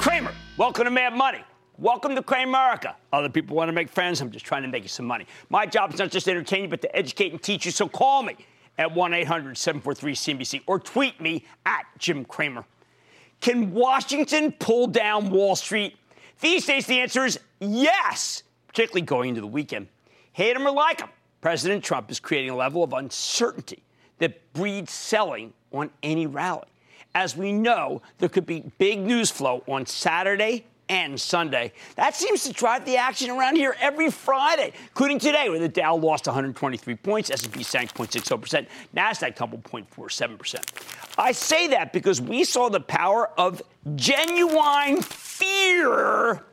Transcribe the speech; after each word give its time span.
Hey, 0.00 0.26
Welcome 0.56 0.84
to 0.84 0.90
Mad 0.90 1.14
Money. 1.14 1.40
Welcome 1.76 2.14
to 2.14 2.22
Cramerica. 2.22 2.94
Other 3.12 3.28
people 3.28 3.56
want 3.56 3.68
to 3.68 3.72
make 3.72 3.88
friends. 3.88 4.20
I'm 4.20 4.30
just 4.30 4.44
trying 4.44 4.62
to 4.62 4.68
make 4.68 4.82
you 4.82 4.88
some 4.88 5.06
money. 5.06 5.26
My 5.50 5.66
job 5.66 5.92
is 5.92 5.98
not 5.98 6.10
just 6.10 6.24
to 6.26 6.30
entertain 6.30 6.62
you, 6.62 6.68
but 6.68 6.80
to 6.82 6.96
educate 6.96 7.32
and 7.32 7.42
teach 7.42 7.66
you. 7.66 7.72
So 7.72 7.88
call 7.88 8.22
me 8.22 8.36
at 8.78 8.92
1 8.92 9.14
800 9.14 9.56
743 9.56 10.14
CNBC 10.14 10.62
or 10.66 10.78
tweet 10.78 11.20
me 11.20 11.44
at 11.66 11.84
Jim 11.98 12.24
Cramer. 12.24 12.64
Can 13.40 13.72
Washington 13.72 14.52
pull 14.52 14.86
down 14.86 15.30
Wall 15.30 15.56
Street? 15.56 15.96
These 16.40 16.66
days, 16.66 16.86
the 16.86 17.00
answer 17.00 17.24
is 17.24 17.38
yes, 17.60 18.44
particularly 18.68 19.02
going 19.02 19.30
into 19.30 19.40
the 19.40 19.46
weekend. 19.46 19.88
Hate 20.32 20.56
him 20.56 20.66
or 20.66 20.70
like 20.70 21.00
him, 21.00 21.10
President 21.40 21.82
Trump 21.84 22.10
is 22.10 22.20
creating 22.20 22.50
a 22.50 22.56
level 22.56 22.82
of 22.82 22.92
uncertainty 22.92 23.82
that 24.18 24.52
breeds 24.52 24.92
selling 24.92 25.52
on 25.72 25.90
any 26.02 26.26
rally. 26.26 26.66
As 27.18 27.36
we 27.36 27.52
know, 27.52 28.00
there 28.18 28.28
could 28.28 28.46
be 28.46 28.62
big 28.78 29.00
news 29.00 29.28
flow 29.28 29.64
on 29.66 29.86
Saturday 29.86 30.64
and 30.88 31.20
Sunday. 31.20 31.72
That 31.96 32.14
seems 32.14 32.44
to 32.44 32.52
drive 32.52 32.84
the 32.84 32.96
action 32.96 33.28
around 33.28 33.56
here 33.56 33.74
every 33.80 34.08
Friday, 34.08 34.72
including 34.86 35.18
today, 35.18 35.48
where 35.48 35.58
the 35.58 35.68
Dow 35.68 35.96
lost 35.96 36.28
123 36.28 36.94
points, 36.94 37.32
S&P 37.32 37.64
sank 37.64 37.92
0.60%, 37.92 38.68
Nasdaq 38.96 39.34
tumbled 39.34 39.64
0.47%. 39.64 40.60
I 41.18 41.32
say 41.32 41.66
that 41.66 41.92
because 41.92 42.20
we 42.20 42.44
saw 42.44 42.68
the 42.68 42.78
power 42.78 43.30
of 43.36 43.62
genuine 43.96 45.02
fear 45.02 46.44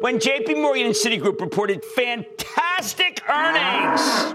when 0.00 0.18
JP 0.18 0.60
Morgan 0.60 0.86
and 0.86 0.94
Citigroup 0.96 1.40
reported 1.40 1.84
fantastic 1.94 3.22
earnings. 3.30 4.34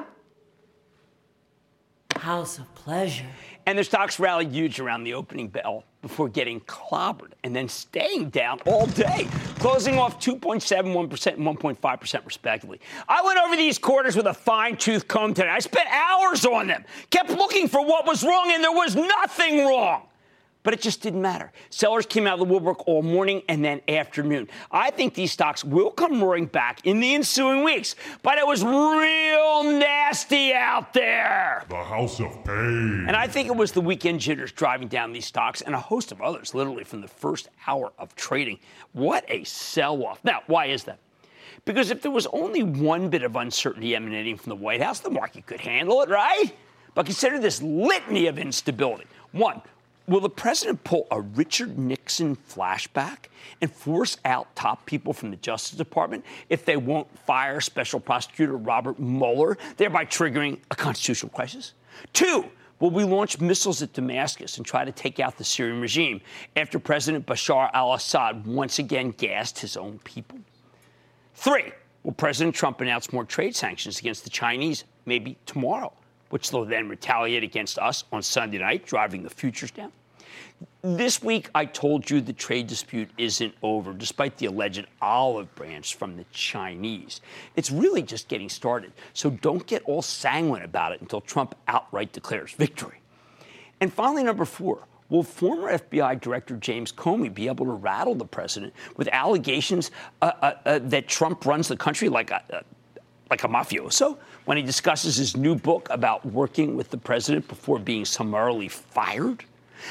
House 2.26 2.58
of 2.58 2.74
pleasure. 2.74 3.28
And 3.68 3.78
the 3.78 3.84
stocks 3.84 4.20
rallied 4.20 4.52
huge 4.52 4.80
around 4.80 5.04
the 5.04 5.14
opening 5.14 5.48
bell 5.48 5.84
before 6.02 6.28
getting 6.28 6.60
clobbered 6.62 7.34
and 7.44 7.56
then 7.56 7.70
staying 7.70 8.32
down 8.32 8.62
all 8.66 8.88
day, 8.88 9.28
closing 9.60 10.00
off 10.00 10.20
2.71% 10.20 11.34
and 11.34 11.46
1.5% 11.46 12.26
respectively. 12.26 12.80
I 13.08 13.22
went 13.22 13.38
over 13.38 13.56
these 13.56 13.78
quarters 13.78 14.16
with 14.16 14.26
a 14.26 14.34
fine 14.34 14.76
tooth 14.76 15.08
comb 15.08 15.36
today. 15.36 15.50
I 15.50 15.60
spent 15.60 15.88
hours 15.88 16.48
on 16.48 16.66
them, 16.66 16.84
kept 17.12 17.30
looking 17.30 17.68
for 17.68 17.86
what 17.86 18.08
was 18.08 18.24
wrong, 18.24 18.50
and 18.52 18.64
there 18.64 18.72
was 18.72 18.96
nothing 18.96 19.60
wrong 19.60 20.08
but 20.66 20.74
it 20.74 20.82
just 20.82 21.00
didn't 21.00 21.22
matter. 21.22 21.52
Sellers 21.70 22.08
came 22.08 22.26
out 22.26 22.34
of 22.34 22.40
the 22.40 22.54
woodwork 22.54 22.88
all 22.88 23.04
morning 23.04 23.44
and 23.48 23.64
then 23.64 23.82
afternoon. 23.88 24.50
I 24.72 24.90
think 24.90 25.14
these 25.14 25.32
stocks 25.32 25.64
will 25.64 25.92
come 25.92 26.22
roaring 26.22 26.48
back 26.48 26.86
in 26.86 27.00
the 27.00 27.14
ensuing 27.14 27.64
weeks, 27.64 27.96
but 28.24 28.40
it 28.40 28.48
was 28.48 28.64
real 28.64 29.64
nasty 29.80 30.54
out 30.54 30.92
there. 30.92 31.64
The 31.70 31.84
House 31.84 32.20
of 32.20 32.44
Pain. 32.44 33.06
And 33.08 33.16
I 33.16 33.28
think 33.28 33.48
it 33.48 33.56
was 33.56 33.72
the 33.72 33.80
weekend 33.80 34.20
jitters 34.20 34.52
driving 34.52 34.88
down 34.88 35.14
these 35.14 35.28
stocks 35.28 35.62
and 35.62 35.76
a 35.76 35.80
host 35.80 36.12
of 36.12 36.20
others, 36.20 36.56
literally 36.56 36.84
from 36.84 37.02
the 37.02 37.08
first 37.08 37.48
hour 37.68 37.94
of 38.00 38.16
trading. 38.16 38.58
What 38.94 39.24
a 39.30 39.44
sell 39.44 40.04
off. 40.04 40.20
Now, 40.24 40.42
why 40.48 40.66
is 40.66 40.84
that? 40.86 40.98
Because 41.64 41.92
if 41.92 42.02
there 42.02 42.12
was 42.12 42.26
only 42.28 42.64
one 42.64 43.10
bit 43.10 43.22
of 43.22 43.36
uncertainty 43.36 43.96
emanating 43.96 44.36
from 44.36 44.50
the 44.50 44.56
White 44.56 44.82
House, 44.82 45.00
the 45.00 45.12
market 45.12 45.46
could 45.46 45.60
handle 45.60 46.02
it, 46.02 46.10
right? 46.10 46.56
But 46.96 47.06
consider 47.06 47.38
this 47.38 47.62
litany 47.62 48.26
of 48.26 48.40
instability. 48.40 49.06
One, 49.32 49.62
Will 50.08 50.20
the 50.20 50.30
president 50.30 50.84
pull 50.84 51.08
a 51.10 51.20
Richard 51.20 51.80
Nixon 51.80 52.36
flashback 52.36 53.26
and 53.60 53.72
force 53.72 54.18
out 54.24 54.56
top 54.56 54.86
people 54.86 55.14
from 55.14 55.32
the 55.32 55.38
Justice 55.38 55.78
Department 55.78 56.24
if 56.48 56.64
they 56.64 56.78
won't 56.78 57.08
fire 57.20 57.60
Special 57.60 58.00
Prosecutor 58.00 58.56
Robert 58.56 59.00
Mueller, 59.00 59.58
thereby 59.78 60.06
triggering 60.06 60.60
a 60.70 60.76
constitutional 60.76 61.32
crisis? 61.32 61.74
Two, 62.14 62.46
will 62.80 62.92
we 62.92 63.04
launch 63.04 63.40
missiles 63.42 63.82
at 63.82 63.94
Damascus 63.94 64.58
and 64.58 64.66
try 64.66 64.86
to 64.86 64.92
take 64.92 65.20
out 65.20 65.40
the 65.40 65.44
Syrian 65.44 65.82
regime 65.82 66.22
after 66.56 66.78
President 66.78 67.26
Bashar 67.26 67.72
al 67.74 67.94
Assad 67.94 68.46
once 68.46 68.78
again 68.78 69.10
gassed 69.10 69.58
his 69.58 69.76
own 69.76 69.98
people? 70.04 70.38
Three, 71.34 71.72
will 72.04 72.14
President 72.14 72.56
Trump 72.56 72.80
announce 72.80 73.12
more 73.12 73.26
trade 73.26 73.56
sanctions 73.56 73.98
against 73.98 74.24
the 74.24 74.30
Chinese 74.30 74.84
maybe 75.08 75.36
tomorrow? 75.48 75.92
Which 76.30 76.52
they'll 76.52 76.66
then 76.66 76.90
retaliate 76.90 77.44
against 77.44 77.78
us 77.80 78.04
on 78.12 78.22
Sunday 78.22 78.58
night, 78.58 78.86
driving 78.86 79.24
the 79.24 79.30
futures 79.30 79.72
down. 79.72 79.92
This 80.82 81.22
week, 81.22 81.50
I 81.56 81.66
told 81.66 82.10
you 82.10 82.22
the 82.22 82.34
trade 82.34 82.68
dispute 82.68 83.10
isn't 83.18 83.54
over, 83.62 83.94
despite 83.94 84.38
the 84.38 84.46
alleged 84.46 84.86
olive 85.02 85.54
branch 85.56 85.96
from 85.96 86.16
the 86.16 86.26
Chinese. 86.32 87.22
It's 87.56 87.72
really 87.72 88.02
just 88.02 88.28
getting 88.28 88.50
started, 88.50 88.94
so 89.14 89.30
don't 89.30 89.66
get 89.66 89.84
all 89.84 90.02
sanguine 90.02 90.62
about 90.62 90.92
it 90.92 91.02
until 91.02 91.22
Trump 91.22 91.56
outright 91.68 92.14
declares 92.14 92.52
victory. 92.52 93.02
And 93.82 93.92
finally, 93.92 94.24
number 94.24 94.46
four, 94.46 94.88
Will 95.10 95.24
former 95.24 95.78
FBI 95.78 96.20
Director 96.20 96.58
James 96.58 96.92
Comey 96.92 97.32
be 97.32 97.48
able 97.48 97.66
to 97.68 97.74
rattle 97.74 98.16
the 98.16 98.26
president 98.26 98.74
with 98.98 99.08
allegations 99.12 99.92
uh, 100.22 100.32
uh, 100.42 100.54
uh, 100.66 100.80
that 100.84 101.08
Trump 101.08 101.46
runs 101.46 101.68
the 101.68 101.78
country 101.78 102.10
like 102.10 102.32
a, 102.32 102.64
like 103.30 103.44
a 103.44 103.48
mafioso 103.48 104.18
when 104.46 104.58
he 104.58 104.64
discusses 104.64 105.16
his 105.16 105.36
new 105.36 105.56
book 105.56 105.88
about 105.90 106.26
working 106.26 106.76
with 106.76 106.90
the 106.90 106.98
president 106.98 107.48
before 107.48 107.80
being 107.80 108.06
summarily 108.06 108.68
fired. 108.68 109.44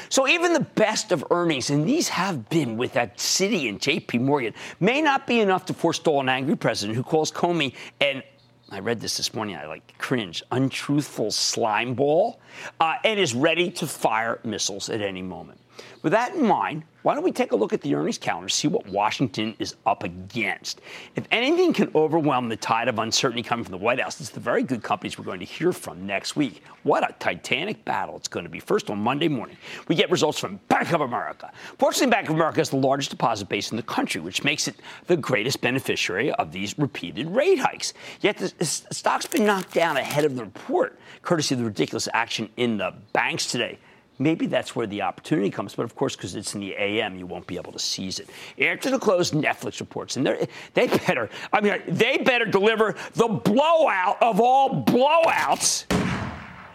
So 0.09 0.27
even 0.27 0.53
the 0.53 0.61
best 0.61 1.11
of 1.11 1.23
earnings, 1.31 1.69
and 1.69 1.87
these 1.87 2.09
have 2.09 2.49
been 2.49 2.77
with 2.77 2.93
that 2.93 3.17
Citi 3.17 3.69
and 3.69 3.79
JP 3.79 4.21
Morgan, 4.21 4.53
may 4.79 5.01
not 5.01 5.27
be 5.27 5.39
enough 5.39 5.65
to 5.65 5.73
forestall 5.73 6.21
an 6.21 6.29
angry 6.29 6.55
president 6.55 6.95
who 6.95 7.03
calls 7.03 7.31
Comey 7.31 7.73
an 8.01 8.23
I 8.71 8.79
read 8.79 8.99
this 8.99 9.17
this 9.17 9.33
morning. 9.35 9.55
I 9.55 9.67
like 9.67 9.95
cringe. 9.99 10.41
Untruthful 10.51 11.29
slime 11.29 11.93
ball, 11.93 12.39
uh, 12.79 12.95
and 13.03 13.19
is 13.19 13.35
ready 13.35 13.69
to 13.71 13.85
fire 13.85 14.39
missiles 14.43 14.89
at 14.89 15.01
any 15.01 15.21
moment. 15.21 15.59
With 16.01 16.11
that 16.11 16.35
in 16.35 16.45
mind, 16.45 16.83
why 17.01 17.13
don't 17.13 17.23
we 17.23 17.31
take 17.31 17.51
a 17.51 17.55
look 17.55 17.71
at 17.71 17.81
the 17.81 17.93
earnings 17.93 18.17
calendar, 18.17 18.49
see 18.49 18.67
what 18.67 18.87
Washington 18.87 19.55
is 19.59 19.75
up 19.85 20.03
against? 20.03 20.81
If 21.15 21.25
anything 21.29 21.71
can 21.71 21.91
overwhelm 21.93 22.49
the 22.49 22.55
tide 22.55 22.87
of 22.87 22.97
uncertainty 22.97 23.43
coming 23.43 23.63
from 23.63 23.73
the 23.73 23.77
White 23.77 23.99
House, 23.99 24.19
it's 24.19 24.31
the 24.31 24.39
very 24.39 24.63
good 24.63 24.81
companies 24.81 25.17
we're 25.17 25.25
going 25.25 25.39
to 25.39 25.45
hear 25.45 25.71
from 25.71 26.07
next 26.07 26.35
week. 26.35 26.63
What 26.81 27.07
a 27.07 27.13
titanic 27.19 27.85
battle 27.85 28.17
it's 28.17 28.27
going 28.27 28.43
to 28.43 28.49
be. 28.49 28.59
First, 28.59 28.89
on 28.89 28.97
Monday 28.99 29.27
morning, 29.27 29.57
we 29.87 29.93
get 29.93 30.09
results 30.09 30.39
from 30.39 30.59
Bank 30.67 30.93
of 30.93 31.01
America. 31.01 31.51
Fortunately, 31.77 32.09
Bank 32.09 32.29
of 32.29 32.35
America 32.35 32.61
is 32.61 32.71
the 32.71 32.77
largest 32.77 33.11
deposit 33.11 33.49
base 33.49 33.69
in 33.69 33.77
the 33.77 33.83
country, 33.83 34.19
which 34.19 34.43
makes 34.43 34.67
it 34.67 34.75
the 35.05 35.17
greatest 35.17 35.61
beneficiary 35.61 36.31
of 36.33 36.51
these 36.51 36.77
repeated 36.79 37.29
rate 37.29 37.59
hikes. 37.59 37.93
Yet 38.21 38.37
the 38.37 38.65
stock's 38.65 39.27
been 39.27 39.45
knocked 39.45 39.73
down 39.73 39.97
ahead 39.97 40.25
of 40.25 40.35
the 40.35 40.43
report, 40.43 40.99
courtesy 41.21 41.53
of 41.53 41.59
the 41.59 41.65
ridiculous 41.65 42.07
action 42.13 42.49
in 42.57 42.77
the 42.77 42.93
banks 43.13 43.45
today 43.51 43.77
maybe 44.19 44.45
that's 44.45 44.75
where 44.75 44.87
the 44.87 45.01
opportunity 45.01 45.49
comes. 45.49 45.75
But 45.75 45.83
of 45.83 45.95
course, 45.95 46.15
because 46.15 46.35
it's 46.35 46.53
in 46.55 46.61
the 46.61 46.75
AM, 46.75 47.15
you 47.15 47.25
won't 47.25 47.47
be 47.47 47.55
able 47.57 47.71
to 47.71 47.79
seize 47.79 48.19
it. 48.19 48.29
After 48.61 48.89
the 48.89 48.99
close, 48.99 49.31
Netflix 49.31 49.79
reports, 49.79 50.17
and 50.17 50.25
they 50.73 50.87
better, 50.87 51.29
I 51.51 51.61
mean, 51.61 51.81
they 51.87 52.17
better 52.17 52.45
deliver 52.45 52.95
the 53.13 53.27
blowout 53.27 54.21
of 54.21 54.39
all 54.39 54.83
blowouts 54.83 55.85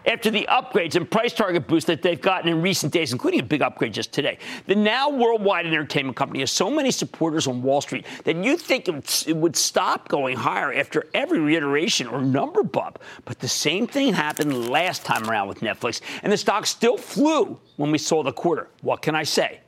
after 0.06 0.31
the 0.31 0.47
upgrades 0.50 0.97
and 0.97 1.11
price 1.11 1.33
target 1.33 1.66
boost 1.66 1.87
that 1.87 2.03
they've 2.03 2.21
gotten 2.21 2.49
in 2.49 2.62
recent 2.62 2.93
days, 2.93 3.12
including 3.12 3.41
a 3.41 3.44
big 3.44 3.62
upgrade 3.62 3.93
just 3.93 4.12
today. 4.12 4.38
The 4.66 4.75
now 4.75 5.11
worldwide 5.11 5.67
entertainment 5.67 6.17
company 6.17 6.41
has 6.41 6.50
so 6.50 6.70
many 6.70 6.91
supporters 6.91 7.47
on 7.47 7.62
Wall 7.62 7.81
Street 7.81 8.06
that 8.25 8.37
you'd 8.37 8.61
think 8.61 8.88
it 8.88 9.37
would 9.37 9.56
stop 9.56 10.08
going 10.08 10.37
higher 10.37 10.73
after 10.73 11.06
every 11.14 11.38
reiteration 11.38 12.06
or 12.06 12.20
number 12.20 12.62
bump. 12.62 12.99
But 13.25 13.38
the 13.38 13.49
same 13.49 13.87
thing 13.87 14.12
happened 14.12 14.69
last 14.69 15.05
time 15.05 15.29
around 15.29 15.49
with 15.49 15.61
Netflix, 15.61 16.00
and 16.23 16.32
the 16.32 16.37
stock 16.37 16.67
still 16.67 16.96
flew 16.96 17.58
when 17.76 17.91
we 17.91 17.99
saw 17.99 18.23
the 18.23 18.32
quarter. 18.32 18.69
What 18.82 19.03
can 19.03 19.14
I 19.14 19.23
say? 19.23 19.61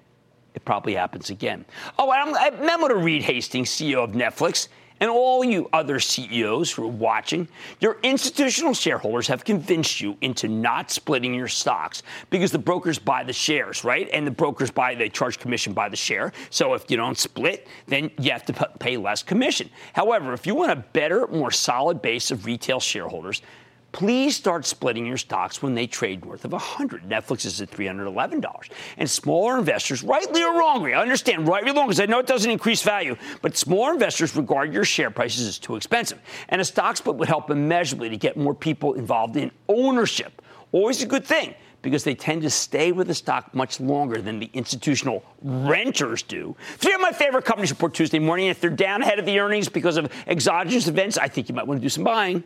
It 0.54 0.64
probably 0.64 0.94
happens 0.94 1.30
again. 1.30 1.64
Oh, 1.98 2.10
I'm, 2.10 2.34
I 2.34 2.50
memo 2.50 2.88
to 2.88 2.96
Reed 2.96 3.22
Hastings, 3.22 3.70
CEO 3.70 4.04
of 4.04 4.10
Netflix 4.12 4.68
and 5.02 5.10
all 5.10 5.42
you 5.42 5.68
other 5.72 5.98
CEOs 5.98 6.70
who 6.70 6.84
are 6.84 6.86
watching, 6.86 7.48
your 7.80 7.98
institutional 8.04 8.72
shareholders 8.72 9.26
have 9.26 9.44
convinced 9.44 10.00
you 10.00 10.16
into 10.20 10.46
not 10.46 10.92
splitting 10.92 11.34
your 11.34 11.48
stocks 11.48 12.04
because 12.30 12.52
the 12.52 12.58
brokers 12.58 13.00
buy 13.00 13.24
the 13.24 13.32
shares, 13.32 13.82
right? 13.82 14.08
And 14.12 14.24
the 14.24 14.30
brokers 14.30 14.70
buy, 14.70 14.94
they 14.94 15.08
charge 15.08 15.40
commission 15.40 15.72
by 15.72 15.88
the 15.88 15.96
share. 15.96 16.32
So 16.50 16.74
if 16.74 16.88
you 16.88 16.96
don't 16.96 17.18
split, 17.18 17.66
then 17.88 18.12
you 18.20 18.30
have 18.30 18.44
to 18.44 18.52
pay 18.78 18.96
less 18.96 19.24
commission. 19.24 19.68
However, 19.92 20.34
if 20.34 20.46
you 20.46 20.54
want 20.54 20.70
a 20.70 20.76
better, 20.76 21.26
more 21.26 21.50
solid 21.50 22.00
base 22.00 22.30
of 22.30 22.46
retail 22.46 22.78
shareholders, 22.78 23.42
please 23.92 24.34
start 24.34 24.66
splitting 24.66 25.06
your 25.06 25.18
stocks 25.18 25.62
when 25.62 25.74
they 25.74 25.86
trade 25.86 26.24
north 26.24 26.44
of 26.44 26.52
100. 26.52 27.04
Netflix 27.04 27.44
is 27.44 27.60
at 27.60 27.70
$311. 27.70 28.70
And 28.96 29.08
smaller 29.08 29.58
investors, 29.58 30.02
rightly 30.02 30.42
or 30.42 30.58
wrongly, 30.58 30.94
I 30.94 31.02
understand 31.02 31.46
rightly 31.46 31.70
or 31.70 31.74
wrongly, 31.74 31.88
because 31.88 32.00
I 32.00 32.06
know 32.06 32.18
it 32.18 32.26
doesn't 32.26 32.50
increase 32.50 32.82
value, 32.82 33.16
but 33.42 33.56
smaller 33.56 33.92
investors 33.92 34.34
regard 34.34 34.72
your 34.72 34.84
share 34.84 35.10
prices 35.10 35.46
as 35.46 35.58
too 35.58 35.76
expensive. 35.76 36.18
And 36.48 36.60
a 36.60 36.64
stock 36.64 36.96
split 36.96 37.16
would 37.16 37.28
help 37.28 37.50
immeasurably 37.50 38.08
to 38.08 38.16
get 38.16 38.36
more 38.36 38.54
people 38.54 38.94
involved 38.94 39.36
in 39.36 39.50
ownership. 39.68 40.42
Always 40.72 41.02
a 41.02 41.06
good 41.06 41.24
thing 41.24 41.54
because 41.82 42.04
they 42.04 42.14
tend 42.14 42.42
to 42.42 42.50
stay 42.50 42.92
with 42.92 43.08
the 43.08 43.14
stock 43.14 43.52
much 43.54 43.80
longer 43.80 44.22
than 44.22 44.38
the 44.38 44.48
institutional 44.54 45.24
renters 45.42 46.22
do. 46.22 46.56
Three 46.78 46.94
of 46.94 47.00
my 47.00 47.10
favorite 47.10 47.44
companies 47.44 47.70
report 47.70 47.92
Tuesday 47.92 48.20
morning. 48.20 48.46
If 48.46 48.60
they're 48.60 48.70
down 48.70 49.02
ahead 49.02 49.18
of 49.18 49.26
the 49.26 49.38
earnings 49.40 49.68
because 49.68 49.96
of 49.96 50.10
exogenous 50.28 50.86
events, 50.86 51.18
I 51.18 51.28
think 51.28 51.48
you 51.48 51.54
might 51.54 51.66
want 51.66 51.80
to 51.80 51.84
do 51.84 51.88
some 51.88 52.04
buying. 52.04 52.44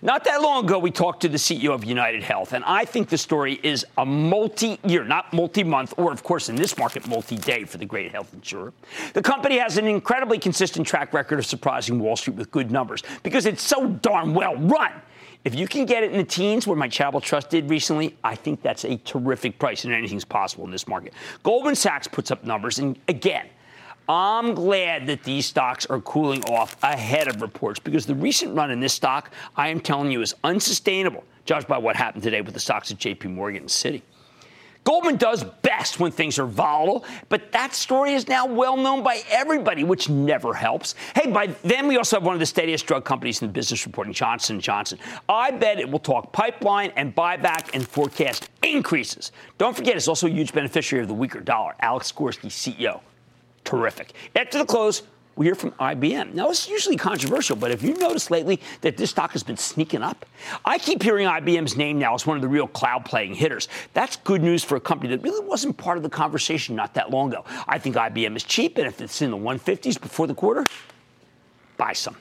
Not 0.00 0.24
that 0.24 0.42
long 0.42 0.64
ago, 0.64 0.78
we 0.78 0.90
talked 0.90 1.22
to 1.22 1.28
the 1.28 1.36
CEO 1.36 1.70
of 1.70 1.84
United 1.84 2.22
Health, 2.22 2.52
and 2.52 2.64
I 2.64 2.84
think 2.84 3.08
the 3.08 3.18
story 3.18 3.60
is 3.62 3.84
a 3.98 4.06
multi 4.06 4.78
year, 4.84 5.04
not 5.04 5.32
multi 5.32 5.64
month, 5.64 5.94
or 5.96 6.12
of 6.12 6.22
course 6.22 6.48
in 6.48 6.56
this 6.56 6.76
market, 6.78 7.06
multi 7.06 7.36
day 7.36 7.64
for 7.64 7.78
the 7.78 7.84
great 7.84 8.12
health 8.12 8.32
insurer. 8.34 8.72
The 9.14 9.22
company 9.22 9.58
has 9.58 9.78
an 9.78 9.86
incredibly 9.86 10.38
consistent 10.38 10.86
track 10.86 11.12
record 11.12 11.38
of 11.38 11.46
surprising 11.46 11.98
Wall 11.98 12.16
Street 12.16 12.36
with 12.36 12.50
good 12.50 12.70
numbers 12.70 13.02
because 13.22 13.46
it's 13.46 13.62
so 13.62 13.88
darn 13.88 14.34
well 14.34 14.56
run. 14.56 14.92
If 15.44 15.56
you 15.56 15.66
can 15.66 15.86
get 15.86 16.04
it 16.04 16.12
in 16.12 16.18
the 16.18 16.24
teens, 16.24 16.66
where 16.66 16.76
my 16.76 16.88
Charitable 16.88 17.20
Trust 17.20 17.50
did 17.50 17.68
recently, 17.68 18.16
I 18.22 18.36
think 18.36 18.62
that's 18.62 18.84
a 18.84 18.96
terrific 18.98 19.58
price, 19.58 19.84
and 19.84 19.92
anything's 19.92 20.24
possible 20.24 20.64
in 20.64 20.70
this 20.70 20.86
market. 20.86 21.14
Goldman 21.42 21.74
Sachs 21.74 22.06
puts 22.06 22.30
up 22.30 22.44
numbers, 22.44 22.78
and 22.78 22.96
again, 23.08 23.48
I'm 24.08 24.54
glad 24.54 25.06
that 25.06 25.22
these 25.22 25.46
stocks 25.46 25.86
are 25.86 26.00
cooling 26.00 26.44
off 26.44 26.76
ahead 26.82 27.28
of 27.28 27.40
reports 27.40 27.78
because 27.78 28.04
the 28.04 28.14
recent 28.14 28.54
run 28.56 28.70
in 28.70 28.80
this 28.80 28.92
stock, 28.92 29.30
I 29.56 29.68
am 29.68 29.80
telling 29.80 30.10
you, 30.10 30.22
is 30.22 30.34
unsustainable, 30.42 31.24
judged 31.44 31.68
by 31.68 31.78
what 31.78 31.94
happened 31.94 32.22
today 32.24 32.40
with 32.40 32.54
the 32.54 32.60
stocks 32.60 32.90
at 32.90 32.98
JP 32.98 33.34
Morgan 33.34 33.62
and 33.62 33.68
Citi. 33.68 34.02
Goldman 34.84 35.14
does 35.14 35.44
best 35.44 36.00
when 36.00 36.10
things 36.10 36.40
are 36.40 36.46
volatile, 36.46 37.04
but 37.28 37.52
that 37.52 37.72
story 37.72 38.14
is 38.14 38.26
now 38.26 38.46
well 38.46 38.76
known 38.76 39.04
by 39.04 39.22
everybody, 39.30 39.84
which 39.84 40.08
never 40.08 40.52
helps. 40.52 40.96
Hey, 41.14 41.30
by 41.30 41.46
then 41.62 41.86
we 41.86 41.96
also 41.96 42.16
have 42.16 42.26
one 42.26 42.34
of 42.34 42.40
the 42.40 42.46
steadiest 42.46 42.84
drug 42.86 43.04
companies 43.04 43.40
in 43.40 43.46
the 43.46 43.52
business 43.52 43.86
reporting, 43.86 44.12
Johnson 44.12 44.58
Johnson. 44.58 44.98
I 45.28 45.52
bet 45.52 45.78
it 45.78 45.88
will 45.88 46.00
talk 46.00 46.32
pipeline 46.32 46.92
and 46.96 47.14
buyback 47.14 47.70
and 47.74 47.86
forecast 47.86 48.50
increases. 48.64 49.30
Don't 49.56 49.76
forget, 49.76 49.94
it's 49.94 50.08
also 50.08 50.26
a 50.26 50.30
huge 50.30 50.52
beneficiary 50.52 51.02
of 51.02 51.08
the 51.08 51.14
weaker 51.14 51.40
dollar. 51.40 51.76
Alex 51.78 52.10
Gorsky, 52.10 52.48
CEO 52.48 53.00
terrific. 53.64 54.12
After 54.36 54.58
the 54.58 54.64
close, 54.64 55.02
we 55.34 55.46
hear 55.46 55.54
from 55.54 55.70
IBM. 55.72 56.34
Now, 56.34 56.50
it's 56.50 56.68
usually 56.68 56.96
controversial, 56.96 57.56
but 57.56 57.70
have 57.70 57.82
you 57.82 57.94
noticed 57.94 58.30
lately 58.30 58.60
that 58.82 58.98
this 58.98 59.10
stock 59.10 59.32
has 59.32 59.42
been 59.42 59.56
sneaking 59.56 60.02
up? 60.02 60.26
I 60.64 60.78
keep 60.78 61.02
hearing 61.02 61.26
IBM's 61.26 61.76
name 61.76 61.98
now 61.98 62.14
as 62.14 62.26
one 62.26 62.36
of 62.36 62.42
the 62.42 62.48
real 62.48 62.66
cloud 62.66 63.06
playing 63.06 63.34
hitters. 63.34 63.68
That's 63.94 64.16
good 64.16 64.42
news 64.42 64.62
for 64.62 64.76
a 64.76 64.80
company 64.80 65.14
that 65.16 65.22
really 65.22 65.44
wasn't 65.46 65.78
part 65.78 65.96
of 65.96 66.02
the 66.02 66.10
conversation 66.10 66.76
not 66.76 66.92
that 66.94 67.10
long 67.10 67.32
ago. 67.32 67.44
I 67.66 67.78
think 67.78 67.96
IBM 67.96 68.36
is 68.36 68.44
cheap, 68.44 68.76
and 68.76 68.86
if 68.86 69.00
it's 69.00 69.22
in 69.22 69.30
the 69.30 69.36
150s 69.38 69.98
before 69.98 70.26
the 70.26 70.34
quarter, 70.34 70.66
buy 71.78 71.94
some. 71.94 72.16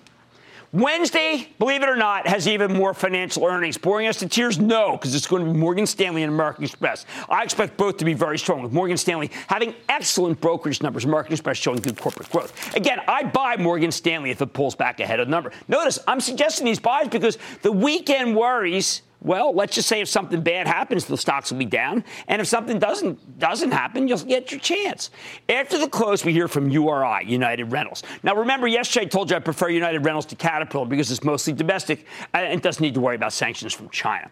Wednesday, 0.73 1.49
believe 1.59 1.83
it 1.83 1.89
or 1.89 1.97
not, 1.97 2.25
has 2.27 2.47
even 2.47 2.71
more 2.71 2.93
financial 2.93 3.45
earnings. 3.45 3.77
Boring 3.77 4.07
us 4.07 4.17
to 4.19 4.29
tears? 4.29 4.57
No, 4.57 4.93
because 4.93 5.13
it's 5.13 5.27
going 5.27 5.45
to 5.45 5.51
be 5.51 5.57
Morgan 5.57 5.85
Stanley 5.85 6.23
and 6.23 6.31
American 6.31 6.63
Express. 6.63 7.05
I 7.29 7.43
expect 7.43 7.75
both 7.75 7.97
to 7.97 8.05
be 8.05 8.13
very 8.13 8.39
strong, 8.39 8.63
with 8.63 8.71
Morgan 8.71 8.95
Stanley 8.95 9.31
having 9.47 9.75
excellent 9.89 10.39
brokerage 10.39 10.81
numbers, 10.81 11.03
American 11.03 11.33
Express 11.33 11.57
showing 11.57 11.79
good 11.81 11.99
corporate 11.99 12.29
growth. 12.29 12.73
Again, 12.73 13.01
I 13.05 13.23
buy 13.23 13.57
Morgan 13.57 13.91
Stanley 13.91 14.31
if 14.31 14.41
it 14.41 14.53
pulls 14.53 14.73
back 14.73 15.01
ahead 15.01 15.19
of 15.19 15.27
the 15.27 15.31
number. 15.31 15.51
Notice, 15.67 15.99
I'm 16.07 16.21
suggesting 16.21 16.65
these 16.65 16.79
buys 16.79 17.09
because 17.09 17.37
the 17.63 17.71
weekend 17.71 18.37
worries 18.37 19.01
well, 19.21 19.53
let's 19.53 19.75
just 19.75 19.87
say 19.87 20.01
if 20.01 20.07
something 20.07 20.41
bad 20.41 20.67
happens, 20.67 21.05
the 21.05 21.15
stocks 21.15 21.51
will 21.51 21.59
be 21.59 21.65
down, 21.65 22.03
and 22.27 22.41
if 22.41 22.47
something 22.47 22.79
doesn't 22.79 23.39
doesn't 23.39 23.71
happen, 23.71 24.07
you'll 24.07 24.17
get 24.19 24.51
your 24.51 24.59
chance. 24.59 25.11
After 25.47 25.77
the 25.77 25.87
close, 25.87 26.25
we 26.25 26.33
hear 26.33 26.47
from 26.47 26.69
URI, 26.69 27.25
United 27.25 27.71
Rentals. 27.71 28.01
Now, 28.23 28.35
remember, 28.35 28.67
yesterday 28.67 29.05
I 29.05 29.09
told 29.09 29.29
you 29.29 29.35
I 29.35 29.39
prefer 29.39 29.69
United 29.69 30.03
Rentals 30.03 30.25
to 30.27 30.35
Caterpillar 30.35 30.87
because 30.87 31.11
it's 31.11 31.23
mostly 31.23 31.53
domestic 31.53 32.07
and 32.33 32.61
doesn't 32.61 32.81
need 32.81 32.95
to 32.95 32.99
worry 32.99 33.15
about 33.15 33.31
sanctions 33.31 33.73
from 33.73 33.89
China. 33.89 34.29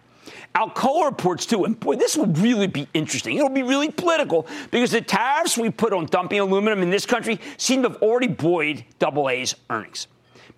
Alcoa 0.55 1.05
reports 1.05 1.45
too, 1.45 1.65
and 1.65 1.79
boy, 1.79 1.95
this 1.95 2.17
will 2.17 2.27
really 2.27 2.67
be 2.67 2.87
interesting. 2.93 3.37
It'll 3.37 3.49
be 3.49 3.63
really 3.63 3.91
political 3.91 4.47
because 4.71 4.91
the 4.91 5.01
tariffs 5.01 5.57
we 5.57 5.69
put 5.69 5.93
on 5.93 6.07
dumping 6.07 6.39
aluminum 6.39 6.81
in 6.81 6.89
this 6.89 7.05
country 7.05 7.39
seem 7.57 7.83
to 7.83 7.89
have 7.89 8.01
already 8.01 8.27
buoyed 8.27 8.83
AA's 9.01 9.55
earnings. 9.69 10.07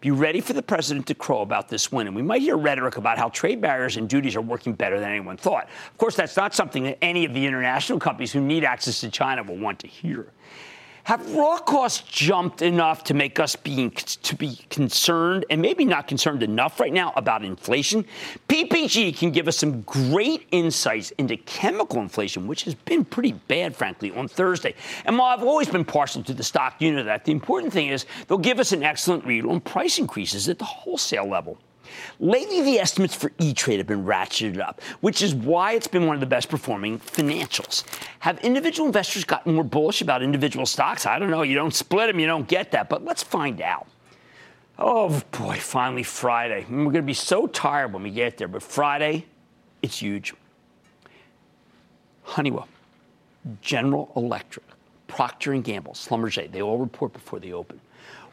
Be 0.01 0.09
ready 0.09 0.41
for 0.41 0.53
the 0.53 0.63
president 0.63 1.05
to 1.07 1.15
crow 1.15 1.41
about 1.41 1.69
this 1.69 1.91
win. 1.91 2.07
And 2.07 2.15
we 2.15 2.23
might 2.23 2.41
hear 2.41 2.57
rhetoric 2.57 2.97
about 2.97 3.19
how 3.19 3.29
trade 3.29 3.61
barriers 3.61 3.97
and 3.97 4.09
duties 4.09 4.35
are 4.35 4.41
working 4.41 4.73
better 4.73 4.99
than 4.99 5.09
anyone 5.09 5.37
thought. 5.37 5.69
Of 5.91 5.97
course, 5.97 6.15
that's 6.15 6.35
not 6.35 6.55
something 6.55 6.83
that 6.83 6.97
any 7.03 7.23
of 7.23 7.35
the 7.35 7.45
international 7.45 7.99
companies 7.99 8.31
who 8.31 8.41
need 8.41 8.63
access 8.63 8.99
to 9.01 9.11
China 9.11 9.43
will 9.43 9.57
want 9.57 9.77
to 9.79 9.87
hear. 9.87 10.27
Have 11.05 11.33
raw 11.33 11.57
costs 11.57 12.07
jumped 12.09 12.61
enough 12.61 13.03
to 13.05 13.13
make 13.13 13.39
us 13.39 13.55
being 13.55 13.91
to 13.91 14.35
be 14.35 14.59
concerned 14.69 15.45
and 15.49 15.61
maybe 15.61 15.83
not 15.83 16.07
concerned 16.07 16.43
enough 16.43 16.79
right 16.79 16.93
now 16.93 17.11
about 17.15 17.43
inflation? 17.43 18.05
PPG 18.47 19.17
can 19.17 19.31
give 19.31 19.47
us 19.47 19.57
some 19.57 19.81
great 19.81 20.47
insights 20.51 21.11
into 21.11 21.37
chemical 21.37 21.99
inflation, 21.99 22.47
which 22.47 22.63
has 22.63 22.75
been 22.75 23.03
pretty 23.03 23.31
bad, 23.31 23.75
frankly, 23.75 24.11
on 24.15 24.27
Thursday. 24.27 24.75
And 25.05 25.17
while 25.17 25.35
I've 25.35 25.43
always 25.43 25.69
been 25.69 25.85
partial 25.85 26.23
to 26.23 26.33
the 26.33 26.43
stock 26.43 26.79
unit 26.79 26.99
of 26.99 27.05
that, 27.07 27.25
the 27.25 27.31
important 27.31 27.73
thing 27.73 27.87
is 27.87 28.05
they'll 28.27 28.37
give 28.37 28.59
us 28.59 28.71
an 28.71 28.83
excellent 28.83 29.25
read 29.25 29.45
on 29.45 29.59
price 29.59 29.97
increases 29.97 30.47
at 30.49 30.59
the 30.59 30.65
wholesale 30.65 31.27
level. 31.27 31.57
Lately, 32.19 32.61
the 32.61 32.79
estimates 32.79 33.15
for 33.15 33.31
E 33.39 33.53
Trade 33.53 33.79
have 33.79 33.87
been 33.87 34.05
ratcheted 34.05 34.59
up, 34.59 34.81
which 35.01 35.21
is 35.21 35.33
why 35.33 35.73
it's 35.73 35.87
been 35.87 36.05
one 36.05 36.15
of 36.15 36.19
the 36.19 36.25
best 36.25 36.49
performing 36.49 36.99
financials. 36.99 37.83
Have 38.19 38.39
individual 38.39 38.87
investors 38.87 39.23
gotten 39.23 39.55
more 39.55 39.63
bullish 39.63 40.01
about 40.01 40.21
individual 40.21 40.65
stocks? 40.65 41.05
I 41.05 41.19
don't 41.19 41.31
know. 41.31 41.41
You 41.41 41.55
don't 41.55 41.73
split 41.73 42.07
them, 42.07 42.19
you 42.19 42.27
don't 42.27 42.47
get 42.47 42.71
that, 42.71 42.89
but 42.89 43.03
let's 43.03 43.23
find 43.23 43.61
out. 43.61 43.87
Oh 44.77 45.21
boy, 45.31 45.57
finally 45.59 46.03
Friday. 46.03 46.63
Mm, 46.63 46.85
we're 46.85 46.91
going 46.91 46.95
to 46.95 47.01
be 47.03 47.13
so 47.13 47.47
tired 47.47 47.93
when 47.93 48.03
we 48.03 48.09
get 48.09 48.37
there, 48.37 48.47
but 48.47 48.63
Friday, 48.63 49.25
it's 49.81 49.99
huge. 49.99 50.33
Honeywell, 52.23 52.67
General 53.61 54.11
Electric, 54.15 54.65
Procter 55.07 55.53
& 55.55 55.61
Gamble, 55.61 55.93
Schlumberger, 55.93 56.51
they 56.51 56.61
all 56.61 56.77
report 56.77 57.13
before 57.13 57.39
they 57.39 57.51
open. 57.51 57.79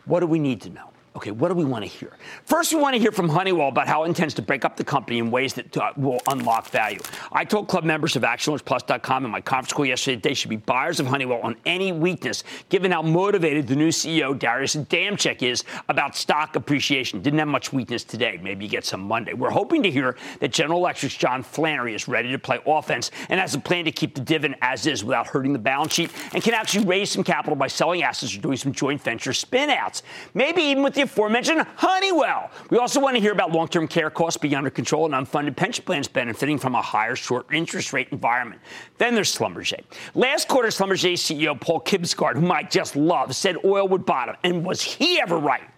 What 0.04 0.20
do 0.20 0.26
we 0.26 0.38
need 0.38 0.60
to 0.62 0.70
know? 0.70 0.90
Okay, 1.18 1.32
what 1.32 1.48
do 1.48 1.54
we 1.54 1.64
want 1.64 1.82
to 1.82 1.90
hear? 1.90 2.16
First, 2.44 2.72
we 2.72 2.80
want 2.80 2.94
to 2.94 3.00
hear 3.00 3.10
from 3.10 3.28
Honeywell 3.28 3.66
about 3.66 3.88
how 3.88 4.04
it 4.04 4.06
intends 4.06 4.34
to 4.34 4.42
break 4.42 4.64
up 4.64 4.76
the 4.76 4.84
company 4.84 5.18
in 5.18 5.32
ways 5.32 5.52
that 5.54 5.76
uh, 5.76 5.92
will 5.96 6.20
unlock 6.28 6.68
value. 6.68 7.00
I 7.32 7.44
told 7.44 7.66
club 7.66 7.82
members 7.82 8.14
of 8.14 8.22
ActionAlertsPlus.com 8.22 9.24
in 9.24 9.30
my 9.32 9.40
conference 9.40 9.72
call 9.72 9.84
yesterday 9.84 10.14
that 10.14 10.22
they 10.22 10.34
should 10.34 10.48
be 10.48 10.58
buyers 10.58 11.00
of 11.00 11.08
Honeywell 11.08 11.40
on 11.40 11.56
any 11.66 11.90
weakness, 11.90 12.44
given 12.68 12.92
how 12.92 13.02
motivated 13.02 13.66
the 13.66 13.74
new 13.74 13.88
CEO, 13.88 14.38
Darius 14.38 14.76
Adamczyk, 14.76 15.42
is 15.42 15.64
about 15.88 16.14
stock 16.14 16.54
appreciation. 16.54 17.20
Didn't 17.20 17.40
have 17.40 17.48
much 17.48 17.72
weakness 17.72 18.04
today. 18.04 18.38
Maybe 18.40 18.66
you 18.66 18.70
get 18.70 18.84
some 18.84 19.00
Monday. 19.00 19.32
We're 19.32 19.50
hoping 19.50 19.82
to 19.82 19.90
hear 19.90 20.16
that 20.38 20.52
General 20.52 20.78
Electric's 20.78 21.16
John 21.16 21.42
Flannery 21.42 21.96
is 21.96 22.06
ready 22.06 22.30
to 22.30 22.38
play 22.38 22.60
offense 22.64 23.10
and 23.28 23.40
has 23.40 23.56
a 23.56 23.58
plan 23.58 23.86
to 23.86 23.90
keep 23.90 24.14
the 24.14 24.20
dividend 24.20 24.54
as 24.62 24.86
is 24.86 25.02
without 25.02 25.26
hurting 25.26 25.52
the 25.52 25.58
balance 25.58 25.94
sheet 25.94 26.12
and 26.32 26.44
can 26.44 26.54
actually 26.54 26.84
raise 26.84 27.10
some 27.10 27.24
capital 27.24 27.56
by 27.56 27.66
selling 27.66 28.04
assets 28.04 28.36
or 28.36 28.40
doing 28.40 28.56
some 28.56 28.70
joint 28.70 29.02
venture 29.02 29.32
spinouts. 29.32 30.02
Maybe 30.32 30.62
even 30.62 30.84
with 30.84 30.94
the 30.94 31.07
aforementioned 31.08 31.66
Honeywell. 31.76 32.50
We 32.70 32.78
also 32.78 33.00
want 33.00 33.16
to 33.16 33.20
hear 33.20 33.32
about 33.32 33.52
long 33.52 33.68
term 33.68 33.88
care 33.88 34.10
costs 34.10 34.38
being 34.38 34.54
under 34.54 34.70
control 34.70 35.12
and 35.12 35.26
unfunded 35.26 35.56
pension 35.56 35.84
plans 35.84 36.06
benefiting 36.08 36.58
from 36.58 36.74
a 36.74 36.82
higher 36.82 37.16
short 37.16 37.46
interest 37.52 37.92
rate 37.92 38.08
environment. 38.12 38.60
Then 38.98 39.14
there's 39.14 39.34
Schlumberger. 39.36 39.82
Last 40.14 40.48
quarter, 40.48 40.68
Schlumberger 40.68 41.14
CEO 41.14 41.58
Paul 41.60 41.80
Kibsgaard, 41.80 42.34
whom 42.34 42.52
I 42.52 42.62
just 42.62 42.96
love, 42.96 43.34
said 43.34 43.56
oil 43.64 43.88
would 43.88 44.04
bottom. 44.04 44.36
And 44.44 44.64
was 44.64 44.82
he 44.82 45.20
ever 45.20 45.38
right? 45.38 45.68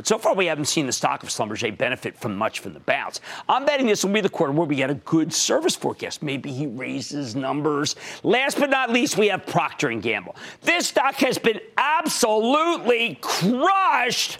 But 0.00 0.06
so 0.06 0.16
far, 0.16 0.34
we 0.34 0.46
haven't 0.46 0.64
seen 0.64 0.86
the 0.86 0.92
stock 0.92 1.22
of 1.22 1.28
Schlumberger 1.28 1.76
benefit 1.76 2.16
from 2.16 2.34
much 2.34 2.60
from 2.60 2.72
the 2.72 2.80
bounce. 2.80 3.20
I'm 3.50 3.66
betting 3.66 3.86
this 3.86 4.02
will 4.02 4.14
be 4.14 4.22
the 4.22 4.30
quarter 4.30 4.50
where 4.50 4.66
we 4.66 4.76
get 4.76 4.88
a 4.88 4.94
good 4.94 5.30
service 5.30 5.76
forecast. 5.76 6.22
Maybe 6.22 6.50
he 6.50 6.66
raises 6.66 7.36
numbers. 7.36 7.96
Last 8.22 8.58
but 8.58 8.70
not 8.70 8.88
least, 8.88 9.18
we 9.18 9.28
have 9.28 9.44
Procter 9.44 9.90
& 9.90 10.00
Gamble. 10.00 10.36
This 10.62 10.86
stock 10.86 11.16
has 11.16 11.36
been 11.36 11.60
absolutely 11.76 13.18
crushed 13.20 14.38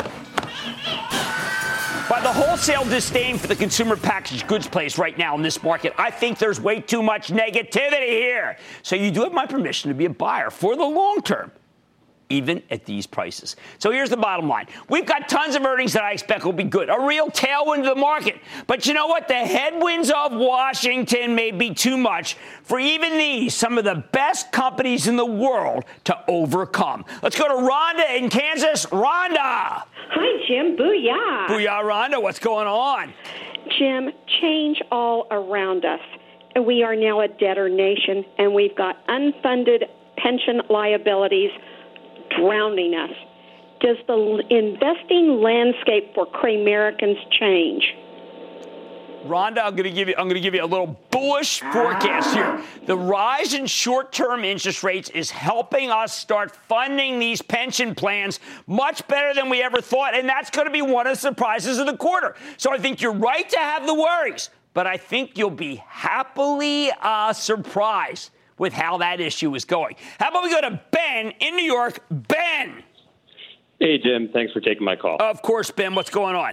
by 2.08 2.20
the 2.22 2.32
wholesale 2.32 2.86
disdain 2.86 3.36
for 3.36 3.46
the 3.46 3.54
consumer 3.54 3.98
packaged 3.98 4.46
goods 4.46 4.66
place 4.66 4.96
right 4.96 5.18
now 5.18 5.34
in 5.34 5.42
this 5.42 5.62
market. 5.62 5.92
I 5.98 6.10
think 6.10 6.38
there's 6.38 6.58
way 6.58 6.80
too 6.80 7.02
much 7.02 7.28
negativity 7.28 8.08
here. 8.08 8.56
So 8.82 8.96
you 8.96 9.10
do 9.10 9.24
have 9.24 9.34
my 9.34 9.44
permission 9.44 9.90
to 9.90 9.94
be 9.94 10.06
a 10.06 10.10
buyer 10.10 10.48
for 10.48 10.74
the 10.74 10.86
long 10.86 11.20
term 11.20 11.52
even 12.30 12.62
at 12.70 12.86
these 12.86 13.06
prices. 13.06 13.56
So 13.78 13.90
here's 13.90 14.08
the 14.08 14.16
bottom 14.16 14.48
line. 14.48 14.66
We've 14.88 15.04
got 15.04 15.28
tons 15.28 15.56
of 15.56 15.66
earnings 15.66 15.92
that 15.92 16.04
I 16.04 16.12
expect 16.12 16.44
will 16.44 16.52
be 16.52 16.64
good, 16.64 16.88
a 16.88 16.98
real 17.00 17.28
tailwind 17.28 17.82
to 17.82 17.90
the 17.90 17.94
market. 17.96 18.36
But 18.66 18.86
you 18.86 18.94
know 18.94 19.08
what? 19.08 19.28
The 19.28 19.34
headwinds 19.34 20.10
of 20.10 20.32
Washington 20.32 21.34
may 21.34 21.50
be 21.50 21.74
too 21.74 21.96
much 21.96 22.36
for 22.62 22.78
even 22.78 23.18
these, 23.18 23.54
some 23.54 23.76
of 23.76 23.84
the 23.84 24.04
best 24.12 24.52
companies 24.52 25.08
in 25.08 25.16
the 25.16 25.26
world, 25.26 25.84
to 26.04 26.16
overcome. 26.28 27.04
Let's 27.22 27.38
go 27.38 27.48
to 27.48 27.54
Rhonda 27.54 28.16
in 28.16 28.30
Kansas. 28.30 28.86
Rhonda. 28.86 29.82
Hi, 30.12 30.46
Jim. 30.46 30.76
Booyah. 30.76 31.48
Booyah, 31.48 31.82
Rhonda. 31.82 32.22
What's 32.22 32.38
going 32.38 32.68
on? 32.68 33.12
Jim, 33.78 34.10
change 34.40 34.80
all 34.90 35.26
around 35.30 35.84
us. 35.84 36.00
We 36.64 36.82
are 36.82 36.96
now 36.96 37.20
a 37.20 37.28
debtor 37.28 37.68
nation, 37.68 38.24
and 38.38 38.54
we've 38.54 38.76
got 38.76 39.06
unfunded 39.06 39.84
pension 40.16 40.62
liabilities 40.68 41.50
drowning 42.36 42.94
us. 42.94 43.10
Does 43.80 43.96
the 44.06 44.42
investing 44.50 45.40
landscape 45.40 46.14
for 46.14 46.26
Cramerican's 46.26 47.18
change? 47.38 47.82
Rhonda, 49.24 49.58
I'm 49.58 49.76
going 49.76 49.84
to 49.84 49.90
give 49.90 50.08
you 50.08 50.14
I'm 50.16 50.24
going 50.24 50.34
to 50.34 50.40
give 50.40 50.54
you 50.54 50.64
a 50.64 50.66
little 50.66 50.98
bullish 51.10 51.60
forecast 51.60 52.34
here. 52.34 52.62
The 52.86 52.96
rise 52.96 53.52
in 53.52 53.66
short-term 53.66 54.44
interest 54.44 54.82
rates 54.82 55.10
is 55.10 55.30
helping 55.30 55.90
us 55.90 56.16
start 56.16 56.56
funding 56.68 57.18
these 57.18 57.42
pension 57.42 57.94
plans 57.94 58.40
much 58.66 59.06
better 59.08 59.34
than 59.34 59.50
we 59.50 59.62
ever 59.62 59.80
thought, 59.80 60.14
and 60.14 60.28
that's 60.28 60.50
going 60.50 60.66
to 60.66 60.72
be 60.72 60.82
one 60.82 61.06
of 61.06 61.14
the 61.14 61.20
surprises 61.20 61.78
of 61.78 61.86
the 61.86 61.96
quarter. 61.96 62.34
So 62.56 62.72
I 62.72 62.78
think 62.78 63.02
you're 63.02 63.12
right 63.12 63.48
to 63.48 63.58
have 63.58 63.86
the 63.86 63.94
worries, 63.94 64.48
but 64.72 64.86
I 64.86 64.96
think 64.96 65.36
you'll 65.36 65.50
be 65.50 65.82
happily 65.86 66.90
uh, 67.00 67.32
surprised 67.34 68.30
with 68.60 68.74
how 68.74 68.98
that 68.98 69.20
issue 69.20 69.52
is 69.56 69.64
going. 69.64 69.96
How 70.20 70.28
about 70.28 70.44
we 70.44 70.50
go 70.50 70.60
to 70.60 70.80
Ben 70.92 71.32
in 71.40 71.56
New 71.56 71.64
York? 71.64 72.04
Ben. 72.10 72.84
Hey 73.80 73.98
Jim, 73.98 74.28
thanks 74.32 74.52
for 74.52 74.60
taking 74.60 74.84
my 74.84 74.94
call. 74.94 75.16
Of 75.18 75.40
course, 75.42 75.70
Ben. 75.70 75.94
What's 75.94 76.10
going 76.10 76.36
on? 76.36 76.52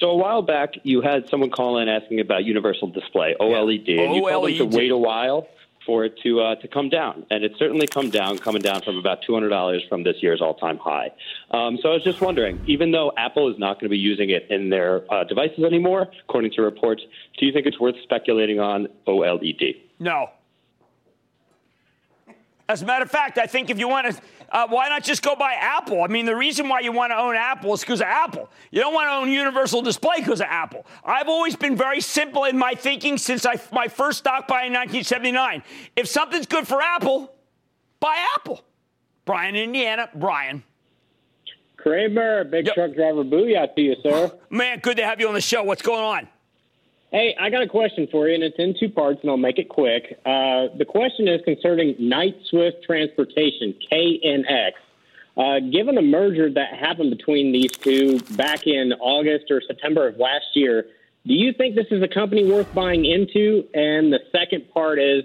So 0.00 0.10
a 0.10 0.16
while 0.16 0.42
back, 0.42 0.74
you 0.82 1.00
had 1.00 1.28
someone 1.30 1.50
call 1.50 1.78
in 1.78 1.88
asking 1.88 2.18
about 2.18 2.44
universal 2.44 2.88
display 2.88 3.36
(OLED), 3.40 3.86
yeah. 3.86 4.02
and 4.02 4.14
you 4.16 4.28
told 4.28 4.48
them 4.48 4.70
to 4.70 4.76
wait 4.76 4.90
a 4.90 4.96
while 4.96 5.46
for 5.86 6.04
it 6.04 6.18
to 6.24 6.40
uh, 6.40 6.56
to 6.56 6.66
come 6.66 6.88
down, 6.88 7.24
and 7.30 7.44
it's 7.44 7.56
certainly 7.60 7.86
come 7.86 8.10
down, 8.10 8.36
coming 8.38 8.60
down 8.60 8.82
from 8.82 8.98
about 8.98 9.22
two 9.24 9.34
hundred 9.34 9.50
dollars 9.50 9.84
from 9.88 10.02
this 10.02 10.16
year's 10.20 10.42
all 10.42 10.54
time 10.54 10.78
high. 10.78 11.12
Um, 11.52 11.78
so 11.80 11.90
I 11.90 11.92
was 11.92 12.02
just 12.02 12.20
wondering, 12.20 12.60
even 12.66 12.90
though 12.90 13.12
Apple 13.16 13.48
is 13.52 13.56
not 13.56 13.74
going 13.74 13.88
to 13.88 13.90
be 13.90 13.98
using 13.98 14.30
it 14.30 14.48
in 14.50 14.70
their 14.70 15.04
uh, 15.14 15.22
devices 15.22 15.62
anymore, 15.62 16.08
according 16.28 16.50
to 16.52 16.62
reports, 16.62 17.02
do 17.38 17.46
you 17.46 17.52
think 17.52 17.66
it's 17.66 17.78
worth 17.78 17.94
speculating 18.02 18.58
on 18.58 18.88
OLED? 19.06 19.76
No. 20.00 20.30
As 22.68 22.82
a 22.82 22.86
matter 22.86 23.04
of 23.04 23.10
fact, 23.10 23.38
I 23.38 23.46
think 23.46 23.70
if 23.70 23.78
you 23.78 23.88
want 23.88 24.14
to 24.14 24.22
uh, 24.54 24.68
why 24.68 24.88
not 24.88 25.02
just 25.02 25.20
go 25.20 25.34
buy 25.34 25.54
Apple? 25.54 26.04
I 26.04 26.06
mean, 26.06 26.26
the 26.26 26.36
reason 26.36 26.68
why 26.68 26.78
you 26.78 26.92
want 26.92 27.10
to 27.10 27.18
own 27.18 27.34
Apple 27.34 27.74
is 27.74 27.80
because 27.80 28.00
of 28.00 28.06
Apple. 28.06 28.48
You 28.70 28.80
don't 28.80 28.94
want 28.94 29.08
to 29.08 29.12
own 29.14 29.30
Universal 29.30 29.82
Display 29.82 30.18
because 30.18 30.40
of 30.40 30.46
Apple. 30.48 30.86
I've 31.04 31.28
always 31.28 31.56
been 31.56 31.76
very 31.76 32.00
simple 32.00 32.44
in 32.44 32.56
my 32.56 32.74
thinking 32.74 33.18
since 33.18 33.44
I, 33.44 33.60
my 33.72 33.88
first 33.88 34.18
stock 34.18 34.46
buy 34.46 34.64
in 34.66 34.72
1979. 34.72 35.64
If 35.96 36.06
something's 36.06 36.46
good 36.46 36.68
for 36.68 36.80
Apple, 36.80 37.34
buy 37.98 38.16
Apple. 38.36 38.60
Brian, 39.24 39.56
Indiana. 39.56 40.08
Brian. 40.14 40.62
Cramer, 41.76 42.44
big 42.44 42.66
yep. 42.66 42.76
truck 42.76 42.94
driver, 42.94 43.24
booyah 43.24 43.74
to 43.74 43.80
you, 43.80 43.96
sir. 44.04 44.30
Man, 44.50 44.78
good 44.78 44.98
to 44.98 45.04
have 45.04 45.20
you 45.20 45.26
on 45.26 45.34
the 45.34 45.40
show. 45.40 45.64
What's 45.64 45.82
going 45.82 46.00
on? 46.00 46.28
Hey, 47.14 47.36
I 47.38 47.48
got 47.48 47.62
a 47.62 47.68
question 47.68 48.08
for 48.10 48.26
you, 48.26 48.34
and 48.34 48.42
it's 48.42 48.58
in 48.58 48.74
two 48.76 48.88
parts, 48.88 49.20
and 49.22 49.30
I'll 49.30 49.36
make 49.36 49.60
it 49.60 49.68
quick. 49.68 50.18
Uh, 50.26 50.66
the 50.76 50.84
question 50.84 51.28
is 51.28 51.40
concerning 51.44 51.94
Knight 51.96 52.34
Swift 52.50 52.82
Transportation, 52.82 53.72
KNX. 53.88 54.72
Uh, 55.36 55.60
given 55.60 55.94
the 55.94 56.02
merger 56.02 56.52
that 56.52 56.74
happened 56.74 57.16
between 57.16 57.52
these 57.52 57.70
two 57.70 58.18
back 58.36 58.66
in 58.66 58.94
August 58.94 59.52
or 59.52 59.62
September 59.64 60.08
of 60.08 60.16
last 60.16 60.46
year, 60.54 60.86
do 61.24 61.34
you 61.34 61.52
think 61.52 61.76
this 61.76 61.86
is 61.92 62.02
a 62.02 62.08
company 62.08 62.50
worth 62.50 62.74
buying 62.74 63.04
into? 63.04 63.64
And 63.72 64.12
the 64.12 64.18
second 64.32 64.68
part 64.74 64.98
is, 64.98 65.22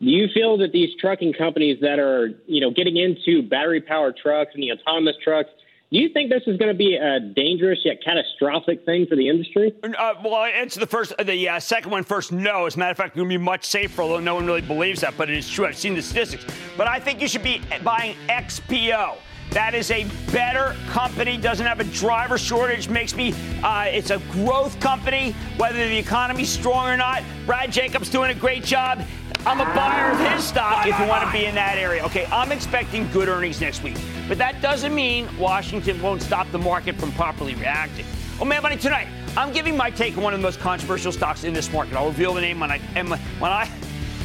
do 0.00 0.06
you 0.06 0.26
feel 0.34 0.58
that 0.58 0.72
these 0.72 0.90
trucking 1.00 1.34
companies 1.34 1.78
that 1.82 2.00
are, 2.00 2.30
you 2.48 2.60
know, 2.60 2.72
getting 2.72 2.96
into 2.96 3.42
battery 3.48 3.80
powered 3.80 4.16
trucks 4.16 4.50
and 4.54 4.62
the 4.64 4.72
autonomous 4.72 5.14
trucks, 5.22 5.50
do 5.90 5.98
you 5.98 6.10
think 6.12 6.30
this 6.30 6.42
is 6.46 6.58
going 6.58 6.70
to 6.70 6.76
be 6.76 6.96
a 6.96 7.18
dangerous 7.18 7.78
yet 7.82 7.98
catastrophic 8.04 8.84
thing 8.84 9.06
for 9.08 9.16
the 9.16 9.28
industry? 9.28 9.72
Uh, 9.82 10.14
well, 10.22 10.34
I 10.34 10.50
answer 10.50 10.80
the 10.80 10.86
first, 10.86 11.14
the 11.16 11.48
uh, 11.48 11.60
second 11.60 11.90
one 11.90 12.04
first. 12.04 12.30
No, 12.30 12.66
as 12.66 12.76
a 12.76 12.78
matter 12.78 12.90
of 12.90 12.96
fact, 12.98 13.08
it's 13.08 13.16
going 13.16 13.28
to 13.28 13.38
be 13.38 13.42
much 13.42 13.64
safer. 13.64 14.02
Although 14.02 14.20
no 14.20 14.34
one 14.34 14.46
really 14.46 14.60
believes 14.60 15.00
that, 15.00 15.14
but 15.16 15.30
it 15.30 15.36
is 15.36 15.48
true. 15.48 15.66
I've 15.66 15.78
seen 15.78 15.94
the 15.94 16.02
statistics. 16.02 16.44
But 16.76 16.88
I 16.88 17.00
think 17.00 17.22
you 17.22 17.28
should 17.28 17.42
be 17.42 17.62
buying 17.82 18.16
XPO. 18.28 19.16
That 19.50 19.74
is 19.74 19.90
a 19.90 20.04
better 20.30 20.76
company. 20.88 21.36
Doesn't 21.38 21.66
have 21.66 21.80
a 21.80 21.84
driver 21.84 22.38
shortage. 22.38 22.88
Makes 22.88 23.16
me. 23.16 23.34
Uh, 23.62 23.86
it's 23.88 24.10
a 24.10 24.18
growth 24.30 24.78
company. 24.80 25.34
Whether 25.56 25.78
the 25.88 25.98
economy's 25.98 26.50
strong 26.50 26.88
or 26.88 26.96
not, 26.96 27.22
Brad 27.46 27.72
Jacobs 27.72 28.10
doing 28.10 28.30
a 28.30 28.34
great 28.34 28.64
job. 28.64 29.02
I'm 29.46 29.60
a 29.60 29.74
buyer 29.74 30.10
of 30.10 30.32
his 30.32 30.44
stock 30.44 30.86
if 30.86 30.98
you 30.98 31.06
want 31.06 31.24
to 31.24 31.32
be 31.32 31.46
in 31.46 31.54
that 31.54 31.78
area. 31.78 32.04
Okay, 32.04 32.26
I'm 32.26 32.52
expecting 32.52 33.10
good 33.12 33.28
earnings 33.28 33.60
next 33.60 33.82
week. 33.82 33.96
But 34.26 34.36
that 34.38 34.60
doesn't 34.60 34.94
mean 34.94 35.28
Washington 35.38 36.02
won't 36.02 36.22
stop 36.22 36.50
the 36.50 36.58
market 36.58 36.96
from 36.96 37.12
properly 37.12 37.54
reacting. 37.54 38.04
Oh, 38.40 38.44
man, 38.44 38.62
money 38.62 38.76
tonight. 38.76 39.08
I'm 39.36 39.52
giving 39.52 39.76
my 39.76 39.90
take 39.90 40.16
on 40.16 40.22
one 40.22 40.34
of 40.34 40.40
the 40.40 40.42
most 40.42 40.60
controversial 40.60 41.12
stocks 41.12 41.44
in 41.44 41.54
this 41.54 41.72
market. 41.72 41.94
I'll 41.94 42.08
reveal 42.08 42.34
the 42.34 42.40
name 42.40 42.60
when 42.60 42.70
I 42.70 42.78
when 42.78 43.52
I 43.52 43.70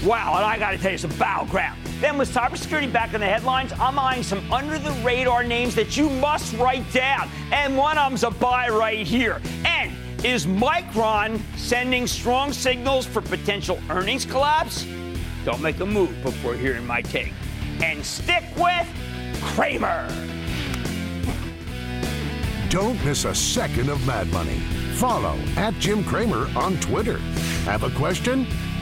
wow, 0.06 0.36
and 0.36 0.46
I 0.46 0.58
got 0.58 0.72
to 0.72 0.78
tell 0.78 0.92
you 0.92 0.98
some 0.98 1.16
battleground. 1.18 1.80
Then 2.00 2.18
with 2.18 2.34
cybersecurity 2.34 2.92
back 2.92 3.14
in 3.14 3.22
the 3.22 3.28
headlines, 3.28 3.72
I'm 3.74 3.98
eyeing 3.98 4.24
some 4.24 4.52
under 4.52 4.78
the 4.78 4.92
radar 5.04 5.44
names 5.44 5.76
that 5.76 5.96
you 5.96 6.10
must 6.10 6.54
write 6.56 6.92
down. 6.92 7.30
And 7.52 7.78
one 7.78 7.98
of 7.98 8.10
them's 8.10 8.24
a 8.24 8.32
buy 8.32 8.70
right 8.70 9.06
here. 9.06 9.42
And 9.66 9.94
is 10.26 10.46
Micron 10.46 11.40
sending 11.58 12.08
strong 12.08 12.54
signals 12.54 13.06
for 13.06 13.22
potential 13.22 13.80
earnings 13.90 14.26
collapse? 14.26 14.86
Don't 15.46 15.62
make 15.62 15.80
a 15.80 15.86
move 15.86 16.22
before 16.24 16.56
hearing 16.56 16.86
my 16.86 17.02
take. 17.02 17.34
And 17.82 18.06
stick 18.06 18.44
with 18.58 18.88
Cramer. 19.42 20.08
Don't 22.70 23.04
miss 23.06 23.26
a 23.26 23.36
second 23.36 23.90
of 23.90 24.06
Mad 24.08 24.28
Money. 24.32 24.60
Follow 24.96 25.38
at 25.58 25.74
Jim 25.76 26.04
Cramer 26.04 26.50
on 26.56 26.78
Twitter. 26.80 27.18
Have 27.66 27.84
a 27.84 27.90
question? 27.92 28.48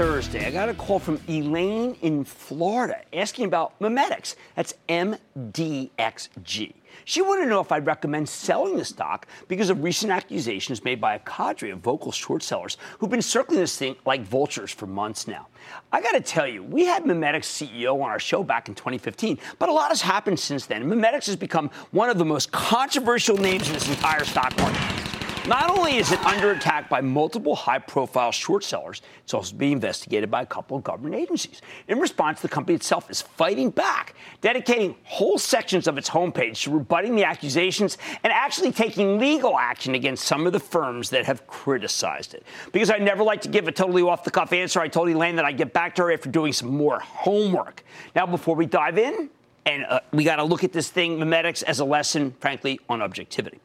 Thursday, 0.00 0.46
I 0.46 0.50
got 0.50 0.70
a 0.70 0.72
call 0.72 0.98
from 0.98 1.20
Elaine 1.28 1.94
in 2.00 2.24
Florida 2.24 3.02
asking 3.12 3.44
about 3.44 3.78
MiMedx. 3.80 4.34
That's 4.54 4.72
MDXG. 4.88 6.72
She 7.04 7.20
wanted 7.20 7.42
to 7.42 7.50
know 7.50 7.60
if 7.60 7.70
I'd 7.70 7.84
recommend 7.84 8.26
selling 8.26 8.78
the 8.78 8.84
stock 8.86 9.26
because 9.46 9.68
of 9.68 9.82
recent 9.84 10.10
accusations 10.10 10.84
made 10.84 11.02
by 11.02 11.16
a 11.16 11.18
cadre 11.18 11.68
of 11.68 11.80
vocal 11.80 12.12
short 12.12 12.42
sellers 12.42 12.78
who've 12.98 13.10
been 13.10 13.20
circling 13.20 13.60
this 13.60 13.76
thing 13.76 13.94
like 14.06 14.22
vultures 14.22 14.70
for 14.70 14.86
months 14.86 15.28
now. 15.28 15.48
I 15.92 16.00
got 16.00 16.12
to 16.12 16.22
tell 16.22 16.46
you, 16.46 16.62
we 16.62 16.86
had 16.86 17.04
MiMedx 17.04 17.42
CEO 17.42 17.92
on 17.96 18.08
our 18.08 18.18
show 18.18 18.42
back 18.42 18.70
in 18.70 18.74
2015, 18.74 19.38
but 19.58 19.68
a 19.68 19.72
lot 19.72 19.90
has 19.90 20.00
happened 20.00 20.40
since 20.40 20.64
then. 20.64 20.82
MiMedx 20.84 21.26
has 21.26 21.36
become 21.36 21.70
one 21.90 22.08
of 22.08 22.16
the 22.16 22.24
most 22.24 22.50
controversial 22.52 23.36
names 23.36 23.66
in 23.66 23.74
this 23.74 23.90
entire 23.90 24.24
stock 24.24 24.56
market. 24.56 24.99
Not 25.46 25.70
only 25.70 25.96
is 25.96 26.12
it 26.12 26.22
under 26.26 26.50
attack 26.50 26.90
by 26.90 27.00
multiple 27.00 27.56
high 27.56 27.78
profile 27.78 28.30
short 28.30 28.62
sellers, 28.62 29.00
it's 29.24 29.32
also 29.32 29.56
being 29.56 29.72
investigated 29.72 30.30
by 30.30 30.42
a 30.42 30.46
couple 30.46 30.76
of 30.76 30.84
government 30.84 31.14
agencies. 31.14 31.62
In 31.88 31.98
response, 31.98 32.42
the 32.42 32.48
company 32.48 32.76
itself 32.76 33.10
is 33.10 33.22
fighting 33.22 33.70
back, 33.70 34.14
dedicating 34.42 34.96
whole 35.04 35.38
sections 35.38 35.88
of 35.88 35.96
its 35.96 36.10
homepage 36.10 36.64
to 36.64 36.70
rebutting 36.70 37.16
the 37.16 37.24
accusations 37.24 37.96
and 38.22 38.34
actually 38.34 38.70
taking 38.70 39.18
legal 39.18 39.58
action 39.58 39.94
against 39.94 40.26
some 40.26 40.46
of 40.46 40.52
the 40.52 40.60
firms 40.60 41.08
that 41.08 41.24
have 41.24 41.46
criticized 41.46 42.34
it. 42.34 42.44
Because 42.70 42.90
I 42.90 42.98
never 42.98 43.22
like 43.22 43.40
to 43.40 43.48
give 43.48 43.66
a 43.66 43.72
totally 43.72 44.02
off 44.02 44.24
the 44.24 44.30
cuff 44.30 44.52
answer, 44.52 44.78
I 44.78 44.88
told 44.88 45.08
Elaine 45.08 45.36
that 45.36 45.46
I'd 45.46 45.56
get 45.56 45.72
back 45.72 45.94
to 45.94 46.02
her 46.02 46.12
after 46.12 46.28
doing 46.28 46.52
some 46.52 46.68
more 46.76 47.00
homework. 47.00 47.82
Now, 48.14 48.26
before 48.26 48.56
we 48.56 48.66
dive 48.66 48.98
in, 48.98 49.30
and 49.64 49.86
uh, 49.88 50.00
we 50.12 50.22
got 50.22 50.36
to 50.36 50.44
look 50.44 50.64
at 50.64 50.72
this 50.72 50.90
thing, 50.90 51.18
MiMedx, 51.18 51.62
as 51.62 51.80
a 51.80 51.84
lesson, 51.84 52.34
frankly, 52.40 52.78
on 52.90 53.00
objectivity. 53.00 53.58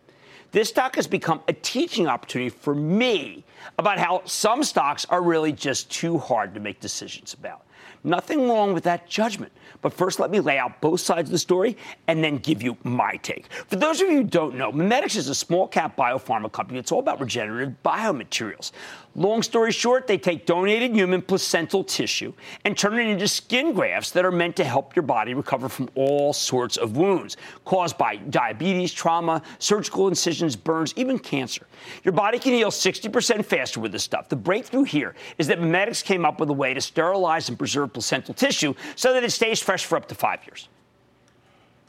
This 0.51 0.69
stock 0.69 0.95
has 0.95 1.07
become 1.07 1.41
a 1.47 1.53
teaching 1.53 2.07
opportunity 2.07 2.49
for 2.49 2.73
me 2.73 3.43
about 3.77 3.97
how 3.97 4.21
some 4.25 4.63
stocks 4.63 5.05
are 5.09 5.21
really 5.21 5.51
just 5.51 5.91
too 5.91 6.17
hard 6.17 6.53
to 6.53 6.59
make 6.59 6.79
decisions 6.79 7.33
about. 7.33 7.65
Nothing 8.03 8.47
wrong 8.47 8.73
with 8.73 8.83
that 8.83 9.09
judgment. 9.09 9.51
But 9.81 9.91
first, 9.91 10.19
let 10.19 10.31
me 10.31 10.39
lay 10.39 10.57
out 10.57 10.79
both 10.79 10.99
sides 10.99 11.29
of 11.29 11.31
the 11.31 11.39
story 11.39 11.75
and 12.07 12.23
then 12.23 12.37
give 12.37 12.61
you 12.61 12.77
my 12.83 13.17
take. 13.17 13.51
For 13.67 13.75
those 13.75 13.99
of 13.99 14.09
you 14.09 14.17
who 14.17 14.23
don't 14.23 14.55
know, 14.55 14.71
MiMedx 14.71 15.15
is 15.15 15.27
a 15.27 15.35
small 15.35 15.67
cap 15.67 15.97
biopharma 15.97 16.51
company. 16.51 16.79
It's 16.79 16.91
all 16.91 16.99
about 16.99 17.19
regenerative 17.19 17.75
biomaterials. 17.83 18.71
Long 19.17 19.41
story 19.43 19.71
short, 19.71 20.07
they 20.07 20.17
take 20.17 20.45
donated 20.45 20.93
human 20.93 21.21
placental 21.21 21.85
tissue 21.85 22.33
and 22.65 22.77
turn 22.77 22.99
it 22.99 23.07
into 23.07 23.29
skin 23.29 23.71
grafts 23.71 24.11
that 24.11 24.25
are 24.25 24.31
meant 24.31 24.57
to 24.57 24.65
help 24.65 24.93
your 24.93 25.03
body 25.03 25.33
recover 25.33 25.69
from 25.69 25.89
all 25.95 26.33
sorts 26.33 26.75
of 26.75 26.97
wounds 26.97 27.37
caused 27.63 27.97
by 27.97 28.17
diabetes, 28.17 28.91
trauma, 28.91 29.41
surgical 29.57 30.09
incisions, 30.09 30.57
burns, 30.57 30.93
even 30.97 31.17
cancer. 31.17 31.65
Your 32.03 32.11
body 32.11 32.37
can 32.37 32.51
heal 32.51 32.71
60% 32.71 33.45
faster 33.45 33.79
with 33.79 33.93
this 33.93 34.03
stuff. 34.03 34.27
The 34.27 34.35
breakthrough 34.35 34.83
here 34.83 35.15
is 35.37 35.47
that 35.47 35.61
MiMedx 35.61 36.03
came 36.03 36.25
up 36.25 36.41
with 36.41 36.49
a 36.49 36.53
way 36.53 36.73
to 36.73 36.81
sterilize 36.81 37.47
and 37.47 37.57
preserve 37.57 37.93
placental 37.93 38.33
tissue 38.33 38.73
so 38.97 39.13
that 39.13 39.23
it 39.23 39.31
stays 39.31 39.61
fresh 39.61 39.85
for 39.85 39.95
up 39.95 40.09
to 40.09 40.15
five 40.15 40.45
years. 40.45 40.67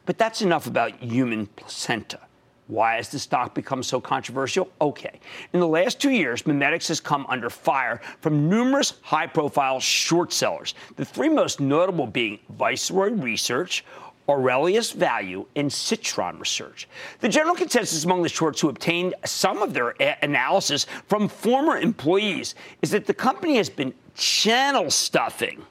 But 0.05 0.17
that's 0.17 0.43
enough 0.43 0.69
about 0.69 1.03
human 1.03 1.49
placenta. 1.49 2.21
Why 2.69 2.97
has 2.97 3.09
the 3.09 3.19
stock 3.19 3.55
become 3.55 3.83
so 3.83 4.01
controversial? 4.01 4.69
Okay. 4.81 5.21
In 5.53 5.61
the 5.61 5.69
last 5.69 6.01
two 6.01 6.11
years, 6.11 6.43
MiMedx 6.43 6.89
has 6.89 6.99
come 6.99 7.25
under 7.29 7.49
fire 7.49 8.01
from 8.21 8.49
numerous 8.49 8.95
high 9.03 9.29
profile 9.29 9.79
short 9.79 10.33
sellers, 10.33 10.75
the 10.97 11.05
three 11.05 11.29
most 11.29 11.61
notable 11.61 12.07
being 12.07 12.41
Viceroy 12.51 13.11
Research, 13.11 13.85
Aurelius 14.29 14.91
Value, 14.91 15.47
and 15.55 15.73
Citron 15.73 16.41
Research. 16.41 16.89
The 17.21 17.29
general 17.29 17.55
consensus 17.55 18.05
among 18.05 18.25
the 18.25 18.29
shorts 18.29 18.61
who 18.61 18.69
obtained 18.69 19.15
some 19.25 19.63
of 19.63 19.73
their 19.73 19.95
a- 20.01 20.17
analysis 20.23 20.87
from 21.07 21.29
former 21.29 21.77
employees 21.79 22.57
is 22.83 22.91
that 22.91 23.07
the 23.07 23.15
company 23.15 23.57
has 23.59 23.71
been 23.71 23.95
channel 24.17 24.91
stuffing 24.91 25.63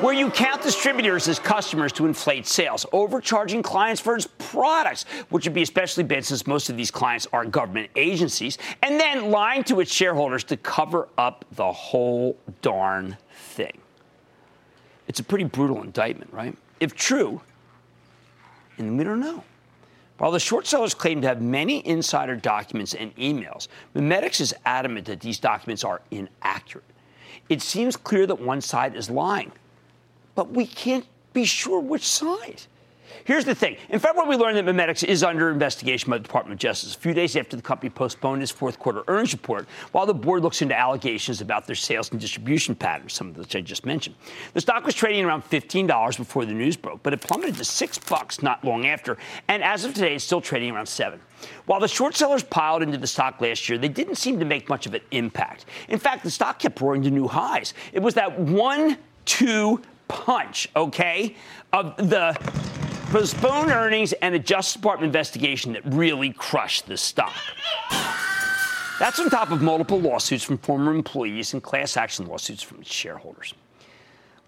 where 0.00 0.14
you 0.14 0.30
count 0.30 0.62
distributors 0.62 1.28
as 1.28 1.38
customers 1.38 1.92
to 1.92 2.06
inflate 2.06 2.46
sales, 2.46 2.86
overcharging 2.92 3.62
clients 3.62 4.00
for 4.00 4.16
its 4.16 4.26
products, 4.38 5.04
which 5.28 5.44
would 5.44 5.52
be 5.52 5.60
especially 5.60 6.04
bad 6.04 6.24
since 6.24 6.46
most 6.46 6.70
of 6.70 6.76
these 6.76 6.90
clients 6.90 7.26
are 7.34 7.44
government 7.44 7.90
agencies, 7.96 8.56
and 8.82 8.98
then 8.98 9.30
lying 9.30 9.62
to 9.64 9.80
its 9.80 9.92
shareholders 9.92 10.42
to 10.44 10.56
cover 10.56 11.08
up 11.18 11.44
the 11.52 11.70
whole 11.70 12.36
darn 12.62 13.16
thing. 13.34 13.76
It's 15.06 15.20
a 15.20 15.24
pretty 15.24 15.44
brutal 15.44 15.82
indictment, 15.82 16.32
right? 16.32 16.56
If 16.78 16.94
true, 16.94 17.42
and 18.78 18.96
we 18.96 19.04
don't 19.04 19.20
know. 19.20 19.44
While 20.16 20.30
the 20.30 20.40
short 20.40 20.66
sellers 20.66 20.94
claim 20.94 21.20
to 21.22 21.28
have 21.28 21.42
many 21.42 21.86
insider 21.86 22.36
documents 22.36 22.94
and 22.94 23.14
emails, 23.16 23.68
MiMedx 23.94 24.40
is 24.40 24.54
adamant 24.64 25.06
that 25.06 25.20
these 25.20 25.38
documents 25.38 25.84
are 25.84 26.00
inaccurate. 26.10 26.84
It 27.50 27.60
seems 27.60 27.96
clear 27.96 28.26
that 28.26 28.40
one 28.40 28.60
side 28.62 28.96
is 28.96 29.10
lying 29.10 29.52
but 30.40 30.52
we 30.52 30.64
can't 30.64 31.04
be 31.34 31.44
sure 31.44 31.80
which 31.80 32.08
side. 32.08 32.62
Here's 33.26 33.44
the 33.44 33.54
thing. 33.54 33.76
In 33.90 33.98
February, 33.98 34.30
we 34.30 34.36
learned 34.36 34.56
that 34.56 34.64
MiMedx 34.64 35.04
is 35.04 35.22
under 35.22 35.50
investigation 35.50 36.10
by 36.10 36.16
the 36.16 36.22
Department 36.22 36.54
of 36.54 36.58
Justice, 36.58 36.94
a 36.94 36.98
few 36.98 37.12
days 37.12 37.36
after 37.36 37.56
the 37.56 37.62
company 37.62 37.90
postponed 37.90 38.42
its 38.42 38.50
fourth 38.50 38.78
quarter 38.78 39.02
earnings 39.06 39.34
report, 39.34 39.68
while 39.92 40.06
the 40.06 40.14
board 40.14 40.42
looks 40.42 40.62
into 40.62 40.74
allegations 40.74 41.42
about 41.42 41.66
their 41.66 41.76
sales 41.76 42.10
and 42.10 42.18
distribution 42.18 42.74
patterns, 42.74 43.12
some 43.12 43.28
of 43.28 43.36
which 43.36 43.54
I 43.54 43.60
just 43.60 43.84
mentioned. 43.84 44.16
The 44.54 44.62
stock 44.62 44.86
was 44.86 44.94
trading 44.94 45.26
around 45.26 45.42
$15 45.42 46.16
before 46.16 46.46
the 46.46 46.54
news 46.54 46.78
broke, 46.78 47.02
but 47.02 47.12
it 47.12 47.20
plummeted 47.20 47.56
to 47.56 47.64
6 47.66 47.98
bucks 47.98 48.42
not 48.42 48.64
long 48.64 48.86
after, 48.86 49.18
and 49.48 49.62
as 49.62 49.84
of 49.84 49.92
today, 49.92 50.14
it's 50.14 50.24
still 50.24 50.40
trading 50.40 50.70
around 50.70 50.86
7. 50.86 51.20
While 51.66 51.80
the 51.80 51.88
short 51.88 52.16
sellers 52.16 52.42
piled 52.44 52.82
into 52.82 52.96
the 52.96 53.06
stock 53.06 53.42
last 53.42 53.68
year, 53.68 53.76
they 53.76 53.88
didn't 53.88 54.14
seem 54.14 54.38
to 54.38 54.46
make 54.46 54.70
much 54.70 54.86
of 54.86 54.94
an 54.94 55.02
impact. 55.10 55.66
In 55.90 55.98
fact, 55.98 56.24
the 56.24 56.30
stock 56.30 56.60
kept 56.60 56.80
roaring 56.80 57.02
to 57.02 57.10
new 57.10 57.28
highs. 57.28 57.74
It 57.92 58.00
was 58.00 58.14
that 58.14 58.38
one, 58.38 58.96
two, 59.26 59.82
punch, 60.10 60.68
okay, 60.76 61.36
of 61.72 61.96
the 61.96 62.36
postponed 63.10 63.70
earnings 63.70 64.12
and 64.14 64.34
the 64.34 64.38
Justice 64.38 64.74
Department 64.74 65.08
investigation 65.08 65.72
that 65.72 65.82
really 65.86 66.32
crushed 66.32 66.86
the 66.86 66.96
stock. 66.96 67.32
That's 68.98 69.18
on 69.18 69.30
top 69.30 69.50
of 69.50 69.62
multiple 69.62 69.98
lawsuits 69.98 70.44
from 70.44 70.58
former 70.58 70.94
employees 70.94 71.54
and 71.54 71.62
class 71.62 71.96
action 71.96 72.26
lawsuits 72.26 72.62
from 72.62 72.82
shareholders. 72.82 73.54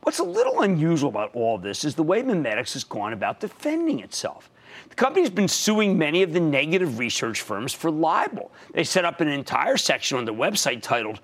What's 0.02 0.18
a 0.18 0.24
little 0.24 0.62
unusual 0.62 1.08
about 1.08 1.34
all 1.34 1.58
this 1.58 1.84
is 1.84 1.94
the 1.94 2.02
way 2.02 2.22
MiMedx 2.22 2.72
has 2.74 2.84
gone 2.84 3.12
about 3.12 3.40
defending 3.40 4.00
itself. 4.00 4.50
The 4.88 4.94
company's 4.94 5.30
been 5.30 5.48
suing 5.48 5.96
many 5.96 6.22
of 6.22 6.32
the 6.32 6.40
negative 6.40 6.98
research 6.98 7.40
firms 7.40 7.72
for 7.72 7.90
libel. 7.90 8.52
They 8.74 8.84
set 8.84 9.04
up 9.04 9.20
an 9.20 9.28
entire 9.28 9.76
section 9.76 10.18
on 10.18 10.24
their 10.24 10.34
website 10.34 10.82
titled 10.82 11.20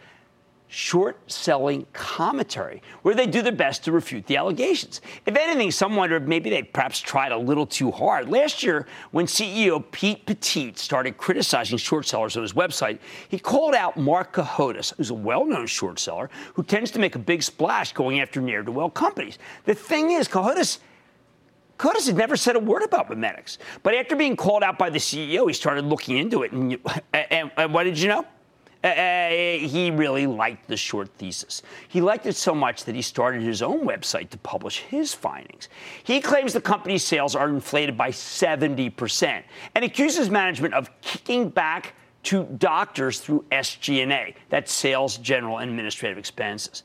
short 0.69 1.19
selling 1.31 1.87
commentary, 1.93 2.83
where 3.03 3.15
they 3.15 3.27
do 3.27 3.43
their 3.43 3.53
best 3.53 3.85
to 3.85 3.93
refute 3.93 4.27
the 4.27 4.37
allegations. 4.37 5.01
If 5.27 5.37
anything, 5.37 5.71
some 5.71 5.97
wonder 5.97 6.17
if 6.17 6.25
maybe 6.25 6.51
they 6.51 6.63
perhaps 6.63 7.01
tried 7.01 7.33
a 7.33 7.37
little 7.37 7.67
too 7.67 7.91
hard. 7.91 8.29
Last 8.29 8.63
year, 8.63 8.87
when 9.11 9.27
CEO 9.27 9.83
Pete 9.91 10.27
Petit 10.27 10.75
started 10.77 11.17
criticizing 11.17 11.79
short 11.79 12.07
sellers 12.07 12.37
on 12.37 12.43
his 12.43 12.53
website, 12.53 12.99
he 13.29 13.39
called 13.39 13.75
out 13.75 13.97
Mark 13.97 14.33
Cohodes, 14.33 14.93
who's 14.97 15.11
a 15.11 15.15
well 15.15 15.45
known 15.45 15.67
short 15.67 15.99
seller 15.99 16.31
who 16.55 16.63
tends 16.63 16.91
to 16.93 16.99
make 16.99 17.15
a 17.15 17.19
big 17.19 17.43
splash 17.43 17.93
going 17.93 18.21
after 18.21 18.41
near 18.41 18.63
to 18.63 18.71
well 18.71 18.91
companies. 18.91 19.39
The 19.65 19.75
thing 19.75 20.13
is, 20.13 20.29
Cohodes. 20.29 20.81
Cohodes 21.79 22.09
had 22.09 22.17
never 22.17 22.37
said 22.37 22.57
a 22.57 22.59
word 22.59 22.83
about 22.83 23.09
MiMedx. 23.09 23.59
But 23.85 23.95
after 23.95 24.17
being 24.17 24.35
called 24.35 24.65
out 24.65 24.79
by 24.79 24.91
the 24.91 24.99
CEO, 24.99 25.47
he 25.47 25.53
started 25.53 25.85
looking 25.85 26.17
into 26.17 26.43
it. 26.43 26.51
And, 26.51 26.77
and, 27.13 27.53
and 27.57 27.73
what 27.73 27.85
did 27.85 27.97
you 28.01 28.09
know? 28.09 28.27
Uh, 28.83 29.31
he 29.31 29.91
really 29.91 30.27
liked 30.27 30.69
the 30.69 30.77
short 30.77 31.09
thesis. 31.19 31.63
He 31.89 32.01
liked 32.01 32.27
it 32.27 32.37
so 32.37 32.55
much 32.55 32.85
that 32.85 32.95
he 32.95 33.03
started 33.03 33.43
his 33.43 33.61
own 33.61 33.85
website 33.85 34.31
to 34.31 34.39
publish 34.39 34.79
his 34.79 35.13
findings. 35.13 35.69
He 36.05 36.21
claims 36.21 36.53
the 36.53 36.61
company's 36.61 37.05
sales 37.05 37.35
are 37.35 37.49
inflated 37.49 37.97
by 37.97 38.11
70% 38.11 39.43
and 39.75 39.85
accuses 39.85 40.31
management 40.31 40.75
of 40.75 40.89
kicking 41.01 41.49
back 41.49 41.95
to 42.25 42.45
doctors 42.59 43.19
through 43.19 43.45
SG&A, 43.51 44.35
that's 44.49 44.73
sales, 44.73 45.17
general, 45.17 45.59
and 45.59 45.71
administrative 45.71 46.19
expenses. 46.19 46.85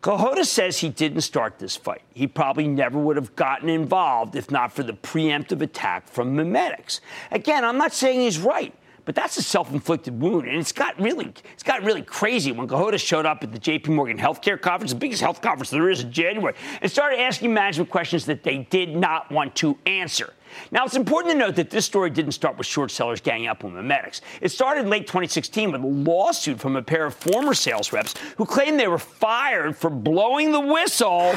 Cohodes 0.00 0.48
says 0.48 0.78
he 0.78 0.88
didn't 0.88 1.20
start 1.20 1.58
this 1.58 1.76
fight. 1.76 2.02
He 2.14 2.26
probably 2.26 2.66
never 2.66 2.98
would 2.98 3.16
have 3.16 3.36
gotten 3.36 3.68
involved 3.68 4.34
if 4.34 4.50
not 4.50 4.72
for 4.72 4.82
the 4.82 4.94
preemptive 4.94 5.60
attack 5.60 6.08
from 6.08 6.34
MiMedx. 6.36 7.00
Again, 7.30 7.64
I'm 7.64 7.76
not 7.76 7.92
saying 7.92 8.20
he's 8.20 8.38
right. 8.38 8.74
But 9.04 9.14
that's 9.14 9.36
a 9.36 9.42
self-inflicted 9.42 10.20
wound, 10.20 10.48
and 10.48 10.56
it's 10.56 10.72
got 10.72 10.98
really, 11.00 11.32
it's 11.52 11.62
got 11.62 11.82
really 11.82 12.02
crazy 12.02 12.52
when 12.52 12.68
Cohodes 12.68 13.00
showed 13.00 13.26
up 13.26 13.42
at 13.42 13.52
the 13.52 13.58
J.P. 13.58 13.92
Morgan 13.92 14.18
Healthcare 14.18 14.60
Conference, 14.60 14.92
the 14.92 14.98
biggest 14.98 15.22
health 15.22 15.40
conference 15.40 15.70
there 15.70 15.88
is 15.88 16.02
in 16.02 16.12
January, 16.12 16.54
and 16.80 16.90
started 16.90 17.20
asking 17.20 17.52
management 17.54 17.90
questions 17.90 18.26
that 18.26 18.42
they 18.42 18.58
did 18.70 18.94
not 18.96 19.30
want 19.30 19.54
to 19.56 19.78
answer. 19.86 20.32
Now, 20.70 20.84
it's 20.84 20.96
important 20.96 21.32
to 21.32 21.38
note 21.38 21.54
that 21.56 21.70
this 21.70 21.86
story 21.86 22.10
didn't 22.10 22.32
start 22.32 22.58
with 22.58 22.66
short 22.66 22.90
sellers 22.90 23.20
ganging 23.20 23.48
up 23.48 23.64
on 23.64 23.72
MiMedx. 23.72 24.20
It 24.40 24.50
started 24.50 24.86
late 24.86 25.06
2016 25.06 25.72
with 25.72 25.82
a 25.82 25.86
lawsuit 25.86 26.58
from 26.58 26.76
a 26.76 26.82
pair 26.82 27.06
of 27.06 27.14
former 27.14 27.54
sales 27.54 27.92
reps 27.92 28.14
who 28.36 28.44
claimed 28.44 28.78
they 28.78 28.88
were 28.88 28.98
fired 28.98 29.76
for 29.76 29.90
blowing 29.90 30.52
the 30.52 30.60
whistle 30.60 31.34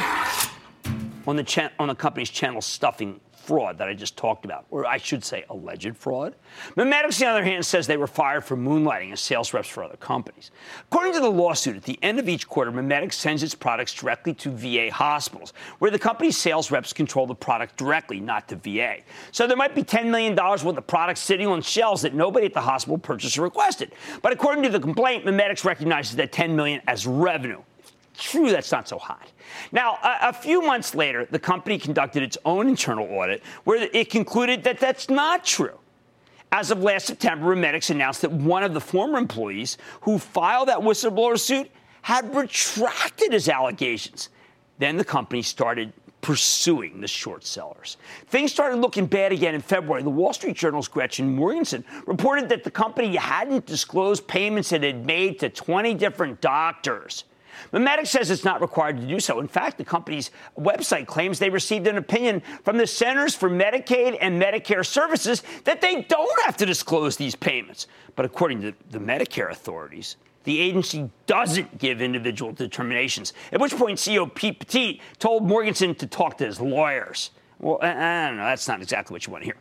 on 1.28 1.36
the, 1.36 1.44
cha- 1.44 1.72
on 1.80 1.88
the 1.88 1.96
company's 1.96 2.30
channel 2.30 2.62
stuffing 2.62 3.20
fraud 3.44 3.78
that 3.78 3.90
I 3.90 3.94
just 3.94 4.16
talked 4.16 4.46
about, 4.46 4.66
or 4.72 4.86
I 4.86 4.98
should 4.98 5.24
say 5.24 5.44
alleged 5.50 5.98
fraud. 5.98 6.36
MiMedx, 6.78 7.04
on 7.06 7.20
the 7.20 7.26
other 7.28 7.44
hand, 7.44 7.66
says 7.66 7.88
they 7.88 7.98
were 7.98 8.08
fired 8.08 8.46
for 8.46 8.56
moonlighting 8.56 9.12
as 9.12 9.20
sales 9.20 9.54
reps 9.54 9.68
for 9.68 9.84
other 9.84 9.98
companies. 9.98 10.52
According 10.90 11.14
to 11.14 11.20
the 11.20 11.30
lawsuit, 11.30 11.76
at 11.76 11.84
the 11.84 12.00
end 12.02 12.20
of 12.20 12.30
each 12.30 12.48
quarter, 12.48 12.72
MiMedx 12.72 13.14
sends 13.14 13.44
its 13.44 13.54
products 13.54 13.94
directly 13.94 14.34
to 14.36 14.50
VA 14.50 14.92
hospitals, 14.92 15.54
where 15.80 15.92
the 15.92 16.00
company's 16.00 16.38
sales 16.38 16.72
reps 16.72 16.94
control 16.94 17.28
the 17.28 17.36
product 17.36 17.76
directly, 17.76 18.20
not 18.20 18.48
to 18.48 18.56
VA. 18.56 18.98
So 19.32 19.46
there 19.46 19.58
might 19.58 19.76
be 19.76 19.84
$10 19.84 20.10
million 20.10 20.36
worth 20.36 20.66
of 20.66 20.88
products 20.88 21.20
sitting 21.20 21.48
on 21.48 21.62
shelves 21.62 22.02
that 22.04 22.14
nobody 22.14 22.46
at 22.46 22.54
the 22.54 22.62
hospital 22.62 22.98
purchased 22.98 23.38
or 23.38 23.42
requested. 23.42 23.92
But 24.22 24.32
according 24.32 24.64
to 24.64 24.70
the 24.70 24.80
complaint, 24.80 25.26
MiMedx 25.26 25.66
recognizes 25.66 26.16
that 26.16 26.32
10 26.32 26.56
million 26.56 26.82
as 26.88 27.06
revenue. 27.06 27.62
True, 28.18 28.52
that's 28.52 28.72
not 28.72 28.88
so 28.88 29.00
hot. 29.00 29.32
Now, 29.72 29.98
a, 30.04 30.30
a, 30.30 30.34
few 30.34 30.62
months 30.62 30.94
later, 30.94 31.28
the 31.30 31.40
company 31.40 31.80
conducted 31.80 32.22
its 32.22 32.38
own 32.46 32.68
internal 32.68 33.08
audit 33.08 33.42
where 33.64 33.90
it 33.92 34.10
concluded 34.10 34.64
that 34.66 34.80
that's 34.80 35.10
not 35.10 35.44
true. 35.44 35.80
As 36.52 36.70
of 36.70 36.84
last 36.84 37.08
September, 37.08 37.56
MiMedx 37.56 37.90
announced 37.90 38.22
that 38.22 38.32
one 38.32 38.64
of 38.64 38.76
the 38.76 38.82
former 38.82 39.18
employees 39.18 39.80
who 40.02 40.20
filed 40.20 40.68
that 40.68 40.78
whistleblower 40.78 41.40
suit 41.40 41.72
had 42.04 42.36
retracted 42.36 43.34
his 43.34 43.50
allegations. 43.50 44.30
Then 44.78 44.98
the 44.98 45.06
company 45.06 45.42
started 45.42 45.92
pursuing 46.22 47.02
the 47.02 47.08
short 47.08 47.46
sellers. 47.46 47.98
Things 48.28 48.52
started 48.52 48.78
looking 48.78 49.08
bad 49.08 49.32
again 49.32 49.56
in 49.56 49.62
February. 49.62 50.04
The 50.04 50.10
Wall 50.10 50.32
Street 50.32 50.56
Journal's 50.56 50.88
Gretchen 50.88 51.36
Morgenson 51.36 51.84
reported 52.06 52.48
that 52.50 52.64
the 52.64 52.72
company 52.72 53.16
hadn't 53.16 53.66
disclosed 53.66 54.28
payments 54.28 54.72
it 54.72 54.84
had 54.84 55.06
made 55.06 55.40
to 55.40 55.50
20 55.50 55.96
different 55.96 56.40
doctors. 56.40 57.26
MiMedx 57.72 58.08
says 58.08 58.32
it's 58.32 58.44
not 58.44 58.62
required 58.62 59.00
to 59.00 59.08
do 59.08 59.20
so. 59.20 59.40
In 59.40 59.48
fact, 59.48 59.78
the 59.78 59.86
company's 59.86 60.32
website 60.58 61.08
claims 61.08 61.40
they 61.40 61.50
received 61.50 61.88
an 61.88 61.98
opinion 61.98 62.42
from 62.64 62.78
the 62.78 62.88
Centers 62.88 63.36
for 63.36 63.50
Medicaid 63.50 64.18
and 64.22 64.42
Medicare 64.42 64.86
Services 64.86 65.44
that 65.64 65.82
they 65.82 66.02
don't 66.04 66.42
have 66.44 66.58
to 66.58 66.66
disclose 66.66 67.18
these 67.18 67.36
payments. 67.36 67.88
But 68.16 68.26
according 68.26 68.62
to 68.62 68.74
the 68.92 69.00
Medicare 69.00 69.52
authorities, 69.52 70.18
the 70.44 70.60
agency 70.60 71.10
doesn't 71.26 71.78
give 71.78 72.02
individual 72.02 72.52
determinations. 72.52 73.34
At 73.52 73.62
which 73.62 73.76
point, 73.76 73.98
CEO 73.98 74.34
Pete 74.34 74.60
Petit 74.60 75.02
told 75.20 75.48
Morgenstern 75.48 75.96
to 75.96 76.08
talk 76.08 76.38
to 76.40 76.46
his 76.46 76.60
lawyers. 76.60 77.32
Well, 77.60 77.80
I 77.82 78.28
don't 78.28 78.38
know. 78.38 78.44
That's 78.44 78.68
not 78.68 78.82
exactly 78.82 79.14
what 79.14 79.26
you 79.26 79.32
want 79.32 79.44
to 79.44 79.46
hear. 79.46 79.58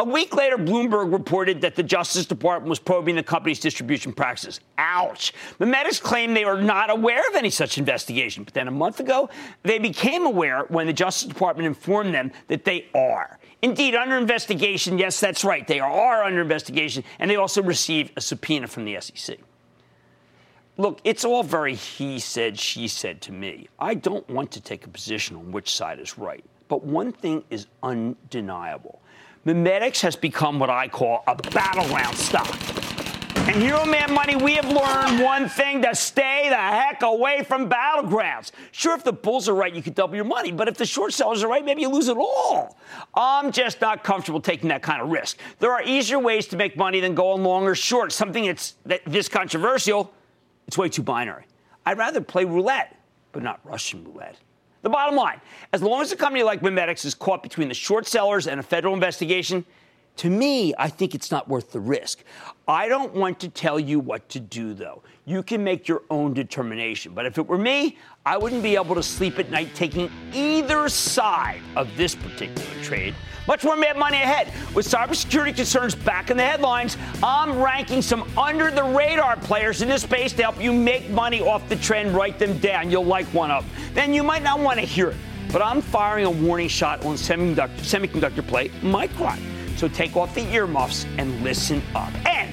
A 0.00 0.04
week 0.04 0.36
later, 0.36 0.56
Bloomberg 0.56 1.12
reported 1.12 1.60
that 1.62 1.74
the 1.74 1.82
Justice 1.82 2.24
Department 2.24 2.70
was 2.70 2.78
probing 2.78 3.16
the 3.16 3.22
company's 3.24 3.58
distribution 3.58 4.12
practices. 4.12 4.60
Ouch. 4.78 5.32
MiMedx 5.58 6.00
claimed 6.00 6.36
they 6.36 6.44
were 6.44 6.62
not 6.62 6.88
aware 6.88 7.26
of 7.28 7.34
any 7.34 7.50
such 7.50 7.78
investigation. 7.78 8.44
But 8.44 8.54
then 8.54 8.68
a 8.68 8.70
month 8.70 9.00
ago, 9.00 9.28
they 9.64 9.80
became 9.80 10.24
aware 10.24 10.66
when 10.68 10.86
the 10.86 10.92
Justice 10.92 11.26
Department 11.26 11.66
informed 11.66 12.14
them 12.14 12.30
that 12.46 12.64
they 12.64 12.86
are. 12.94 13.40
Indeed, 13.60 13.96
under 13.96 14.16
investigation, 14.16 14.98
yes, 14.98 15.18
that's 15.18 15.42
right. 15.42 15.66
They 15.66 15.80
are 15.80 16.22
under 16.22 16.40
investigation, 16.42 17.02
and 17.18 17.28
they 17.28 17.34
also 17.34 17.60
received 17.60 18.12
a 18.16 18.20
subpoena 18.20 18.68
from 18.68 18.84
the 18.84 19.00
SEC. 19.00 19.38
Look, 20.76 21.00
it's 21.02 21.24
all 21.24 21.42
very 21.42 21.74
he 21.74 22.20
said, 22.20 22.56
she 22.56 22.86
said 22.86 23.20
to 23.22 23.32
me. 23.32 23.66
I 23.80 23.94
don't 23.94 24.28
want 24.30 24.52
to 24.52 24.60
take 24.60 24.86
a 24.86 24.90
position 24.90 25.34
on 25.34 25.50
which 25.50 25.74
side 25.74 25.98
is 25.98 26.16
right. 26.16 26.44
But 26.68 26.84
one 26.84 27.10
thing 27.10 27.42
is 27.50 27.66
undeniable. 27.82 29.02
MiMedx 29.46 30.00
has 30.00 30.16
become 30.16 30.58
what 30.58 30.70
I 30.70 30.88
call 30.88 31.22
a 31.26 31.34
battleground 31.34 32.16
stock. 32.16 32.56
And 33.48 33.62
here 33.62 33.76
on 33.76 33.90
Mad 33.90 34.10
Money, 34.10 34.36
we 34.36 34.54
have 34.56 34.68
learned 34.68 35.24
one 35.24 35.48
thing 35.48 35.80
to 35.80 35.94
stay 35.94 36.48
the 36.50 36.56
heck 36.56 37.00
away 37.02 37.44
from 37.44 37.66
battlegrounds. 37.70 38.50
Sure, 38.72 38.94
if 38.94 39.04
the 39.04 39.12
bulls 39.12 39.48
are 39.48 39.54
right, 39.54 39.72
you 39.72 39.80
could 39.80 39.94
double 39.94 40.16
your 40.16 40.26
money. 40.26 40.52
But 40.52 40.68
if 40.68 40.76
the 40.76 40.84
short 40.84 41.14
sellers 41.14 41.42
are 41.42 41.48
right, 41.48 41.64
maybe 41.64 41.80
you 41.80 41.88
lose 41.88 42.08
it 42.08 42.16
all. 42.18 42.76
I'm 43.14 43.50
just 43.50 43.80
not 43.80 44.04
comfortable 44.04 44.40
taking 44.40 44.68
that 44.68 44.82
kind 44.82 45.00
of 45.00 45.08
risk. 45.08 45.38
There 45.60 45.72
are 45.72 45.82
easier 45.82 46.18
ways 46.18 46.46
to 46.48 46.58
make 46.58 46.76
money 46.76 47.00
than 47.00 47.14
going 47.14 47.42
long 47.42 47.64
or 47.64 47.74
short. 47.74 48.12
Something 48.12 48.44
that's 48.44 48.74
this 49.06 49.30
controversial, 49.30 50.12
it's 50.66 50.76
way 50.76 50.90
too 50.90 51.02
binary. 51.02 51.44
I'd 51.86 51.96
rather 51.96 52.20
play 52.20 52.44
roulette, 52.44 53.00
but 53.32 53.42
not 53.42 53.60
Russian 53.64 54.04
roulette. 54.04 54.36
The 54.82 54.90
bottom 54.90 55.16
line 55.16 55.40
as 55.72 55.82
long 55.82 56.02
as 56.02 56.12
a 56.12 56.16
company 56.16 56.42
like 56.42 56.60
MiMedx 56.60 57.04
is 57.04 57.14
caught 57.14 57.42
between 57.42 57.68
the 57.68 57.74
short 57.74 58.06
sellers 58.06 58.46
and 58.46 58.60
a 58.60 58.62
federal 58.62 58.94
investigation, 58.94 59.64
to 60.18 60.28
me, 60.30 60.74
I 60.78 60.88
think 60.88 61.14
it's 61.14 61.30
not 61.30 61.48
worth 61.48 61.70
the 61.70 61.80
risk. 61.80 62.24
I 62.66 62.88
don't 62.88 63.14
want 63.14 63.38
to 63.40 63.48
tell 63.48 63.78
you 63.78 64.00
what 64.00 64.28
to 64.30 64.40
do, 64.40 64.74
though. 64.74 65.02
You 65.26 65.42
can 65.42 65.62
make 65.62 65.86
your 65.86 66.02
own 66.10 66.34
determination. 66.34 67.14
But 67.14 67.24
if 67.24 67.38
it 67.38 67.46
were 67.46 67.56
me, 67.56 67.98
I 68.26 68.36
wouldn't 68.36 68.62
be 68.62 68.74
able 68.74 68.96
to 68.96 69.02
sleep 69.02 69.38
at 69.38 69.50
night 69.50 69.74
taking 69.74 70.10
either 70.32 70.88
side 70.88 71.60
of 71.76 71.88
this 71.96 72.14
particular 72.16 72.82
trade. 72.82 73.14
Much 73.46 73.62
more 73.62 73.76
mad 73.76 73.96
money 73.96 74.16
ahead. 74.16 74.52
With 74.74 74.86
cybersecurity 74.86 75.54
concerns 75.54 75.94
back 75.94 76.30
in 76.30 76.36
the 76.36 76.44
headlines, 76.44 76.96
I'm 77.22 77.56
ranking 77.58 78.02
some 78.02 78.28
under 78.36 78.70
the 78.72 78.82
radar 78.82 79.36
players 79.36 79.82
in 79.82 79.88
this 79.88 80.02
space 80.02 80.32
to 80.34 80.42
help 80.42 80.60
you 80.60 80.72
make 80.72 81.08
money 81.10 81.40
off 81.40 81.66
the 81.68 81.76
trend. 81.76 82.14
Write 82.14 82.38
them 82.38 82.58
down. 82.58 82.90
You'll 82.90 83.04
like 83.04 83.26
one 83.26 83.50
of 83.50 83.64
them. 83.64 83.94
Then 83.94 84.12
you 84.12 84.22
might 84.24 84.42
not 84.42 84.58
want 84.58 84.80
to 84.80 84.84
hear 84.84 85.10
it. 85.10 85.16
But 85.52 85.62
I'm 85.62 85.80
firing 85.80 86.26
a 86.26 86.30
warning 86.30 86.68
shot 86.68 87.04
on 87.06 87.14
semiconductor, 87.14 87.78
semiconductor 87.78 88.46
play 88.46 88.68
Micron. 88.82 89.57
So 89.78 89.86
take 89.86 90.16
off 90.16 90.34
the 90.34 90.44
earmuffs 90.52 91.06
and 91.18 91.40
listen 91.44 91.80
up. 91.94 92.12
And 92.26 92.52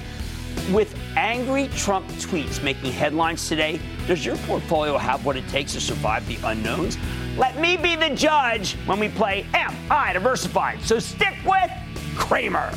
with 0.72 0.96
angry 1.16 1.66
Trump 1.74 2.06
tweets 2.06 2.62
making 2.62 2.92
headlines 2.92 3.48
today, 3.48 3.80
does 4.06 4.24
your 4.24 4.36
portfolio 4.36 4.96
have 4.96 5.26
what 5.26 5.36
it 5.36 5.46
takes 5.48 5.72
to 5.72 5.80
survive 5.80 6.24
the 6.28 6.38
unknowns? 6.44 6.96
Let 7.36 7.58
me 7.58 7.76
be 7.76 7.96
the 7.96 8.10
judge 8.10 8.74
when 8.86 9.00
we 9.00 9.08
play 9.08 9.44
Am 9.54 9.74
I 9.90 10.12
Diversified? 10.12 10.80
So 10.82 11.00
stick 11.00 11.34
with 11.44 11.68
Cramer. 12.14 12.72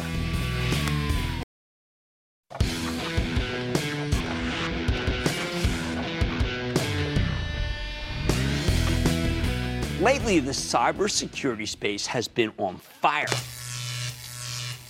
Lately, 10.01 10.39
the 10.39 10.51
cybersecurity 10.51 11.67
space 11.67 12.07
has 12.07 12.27
been 12.27 12.51
on 12.57 12.77
fire. 12.77 13.27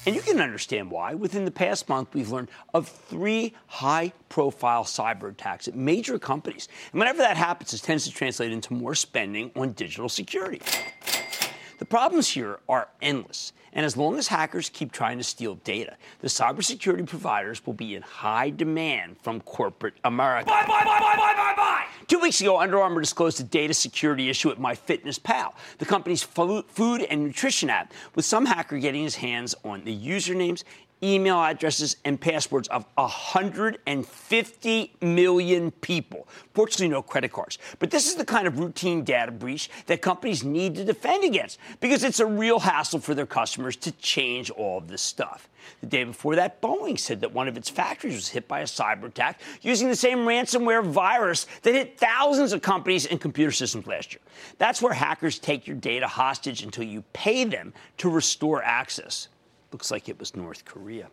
And 0.09 0.15
you 0.15 0.21
can 0.21 0.41
understand 0.41 0.91
why. 0.91 1.13
Within 1.13 1.45
the 1.45 1.51
past 1.51 1.87
month, 1.87 2.13
we've 2.13 2.31
learned 2.31 2.49
of 2.73 2.87
three 2.87 3.53
high 3.67 4.13
profile 4.27 4.83
cyber 4.83 5.29
attacks 5.29 5.67
at 5.67 5.75
major 5.75 6.19
companies. 6.19 6.67
And 6.91 6.99
whenever 6.99 7.19
that 7.19 7.37
happens, 7.37 7.73
it 7.73 7.81
tends 7.81 8.05
to 8.05 8.11
translate 8.11 8.51
into 8.51 8.73
more 8.73 8.95
spending 8.95 9.51
on 9.55 9.73
digital 9.73 10.09
security. 10.09 10.61
The 11.77 11.85
problems 11.85 12.27
here 12.29 12.59
are 12.67 12.89
endless. 13.01 13.53
And 13.71 13.85
as 13.85 13.95
long 13.95 14.17
as 14.17 14.27
hackers 14.27 14.69
keep 14.69 14.91
trying 14.91 15.17
to 15.19 15.23
steal 15.23 15.55
data, 15.55 15.95
the 16.19 16.27
cybersecurity 16.27 17.07
providers 17.07 17.65
will 17.65 17.73
be 17.73 17.95
in 17.95 18.01
high 18.01 18.49
demand 18.49 19.17
from 19.21 19.41
corporate 19.41 19.93
America. 20.03 20.49
Bye, 20.49 20.65
bye, 20.67 20.83
bye, 20.83 20.99
bye, 20.99 21.15
bye, 21.15 21.33
bye, 21.35 21.53
bye. 21.55 21.85
Two 22.09 22.17
weeks 22.17 22.41
ago, 22.41 22.59
Under 22.59 22.79
Armour 22.81 23.01
disclosed 23.01 23.39
a 23.39 23.43
data 23.43 23.71
security 23.71 24.31
issue 24.31 24.49
at 24.49 24.57
MyFitnessPal, 24.57 25.53
the 25.77 25.85
company's 25.85 26.23
food 26.23 27.03
and 27.03 27.23
nutrition 27.23 27.69
app, 27.69 27.93
with 28.15 28.25
some 28.25 28.47
hacker 28.47 28.79
getting 28.79 29.03
his 29.03 29.13
hands 29.13 29.53
on 29.63 29.83
the 29.83 29.95
usernames, 29.95 30.63
email 31.03 31.41
addresses 31.41 31.97
and 32.05 32.19
passwords 32.19 32.67
of 32.69 32.85
150 32.95 34.93
million 35.01 35.71
people. 35.71 36.27
Fortunately, 36.53 36.89
no 36.89 37.01
credit 37.01 37.31
cards. 37.31 37.57
But 37.79 37.91
this 37.91 38.07
is 38.07 38.15
the 38.15 38.25
kind 38.25 38.47
of 38.47 38.59
routine 38.59 39.03
data 39.03 39.31
breach 39.31 39.69
that 39.87 40.01
companies 40.01 40.43
need 40.43 40.75
to 40.75 40.83
defend 40.83 41.23
against 41.23 41.59
because 41.79 42.03
it's 42.03 42.19
a 42.19 42.25
real 42.25 42.59
hassle 42.59 42.99
for 42.99 43.15
their 43.15 43.25
customers 43.25 43.75
to 43.77 43.91
change 43.93 44.49
all 44.51 44.77
of 44.79 44.87
this 44.87 45.01
stuff. 45.01 45.49
The 45.81 45.87
day 45.87 46.03
before 46.03 46.35
that, 46.35 46.61
Boeing 46.61 46.99
said 46.99 47.21
that 47.21 47.33
one 47.33 47.47
of 47.47 47.55
its 47.55 47.69
factories 47.69 48.15
was 48.15 48.29
hit 48.29 48.47
by 48.47 48.61
a 48.61 48.65
cyber 48.65 49.05
attack 49.05 49.39
using 49.61 49.87
the 49.87 49.95
same 49.95 50.19
ransomware 50.19 50.83
virus 50.83 51.47
that 51.61 51.73
hit 51.73 51.99
thousands 51.99 52.53
of 52.53 52.61
companies 52.61 53.05
and 53.05 53.21
computer 53.21 53.51
systems 53.51 53.87
last 53.87 54.13
year. 54.13 54.21
That's 54.57 54.81
where 54.81 54.93
hackers 54.93 55.39
take 55.39 55.67
your 55.67 55.77
data 55.77 56.07
hostage 56.07 56.63
until 56.63 56.83
you 56.83 57.03
pay 57.13 57.43
them 57.43 57.73
to 57.97 58.09
restore 58.09 58.63
access. 58.63 59.27
Looks 59.71 59.91
like 59.91 60.09
it 60.09 60.19
was 60.19 60.35
North 60.35 60.65
Korea. 60.65 61.09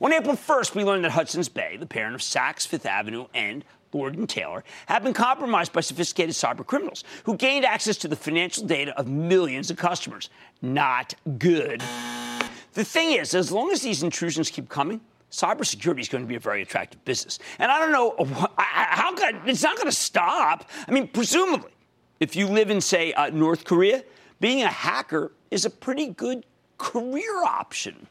On 0.00 0.12
April 0.12 0.36
1st, 0.36 0.74
we 0.74 0.84
learned 0.84 1.04
that 1.04 1.12
Hudson's 1.12 1.48
Bay, 1.48 1.76
the 1.76 1.86
parent 1.86 2.14
of 2.14 2.20
Saks 2.20 2.66
Fifth 2.66 2.86
Avenue 2.86 3.26
and 3.34 3.64
Lord 3.92 4.16
and 4.16 4.28
Taylor, 4.28 4.62
have 4.86 5.02
been 5.02 5.14
compromised 5.14 5.72
by 5.72 5.80
sophisticated 5.80 6.34
cyber 6.34 6.64
criminals 6.64 7.04
who 7.24 7.36
gained 7.36 7.64
access 7.64 7.96
to 7.98 8.08
the 8.08 8.16
financial 8.16 8.66
data 8.66 8.96
of 8.98 9.08
millions 9.08 9.70
of 9.70 9.76
customers. 9.76 10.28
Not 10.60 11.14
good. 11.38 11.82
The 12.74 12.84
thing 12.84 13.12
is, 13.12 13.34
as 13.34 13.50
long 13.50 13.72
as 13.72 13.82
these 13.82 14.02
intrusions 14.02 14.50
keep 14.50 14.68
coming, 14.68 15.00
cybersecurity 15.32 16.00
is 16.00 16.08
going 16.08 16.22
to 16.22 16.28
be 16.28 16.36
a 16.36 16.40
very 16.40 16.62
attractive 16.62 17.04
business. 17.04 17.38
And 17.58 17.72
I 17.72 17.78
don't 17.78 17.92
know 17.92 18.14
how 18.56 19.14
can, 19.14 19.40
it's 19.46 19.62
not 19.62 19.76
going 19.76 19.88
to 19.88 19.96
stop. 19.96 20.68
I 20.86 20.92
mean, 20.92 21.08
presumably, 21.08 21.72
if 22.20 22.36
you 22.36 22.46
live 22.46 22.70
in, 22.70 22.80
say, 22.80 23.12
uh, 23.14 23.30
North 23.30 23.64
Korea, 23.64 24.04
being 24.40 24.62
a 24.62 24.68
hacker 24.68 25.32
is 25.50 25.64
a 25.64 25.70
pretty 25.70 26.08
good 26.08 26.44
career 26.78 27.44
option. 27.44 28.06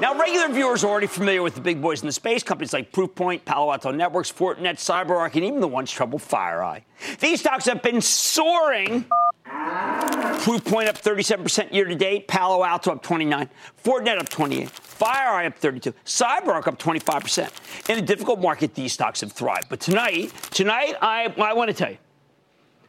Now, 0.00 0.18
regular 0.18 0.48
viewers 0.48 0.82
are 0.82 0.88
already 0.88 1.06
familiar 1.06 1.42
with 1.42 1.54
the 1.54 1.60
big 1.60 1.82
boys 1.82 2.00
in 2.00 2.06
the 2.06 2.12
space, 2.12 2.42
companies 2.42 2.72
like 2.72 2.90
Proofpoint, 2.90 3.44
Palo 3.44 3.70
Alto 3.70 3.90
Networks, 3.90 4.32
Fortinet, 4.32 4.76
CyberArk, 4.76 5.34
and 5.34 5.44
even 5.44 5.60
the 5.60 5.68
once 5.68 5.90
troubled 5.90 6.22
FireEye. 6.22 6.84
These 7.18 7.40
stocks 7.40 7.66
have 7.66 7.82
been 7.82 8.00
soaring. 8.00 9.04
Proofpoint 9.44 10.88
up 10.88 10.96
37% 10.96 11.74
year 11.74 11.84
to 11.84 11.94
date, 11.94 12.28
Palo 12.28 12.64
Alto 12.64 12.92
up 12.92 13.02
29, 13.02 13.50
Fortinet 13.84 14.18
up 14.18 14.30
28, 14.30 14.68
FireEye 14.68 15.46
up 15.48 15.58
32, 15.58 15.92
CyberArk 16.06 16.66
up 16.66 16.78
25%. 16.78 17.90
In 17.90 17.98
a 17.98 18.02
difficult 18.02 18.40
market, 18.40 18.74
these 18.74 18.94
stocks 18.94 19.20
have 19.20 19.32
thrived. 19.32 19.68
But 19.68 19.80
tonight, 19.80 20.32
tonight, 20.50 20.94
I, 21.02 21.34
I 21.36 21.52
want 21.52 21.68
to 21.68 21.74
tell 21.74 21.90
you, 21.90 21.98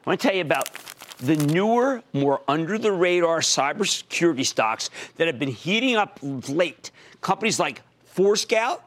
I 0.05 0.09
want 0.09 0.21
to 0.21 0.27
tell 0.27 0.35
you 0.35 0.43
about 0.43 0.69
the 1.21 1.35
newer, 1.37 2.03
more 2.13 2.41
under 2.47 2.77
the 2.77 2.91
radar 2.91 3.39
cybersecurity 3.39 4.45
stocks 4.45 4.89
that 5.15 5.27
have 5.27 5.39
been 5.39 5.49
heating 5.49 5.95
up 5.95 6.19
late. 6.21 6.91
Companies 7.21 7.59
like 7.59 7.81
Forescout, 8.15 8.81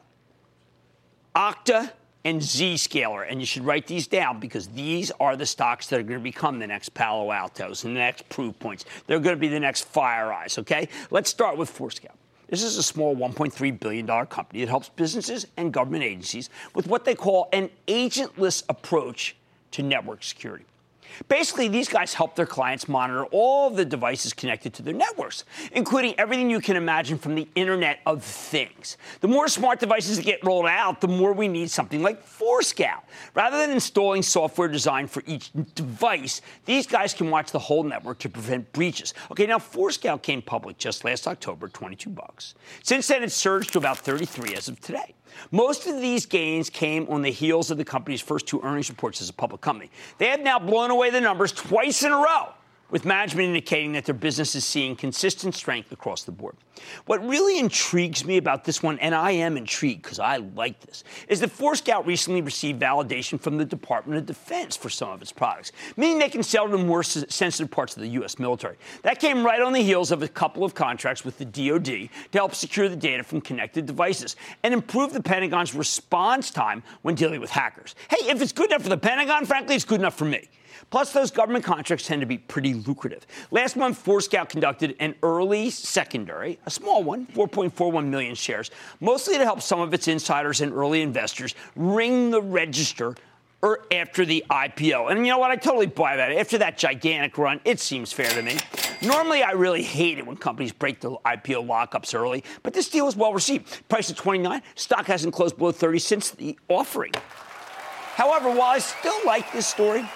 Okta, 1.35 1.91
and 2.25 2.41
Zscaler. 2.41 3.25
And 3.29 3.39
you 3.39 3.45
should 3.45 3.65
write 3.65 3.87
these 3.87 4.07
down 4.07 4.39
because 4.39 4.67
these 4.67 5.11
are 5.19 5.37
the 5.37 5.45
stocks 5.45 5.87
that 5.87 5.99
are 5.99 6.03
going 6.03 6.19
to 6.19 6.23
become 6.23 6.59
the 6.59 6.67
next 6.67 6.93
Palo 6.93 7.31
Altos 7.31 7.85
and 7.85 7.95
the 7.95 7.99
next 7.99 8.27
Proof 8.29 8.57
Points. 8.59 8.83
They're 9.07 9.19
going 9.19 9.35
to 9.35 9.39
be 9.39 9.47
the 9.47 9.59
next 9.59 9.91
FireEyes, 9.93 10.59
okay? 10.59 10.89
Let's 11.11 11.29
start 11.29 11.57
with 11.57 11.69
Forescout. 11.69 12.15
This 12.49 12.63
is 12.63 12.77
a 12.77 12.83
small 12.83 13.15
$1.3 13.15 13.79
billion 13.79 14.07
company 14.27 14.59
that 14.59 14.69
helps 14.69 14.89
businesses 14.89 15.47
and 15.57 15.71
government 15.73 16.03
agencies 16.03 16.49
with 16.73 16.87
what 16.87 17.05
they 17.05 17.15
call 17.15 17.47
an 17.53 17.69
agentless 17.87 18.63
approach 18.69 19.35
to 19.71 19.83
network 19.83 20.23
security. 20.23 20.65
Basically, 21.27 21.67
these 21.67 21.87
guys 21.87 22.13
help 22.13 22.35
their 22.35 22.45
clients 22.45 22.87
monitor 22.87 23.25
all 23.25 23.69
the 23.69 23.85
devices 23.85 24.33
connected 24.33 24.73
to 24.75 24.83
their 24.83 24.93
networks, 24.93 25.45
including 25.71 26.13
everything 26.19 26.49
you 26.49 26.59
can 26.59 26.75
imagine 26.75 27.17
from 27.17 27.35
the 27.35 27.47
Internet 27.55 27.99
of 28.05 28.23
Things. 28.23 28.97
The 29.21 29.27
more 29.27 29.47
smart 29.47 29.79
devices 29.79 30.17
that 30.17 30.25
get 30.25 30.43
rolled 30.43 30.67
out, 30.67 31.01
the 31.01 31.07
more 31.07 31.33
we 31.33 31.47
need 31.47 31.69
something 31.69 32.01
like 32.01 32.25
Forescout. 32.25 33.03
Rather 33.33 33.57
than 33.57 33.71
installing 33.71 34.21
software 34.21 34.67
designed 34.67 35.09
for 35.09 35.23
each 35.25 35.51
device, 35.75 36.41
these 36.65 36.87
guys 36.87 37.13
can 37.13 37.29
watch 37.29 37.51
the 37.51 37.59
whole 37.59 37.83
network 37.83 38.19
to 38.19 38.29
prevent 38.29 38.71
breaches. 38.73 39.13
Okay, 39.31 39.45
now 39.45 39.57
Forescout 39.59 40.21
came 40.21 40.41
public 40.41 40.77
just 40.77 41.05
last 41.05 41.27
October, 41.27 41.67
22 41.67 42.09
bucks. 42.09 42.55
Since 42.83 43.07
then, 43.07 43.23
it's 43.23 43.35
surged 43.35 43.73
to 43.73 43.77
about 43.77 43.97
33 43.97 44.55
as 44.55 44.67
of 44.67 44.79
today. 44.79 45.15
Most 45.51 45.87
of 45.87 46.01
these 46.01 46.25
gains 46.25 46.69
came 46.69 47.07
on 47.09 47.21
the 47.21 47.31
heels 47.31 47.71
of 47.71 47.77
the 47.77 47.85
company's 47.85 48.21
first 48.21 48.47
two 48.47 48.61
earnings 48.63 48.89
reports 48.89 49.21
as 49.21 49.29
a 49.29 49.33
public 49.33 49.61
company. 49.61 49.89
They 50.17 50.27
have 50.27 50.39
now 50.41 50.59
blown 50.59 50.91
away 50.95 51.09
the 51.09 51.21
numbers 51.21 51.51
twice 51.51 52.03
in 52.03 52.11
a 52.11 52.17
row 52.17 52.53
with 52.91 53.03
management 53.03 53.47
indicating 53.47 53.93
that 53.93 54.05
their 54.05 54.15
business 54.15 54.53
is 54.55 54.63
seeing 54.63 54.95
consistent 54.95 55.55
strength 55.55 55.91
across 55.91 56.23
the 56.23 56.31
board. 56.31 56.55
What 57.07 57.25
really 57.27 57.57
intrigues 57.57 58.23
me 58.23 58.37
about 58.37 58.63
this 58.63 58.83
one, 58.83 58.99
and 58.99 59.15
I 59.15 59.31
am 59.31 59.57
intrigued 59.57 60.03
because 60.03 60.19
I 60.19 60.37
like 60.37 60.79
this, 60.81 61.03
is 61.27 61.39
that 61.39 61.49
Forescout 61.49 62.05
recently 62.05 62.41
received 62.41 62.79
validation 62.79 63.39
from 63.39 63.57
the 63.57 63.65
Department 63.65 64.19
of 64.19 64.25
Defense 64.25 64.77
for 64.77 64.89
some 64.89 65.09
of 65.09 65.21
its 65.21 65.31
products, 65.31 65.71
meaning 65.97 66.19
they 66.19 66.29
can 66.29 66.43
sell 66.43 66.69
to 66.69 66.77
more 66.77 67.01
sensitive 67.01 67.71
parts 67.71 67.95
of 67.95 68.01
the 68.01 68.09
U.S. 68.09 68.37
military. 68.37 68.77
That 69.01 69.19
came 69.19 69.43
right 69.43 69.61
on 69.61 69.73
the 69.73 69.81
heels 69.81 70.11
of 70.11 70.21
a 70.21 70.27
couple 70.27 70.63
of 70.63 70.75
contracts 70.75 71.25
with 71.25 71.39
the 71.39 71.45
DoD 71.45 71.85
to 71.85 72.09
help 72.33 72.53
secure 72.53 72.87
the 72.87 72.95
data 72.95 73.23
from 73.23 73.41
connected 73.41 73.87
devices 73.87 74.35
and 74.63 74.73
improve 74.73 75.11
the 75.11 75.23
Pentagon's 75.23 75.73
response 75.73 76.51
time 76.51 76.83
when 77.01 77.15
dealing 77.15 77.41
with 77.41 77.49
hackers. 77.49 77.95
Hey, 78.09 78.29
if 78.29 78.41
it's 78.41 78.51
good 78.51 78.69
enough 78.69 78.83
for 78.83 78.89
the 78.89 78.97
Pentagon, 78.97 79.45
frankly, 79.45 79.75
it's 79.75 79.85
good 79.85 79.99
enough 79.99 80.15
for 80.15 80.25
me. 80.25 80.47
Plus, 80.89 81.11
those 81.13 81.31
government 81.31 81.65
contracts 81.65 82.07
tend 82.07 82.21
to 82.21 82.27
be 82.27 82.37
pretty 82.37 82.73
lucrative. 82.73 83.25
Last 83.51 83.75
month, 83.75 84.03
Forescout 84.03 84.49
conducted 84.49 84.95
an 84.99 85.15
early 85.23 85.69
secondary, 85.69 86.59
a 86.65 86.71
small 86.71 87.03
one, 87.03 87.27
4.41 87.27 88.07
million 88.07 88.35
shares, 88.35 88.71
mostly 88.99 89.37
to 89.37 89.43
help 89.43 89.61
some 89.61 89.79
of 89.79 89.93
its 89.93 90.07
insiders 90.07 90.61
and 90.61 90.73
early 90.73 91.01
investors 91.01 91.55
ring 91.75 92.31
the 92.31 92.41
register 92.41 93.15
or 93.61 93.81
after 93.91 94.25
the 94.25 94.45
IPO. 94.49 95.09
And 95.09 95.25
you 95.25 95.31
know 95.31 95.39
what? 95.39 95.49
I 95.49 95.55
totally 95.55 95.87
buy 95.87 96.17
that. 96.17 96.31
After 96.31 96.59
that 96.59 96.77
gigantic 96.77 97.37
run, 97.37 97.59
it 97.65 97.79
seems 97.79 98.13
fair 98.13 98.29
to 98.29 98.43
me. 98.43 98.57
Normally, 99.01 99.41
I 99.41 99.51
really 99.51 99.81
hate 99.81 100.19
it 100.19 100.27
when 100.27 100.37
companies 100.37 100.71
break 100.71 100.99
the 100.99 101.11
IPO 101.25 101.65
lockups 101.65 102.13
early, 102.13 102.43
but 102.61 102.73
this 102.73 102.89
deal 102.89 103.05
was 103.05 103.15
well 103.15 103.33
received. 103.33 103.87
Price 103.89 104.11
at 104.11 104.17
29, 104.17 104.61
stock 104.75 105.05
hasn't 105.07 105.33
closed 105.33 105.57
below 105.57 105.71
30 105.71 105.99
since 105.99 106.29
the 106.31 106.57
offering. 106.69 107.11
However, 108.15 108.49
while 108.49 108.69
I 108.69 108.79
still 108.79 109.19
like 109.25 109.51
this 109.51 109.67
story, 109.67 110.07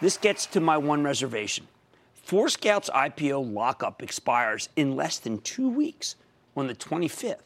this 0.00 0.16
gets 0.16 0.46
to 0.46 0.60
my 0.60 0.76
one 0.76 1.02
reservation. 1.02 1.66
Forescout's 2.14 2.90
IPO 2.90 3.54
lockup 3.54 4.02
expires 4.02 4.68
in 4.76 4.96
less 4.96 5.18
than 5.18 5.40
two 5.40 5.68
weeks 5.68 6.16
on 6.56 6.66
the 6.66 6.74
25th. 6.74 7.36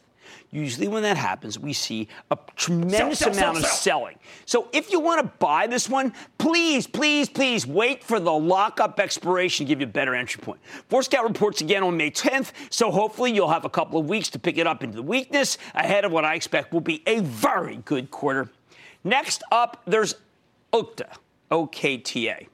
Usually, 0.51 0.87
when 0.87 1.03
that 1.03 1.17
happens, 1.17 1.57
we 1.57 1.73
see 1.73 2.07
a 2.31 2.37
tremendous 2.55 3.19
sell, 3.19 3.33
sell, 3.33 3.43
amount 3.43 3.57
sell, 3.57 3.65
of 3.65 3.71
selling. 3.71 4.19
So, 4.45 4.67
if 4.71 4.91
you 4.91 4.99
want 4.99 5.21
to 5.21 5.31
buy 5.39 5.67
this 5.67 5.89
one, 5.89 6.13
please, 6.37 6.85
please, 6.87 7.29
please 7.29 7.65
wait 7.65 8.03
for 8.03 8.19
the 8.19 8.31
lockup 8.31 8.99
expiration 8.99 9.65
to 9.65 9.67
give 9.67 9.81
you 9.81 9.87
a 9.87 9.89
better 9.89 10.15
entry 10.15 10.41
point. 10.41 10.59
Forescout 10.89 11.23
reports 11.23 11.61
again 11.61 11.83
on 11.83 11.97
May 11.97 12.11
10th, 12.11 12.51
so 12.69 12.91
hopefully 12.91 13.31
you'll 13.31 13.49
have 13.49 13.65
a 13.65 13.69
couple 13.69 13.99
of 13.99 14.07
weeks 14.07 14.29
to 14.29 14.39
pick 14.39 14.57
it 14.57 14.67
up 14.67 14.83
into 14.83 14.95
the 14.95 15.03
weakness 15.03 15.57
ahead 15.75 16.05
of 16.05 16.11
what 16.11 16.25
I 16.25 16.35
expect 16.35 16.71
will 16.71 16.81
be 16.81 17.03
a 17.07 17.19
very 17.21 17.77
good 17.77 18.11
quarter. 18.11 18.49
Next 19.03 19.43
up, 19.51 19.81
there's 19.85 20.15
Okta. 20.71 21.17
OKTA, 21.53 22.47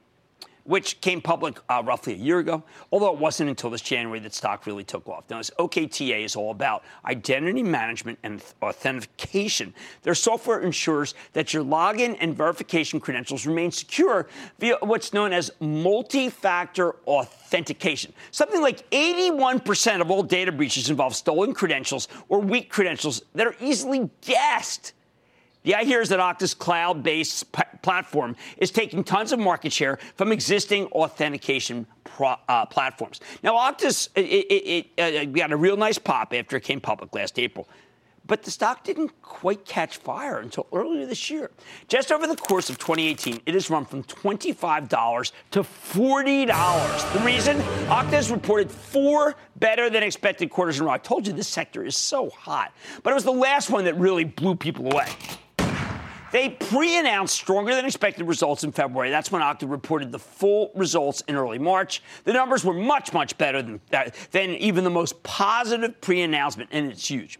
which 0.64 1.00
came 1.00 1.22
public 1.22 1.58
uh, 1.70 1.82
roughly 1.82 2.12
a 2.12 2.16
year 2.16 2.38
ago, 2.38 2.62
although 2.92 3.10
it 3.10 3.18
wasn't 3.18 3.48
until 3.48 3.70
this 3.70 3.80
January 3.80 4.20
that 4.20 4.34
stock 4.34 4.66
really 4.66 4.84
took 4.84 5.08
off. 5.08 5.24
Now, 5.30 5.38
this 5.38 5.50
OKTA 5.58 6.22
is 6.22 6.36
all 6.36 6.50
about 6.50 6.84
identity 7.06 7.62
management 7.62 8.18
and 8.22 8.42
authentication. 8.60 9.72
Their 10.02 10.14
software 10.14 10.60
ensures 10.60 11.14
that 11.32 11.54
your 11.54 11.64
login 11.64 12.14
and 12.20 12.36
verification 12.36 13.00
credentials 13.00 13.46
remain 13.46 13.70
secure 13.70 14.28
via 14.58 14.76
what's 14.82 15.14
known 15.14 15.32
as 15.32 15.50
multi 15.60 16.28
factor 16.28 16.96
authentication. 17.06 18.12
Something 18.32 18.60
like 18.60 18.88
81% 18.90 20.02
of 20.02 20.10
all 20.10 20.22
data 20.22 20.52
breaches 20.52 20.90
involve 20.90 21.16
stolen 21.16 21.54
credentials 21.54 22.06
or 22.28 22.38
weak 22.38 22.68
credentials 22.68 23.22
that 23.34 23.46
are 23.46 23.56
easily 23.62 24.10
guessed. 24.20 24.92
The 25.62 25.74
idea 25.74 26.00
is 26.00 26.08
that 26.08 26.20
Okta's 26.20 26.54
cloud 26.54 27.02
based 27.02 27.52
p- 27.52 27.62
platform 27.82 28.34
is 28.56 28.70
taking 28.70 29.04
tons 29.04 29.32
of 29.32 29.38
market 29.38 29.72
share 29.72 29.98
from 30.16 30.32
existing 30.32 30.86
authentication 30.86 31.86
pro- 32.04 32.36
uh, 32.48 32.64
platforms. 32.66 33.20
Now, 33.42 33.56
Okta's 33.56 34.08
it, 34.14 34.22
it, 34.22 34.86
it 34.96 35.18
uh, 35.18 35.24
got 35.26 35.52
a 35.52 35.56
real 35.56 35.76
nice 35.76 35.98
pop 35.98 36.32
after 36.32 36.56
it 36.56 36.64
came 36.64 36.80
public 36.80 37.14
last 37.14 37.38
April. 37.38 37.68
But 38.26 38.44
the 38.44 38.50
stock 38.52 38.84
didn't 38.84 39.10
quite 39.22 39.64
catch 39.64 39.96
fire 39.96 40.38
until 40.38 40.66
earlier 40.72 41.04
this 41.04 41.30
year. 41.30 41.50
Just 41.88 42.12
over 42.12 42.28
the 42.28 42.36
course 42.36 42.70
of 42.70 42.78
2018, 42.78 43.40
it 43.44 43.54
has 43.54 43.68
run 43.70 43.84
from 43.84 44.04
$25 44.04 45.32
to 45.50 45.62
$40. 45.64 47.12
The 47.12 47.18
reason? 47.20 47.56
Okta 47.88 48.10
has 48.10 48.30
reported 48.30 48.70
four 48.70 49.34
better 49.56 49.90
than 49.90 50.04
expected 50.04 50.48
quarters 50.48 50.78
in 50.78 50.84
a 50.84 50.86
row. 50.86 50.92
I 50.92 50.98
told 50.98 51.26
you 51.26 51.32
this 51.32 51.48
sector 51.48 51.84
is 51.84 51.96
so 51.96 52.30
hot. 52.30 52.72
But 53.02 53.10
it 53.10 53.14
was 53.14 53.24
the 53.24 53.32
last 53.32 53.68
one 53.68 53.84
that 53.86 53.96
really 53.96 54.24
blew 54.24 54.54
people 54.54 54.92
away. 54.92 55.08
They 56.32 56.50
pre 56.50 56.98
announced 56.98 57.34
stronger 57.34 57.74
than 57.74 57.84
expected 57.84 58.26
results 58.26 58.64
in 58.64 58.72
February. 58.72 59.10
That's 59.10 59.32
when 59.32 59.42
Okta 59.42 59.70
reported 59.70 60.12
the 60.12 60.18
full 60.18 60.70
results 60.74 61.22
in 61.22 61.34
early 61.34 61.58
March. 61.58 62.02
The 62.24 62.32
numbers 62.32 62.64
were 62.64 62.74
much, 62.74 63.12
much 63.12 63.36
better 63.36 63.62
than, 63.62 63.80
than 64.30 64.50
even 64.50 64.84
the 64.84 64.90
most 64.90 65.22
positive 65.22 66.00
pre 66.00 66.22
announcement, 66.22 66.70
and 66.72 66.90
it's 66.90 67.08
huge. 67.08 67.38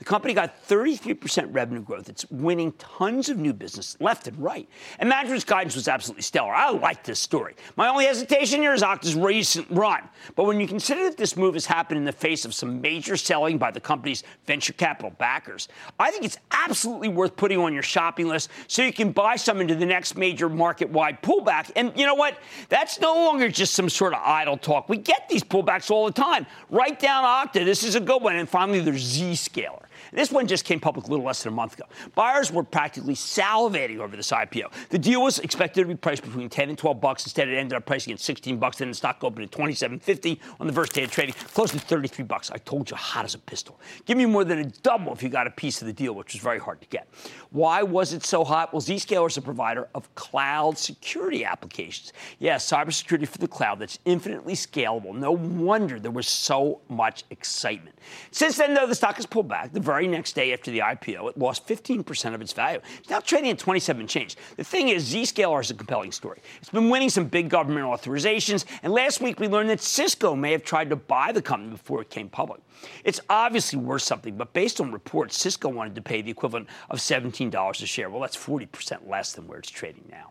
The 0.00 0.06
company 0.06 0.32
got 0.32 0.66
33% 0.66 1.54
revenue 1.54 1.82
growth. 1.82 2.08
It's 2.08 2.24
winning 2.30 2.72
tons 2.72 3.28
of 3.28 3.36
new 3.36 3.52
business 3.52 3.98
left 4.00 4.26
and 4.26 4.38
right. 4.38 4.66
And 4.98 5.10
management's 5.10 5.44
guidance 5.44 5.74
was 5.74 5.88
absolutely 5.88 6.22
stellar. 6.22 6.54
I 6.54 6.70
like 6.70 7.04
this 7.04 7.20
story. 7.20 7.54
My 7.76 7.86
only 7.88 8.06
hesitation 8.06 8.62
here 8.62 8.72
is 8.72 8.80
Okta's 8.80 9.14
recent 9.14 9.66
run. 9.68 10.08
But 10.36 10.44
when 10.44 10.58
you 10.58 10.66
consider 10.66 11.04
that 11.04 11.18
this 11.18 11.36
move 11.36 11.52
has 11.52 11.66
happened 11.66 11.98
in 11.98 12.04
the 12.06 12.12
face 12.12 12.46
of 12.46 12.54
some 12.54 12.80
major 12.80 13.14
selling 13.18 13.58
by 13.58 13.70
the 13.70 13.80
company's 13.80 14.24
venture 14.46 14.72
capital 14.72 15.10
backers, 15.10 15.68
I 15.98 16.10
think 16.10 16.24
it's 16.24 16.38
absolutely 16.50 17.08
worth 17.08 17.36
putting 17.36 17.58
on 17.58 17.74
your 17.74 17.82
shopping 17.82 18.26
list 18.26 18.48
so 18.68 18.80
you 18.82 18.94
can 18.94 19.12
buy 19.12 19.36
some 19.36 19.60
into 19.60 19.74
the 19.74 19.84
next 19.84 20.16
major 20.16 20.48
market 20.48 20.88
wide 20.88 21.20
pullback. 21.20 21.72
And 21.76 21.92
you 21.94 22.06
know 22.06 22.14
what? 22.14 22.38
That's 22.70 23.00
no 23.00 23.12
longer 23.12 23.50
just 23.50 23.74
some 23.74 23.90
sort 23.90 24.14
of 24.14 24.20
idle 24.24 24.56
talk. 24.56 24.88
We 24.88 24.96
get 24.96 25.28
these 25.28 25.44
pullbacks 25.44 25.90
all 25.90 26.06
the 26.06 26.12
time. 26.12 26.46
Write 26.70 27.00
down 27.00 27.24
Okta. 27.24 27.66
This 27.66 27.84
is 27.84 27.96
a 27.96 28.00
good 28.00 28.22
one. 28.22 28.36
And 28.36 28.48
finally, 28.48 28.80
there's 28.80 29.18
Zscaler. 29.18 29.82
This 30.12 30.30
one 30.30 30.46
just 30.46 30.64
came 30.64 30.80
public 30.80 31.06
a 31.06 31.10
little 31.10 31.24
less 31.24 31.42
than 31.42 31.52
a 31.52 31.56
month 31.56 31.74
ago. 31.74 31.84
Buyers 32.14 32.52
were 32.52 32.62
practically 32.62 33.14
salivating 33.14 33.98
over 33.98 34.16
this 34.16 34.30
IPO. 34.30 34.72
The 34.88 34.98
deal 34.98 35.22
was 35.22 35.38
expected 35.38 35.82
to 35.82 35.88
be 35.88 35.94
priced 35.94 36.22
between 36.22 36.48
10 36.48 36.68
and 36.68 36.78
12 36.78 37.00
bucks. 37.00 37.24
Instead, 37.24 37.48
it 37.48 37.56
ended 37.56 37.76
up 37.76 37.86
pricing 37.86 38.12
at 38.12 38.20
16 38.20 38.58
bucks. 38.58 38.78
Then 38.78 38.88
the 38.88 38.94
stock 38.94 39.22
opened 39.22 39.44
at 39.44 39.50
27.50 39.50 40.38
on 40.58 40.66
the 40.66 40.72
first 40.72 40.92
day 40.92 41.04
of 41.04 41.10
trading, 41.10 41.34
close 41.54 41.70
to 41.72 41.78
33 41.78 42.24
bucks. 42.24 42.50
I 42.50 42.58
told 42.58 42.90
you, 42.90 42.96
hot 42.96 43.24
as 43.24 43.34
a 43.34 43.38
pistol. 43.38 43.80
Give 44.04 44.16
me 44.16 44.26
more 44.26 44.44
than 44.44 44.58
a 44.58 44.64
double 44.64 45.12
if 45.12 45.22
you 45.22 45.28
got 45.28 45.46
a 45.46 45.50
piece 45.50 45.80
of 45.80 45.86
the 45.86 45.92
deal, 45.92 46.14
which 46.14 46.32
was 46.34 46.42
very 46.42 46.58
hard 46.58 46.80
to 46.80 46.88
get. 46.88 47.08
Why 47.50 47.82
was 47.82 48.12
it 48.12 48.24
so 48.24 48.44
hot? 48.44 48.72
Well, 48.72 48.82
Zscaler 48.82 49.28
is 49.28 49.36
a 49.36 49.42
provider 49.42 49.88
of 49.94 50.12
cloud 50.14 50.78
security 50.78 51.44
applications. 51.44 52.12
Yes, 52.38 52.70
yeah, 52.70 52.84
cybersecurity 52.84 53.26
for 53.26 53.38
the 53.38 53.48
cloud 53.48 53.78
that's 53.78 53.98
infinitely 54.04 54.54
scalable. 54.54 55.14
No 55.14 55.32
wonder 55.32 55.98
there 55.98 56.10
was 56.10 56.28
so 56.28 56.80
much 56.88 57.24
excitement. 57.30 57.98
Since 58.30 58.56
then, 58.56 58.74
though, 58.74 58.86
the 58.86 58.94
stock 58.94 59.16
has 59.16 59.26
pulled 59.26 59.48
back. 59.48 59.72
The 59.72 59.80
very 59.90 60.06
next 60.06 60.36
day 60.36 60.52
after 60.52 60.70
the 60.70 60.78
IPO, 60.78 61.30
it 61.30 61.36
lost 61.36 61.66
15% 61.66 62.32
of 62.32 62.40
its 62.40 62.52
value. 62.52 62.78
It's 63.00 63.10
now 63.10 63.18
trading 63.18 63.50
at 63.50 63.58
27 63.58 64.06
change. 64.06 64.36
The 64.56 64.62
thing 64.62 64.88
is, 64.88 65.12
Zscaler 65.12 65.60
is 65.60 65.72
a 65.72 65.74
compelling 65.74 66.12
story. 66.12 66.38
It's 66.60 66.70
been 66.70 66.90
winning 66.90 67.10
some 67.10 67.24
big 67.24 67.48
government 67.48 67.86
authorizations, 67.86 68.66
and 68.84 68.92
last 68.92 69.20
week 69.20 69.40
we 69.40 69.48
learned 69.48 69.68
that 69.70 69.80
Cisco 69.80 70.36
may 70.36 70.52
have 70.52 70.62
tried 70.62 70.90
to 70.90 70.96
buy 70.96 71.32
the 71.32 71.42
company 71.42 71.72
before 71.72 72.00
it 72.02 72.08
came 72.08 72.28
public. 72.28 72.60
It's 73.02 73.20
obviously 73.28 73.80
worth 73.80 74.02
something, 74.02 74.36
but 74.36 74.52
based 74.52 74.80
on 74.80 74.92
reports, 74.92 75.36
Cisco 75.36 75.68
wanted 75.68 75.96
to 75.96 76.02
pay 76.02 76.22
the 76.22 76.30
equivalent 76.30 76.68
of 76.88 77.00
$17 77.00 77.82
a 77.82 77.86
share. 77.86 78.10
Well, 78.10 78.20
that's 78.20 78.36
40% 78.36 79.08
less 79.08 79.32
than 79.32 79.48
where 79.48 79.58
it's 79.58 79.70
trading 79.70 80.04
now. 80.08 80.30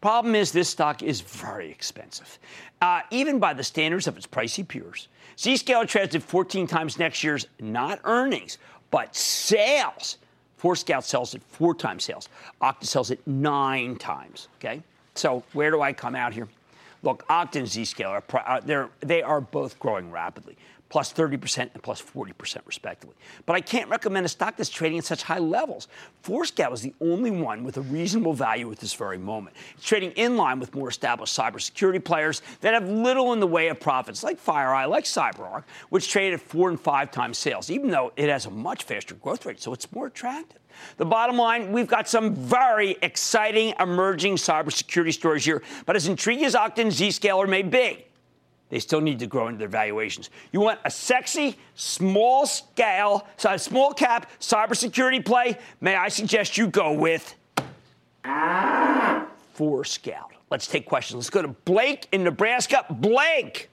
Problem 0.00 0.34
is, 0.34 0.52
this 0.52 0.68
stock 0.68 1.02
is 1.02 1.20
very 1.20 1.70
expensive, 1.70 2.38
uh, 2.80 3.00
even 3.10 3.40
by 3.40 3.52
the 3.52 3.64
standards 3.64 4.06
of 4.06 4.16
its 4.16 4.26
pricey 4.26 4.66
peers. 4.66 5.08
Zscaler 5.36 5.88
trades 5.88 6.14
at 6.14 6.22
14 6.22 6.66
times 6.66 6.98
next 6.98 7.24
year's 7.24 7.46
not 7.58 8.00
earnings, 8.04 8.58
but 8.90 9.14
sales, 9.14 10.18
Forescout 10.56 11.04
sells 11.04 11.34
at 11.34 11.42
four 11.42 11.74
times 11.74 12.04
sales. 12.04 12.28
Okta 12.62 12.84
sells 12.84 13.10
at 13.10 13.24
nine 13.26 13.96
times. 13.96 14.48
Okay, 14.58 14.82
so 15.14 15.42
where 15.52 15.70
do 15.70 15.80
I 15.80 15.92
come 15.92 16.14
out 16.14 16.32
here? 16.32 16.48
Look, 17.02 17.26
Okta 17.28 17.56
and 17.56 17.66
Zscaler, 17.68 18.22
uh, 18.44 18.88
they 19.00 19.22
are 19.22 19.40
both 19.40 19.78
growing 19.78 20.10
rapidly. 20.10 20.56
Plus 20.88 21.12
30% 21.12 21.70
and 21.74 21.82
plus 21.82 22.00
40% 22.00 22.58
respectively. 22.66 23.14
But 23.46 23.56
I 23.56 23.60
can't 23.60 23.88
recommend 23.90 24.26
a 24.26 24.28
stock 24.28 24.56
that's 24.56 24.70
trading 24.70 24.98
at 24.98 25.04
such 25.04 25.22
high 25.22 25.38
levels. 25.38 25.88
Forescout 26.22 26.72
is 26.72 26.80
the 26.80 26.94
only 27.00 27.30
one 27.30 27.64
with 27.64 27.76
a 27.76 27.82
reasonable 27.82 28.32
value 28.32 28.70
at 28.72 28.78
this 28.78 28.94
very 28.94 29.18
moment. 29.18 29.56
It's 29.76 29.84
trading 29.84 30.12
in 30.12 30.36
line 30.36 30.60
with 30.60 30.74
more 30.74 30.88
established 30.88 31.36
cybersecurity 31.36 32.02
players 32.02 32.42
that 32.60 32.74
have 32.74 32.88
little 32.88 33.32
in 33.32 33.40
the 33.40 33.46
way 33.46 33.68
of 33.68 33.80
profits, 33.80 34.22
like 34.22 34.42
FireEye, 34.42 34.88
like 34.88 35.04
CyberArk, 35.04 35.64
which 35.90 36.10
trade 36.10 36.32
at 36.32 36.40
four 36.40 36.70
and 36.70 36.80
five 36.80 37.10
times 37.10 37.38
sales, 37.38 37.70
even 37.70 37.90
though 37.90 38.12
it 38.16 38.28
has 38.28 38.46
a 38.46 38.50
much 38.50 38.84
faster 38.84 39.14
growth 39.14 39.44
rate, 39.46 39.60
so 39.60 39.72
it's 39.72 39.90
more 39.92 40.06
attractive. 40.06 40.58
The 40.96 41.04
bottom 41.04 41.36
line, 41.36 41.72
we've 41.72 41.88
got 41.88 42.08
some 42.08 42.34
very 42.34 42.96
exciting 43.02 43.74
emerging 43.80 44.36
cybersecurity 44.36 45.12
stories 45.12 45.44
here, 45.44 45.62
but 45.86 45.96
as 45.96 46.06
intriguing 46.06 46.44
as 46.44 46.54
Okta 46.54 46.78
and 46.78 46.92
Zscaler 46.92 47.48
may 47.48 47.62
be, 47.62 48.04
they 48.70 48.78
still 48.78 49.00
need 49.00 49.18
to 49.20 49.26
grow 49.26 49.48
into 49.48 49.58
their 49.58 49.68
valuations. 49.68 50.30
You 50.52 50.60
want 50.60 50.80
a 50.84 50.90
sexy, 50.90 51.56
small 51.74 52.46
scale, 52.46 53.26
small 53.56 53.92
cap 53.92 54.30
cybersecurity 54.40 55.24
play? 55.24 55.58
May 55.80 55.96
I 55.96 56.08
suggest 56.08 56.58
you 56.58 56.66
go 56.66 56.92
with 56.92 57.34
Forescout? 59.54 60.30
Let's 60.50 60.66
take 60.66 60.86
questions. 60.86 61.16
Let's 61.16 61.30
go 61.30 61.42
to 61.42 61.48
Blake 61.48 62.08
in 62.12 62.24
Nebraska. 62.24 62.84
Blake. 62.90 63.70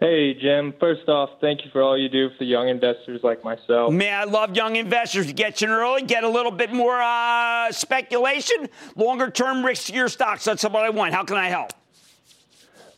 Hey, 0.00 0.34
Jim. 0.34 0.74
First 0.80 1.08
off, 1.08 1.30
thank 1.40 1.64
you 1.64 1.70
for 1.70 1.80
all 1.80 1.96
you 1.96 2.08
do 2.08 2.30
for 2.36 2.42
young 2.42 2.68
investors 2.68 3.20
like 3.22 3.44
myself. 3.44 3.92
Man, 3.92 4.20
I 4.20 4.24
love 4.24 4.56
young 4.56 4.74
investors. 4.74 5.28
You 5.28 5.32
get 5.32 5.62
in 5.62 5.70
early, 5.70 6.02
get 6.02 6.24
a 6.24 6.28
little 6.28 6.50
bit 6.50 6.72
more 6.72 7.00
uh, 7.00 7.70
speculation, 7.70 8.68
longer 8.96 9.30
term 9.30 9.58
riskier 9.58 10.10
stocks. 10.10 10.44
That's 10.44 10.64
what 10.64 10.74
I 10.74 10.90
want. 10.90 11.14
How 11.14 11.22
can 11.22 11.36
I 11.36 11.48
help? 11.48 11.72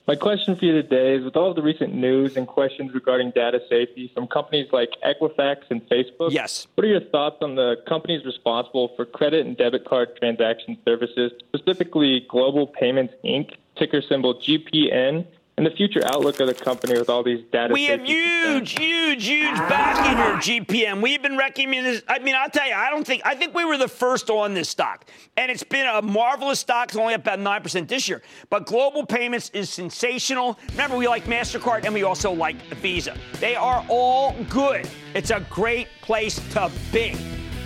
My 0.06 0.16
question 0.16 0.54
for 0.54 0.66
you 0.66 0.72
today 0.72 1.14
is 1.14 1.24
with 1.24 1.34
all 1.34 1.48
of 1.48 1.56
the 1.56 1.62
recent 1.62 1.94
news 1.94 2.36
and 2.36 2.46
questions 2.46 2.92
regarding 2.92 3.30
data 3.30 3.60
safety 3.70 4.10
from 4.12 4.26
companies 4.26 4.68
like 4.70 4.90
Equifax 5.02 5.62
and 5.70 5.80
Facebook, 5.88 6.30
yes. 6.30 6.66
what 6.74 6.84
are 6.84 6.88
your 6.88 7.00
thoughts 7.00 7.38
on 7.40 7.54
the 7.54 7.76
companies 7.88 8.22
responsible 8.26 8.92
for 8.96 9.06
credit 9.06 9.46
and 9.46 9.56
debit 9.56 9.86
card 9.86 10.14
transaction 10.18 10.76
services, 10.84 11.32
specifically 11.48 12.26
Global 12.28 12.66
Payments 12.66 13.14
Inc., 13.24 13.54
ticker 13.76 14.02
symbol 14.02 14.34
GPN, 14.34 15.26
and 15.56 15.64
the 15.64 15.70
future 15.70 16.00
outlook 16.06 16.40
of 16.40 16.48
the 16.48 16.54
company 16.54 16.98
with 16.98 17.08
all 17.08 17.22
these 17.22 17.44
data. 17.52 17.72
We 17.72 17.84
have 17.84 18.04
huge, 18.04 18.74
concerns. 18.74 18.78
huge, 18.78 19.26
huge 19.26 19.56
backing 19.56 20.16
here, 20.16 20.62
GPM. 20.64 21.00
We've 21.00 21.22
been 21.22 21.36
recommending 21.36 21.92
this. 21.92 22.02
I 22.08 22.18
mean, 22.18 22.34
I'll 22.36 22.50
tell 22.50 22.66
you, 22.66 22.74
I 22.74 22.90
don't 22.90 23.06
think, 23.06 23.22
I 23.24 23.36
think 23.36 23.54
we 23.54 23.64
were 23.64 23.78
the 23.78 23.88
first 23.88 24.30
on 24.30 24.54
this 24.54 24.68
stock. 24.68 25.04
And 25.36 25.52
it's 25.52 25.62
been 25.62 25.86
a 25.86 26.02
marvelous 26.02 26.58
stock. 26.58 26.88
It's 26.88 26.96
only 26.96 27.14
up 27.14 27.20
about 27.20 27.38
9% 27.38 27.86
this 27.86 28.08
year. 28.08 28.22
But 28.50 28.66
Global 28.66 29.06
Payments 29.06 29.50
is 29.50 29.70
sensational. 29.70 30.58
Remember, 30.70 30.96
we 30.96 31.06
like 31.06 31.24
MasterCard 31.24 31.84
and 31.84 31.94
we 31.94 32.02
also 32.02 32.32
like 32.32 32.60
Visa. 32.76 33.16
They 33.38 33.54
are 33.54 33.84
all 33.88 34.34
good. 34.50 34.88
It's 35.14 35.30
a 35.30 35.40
great 35.50 35.86
place 36.02 36.40
to 36.54 36.70
be. 36.92 37.14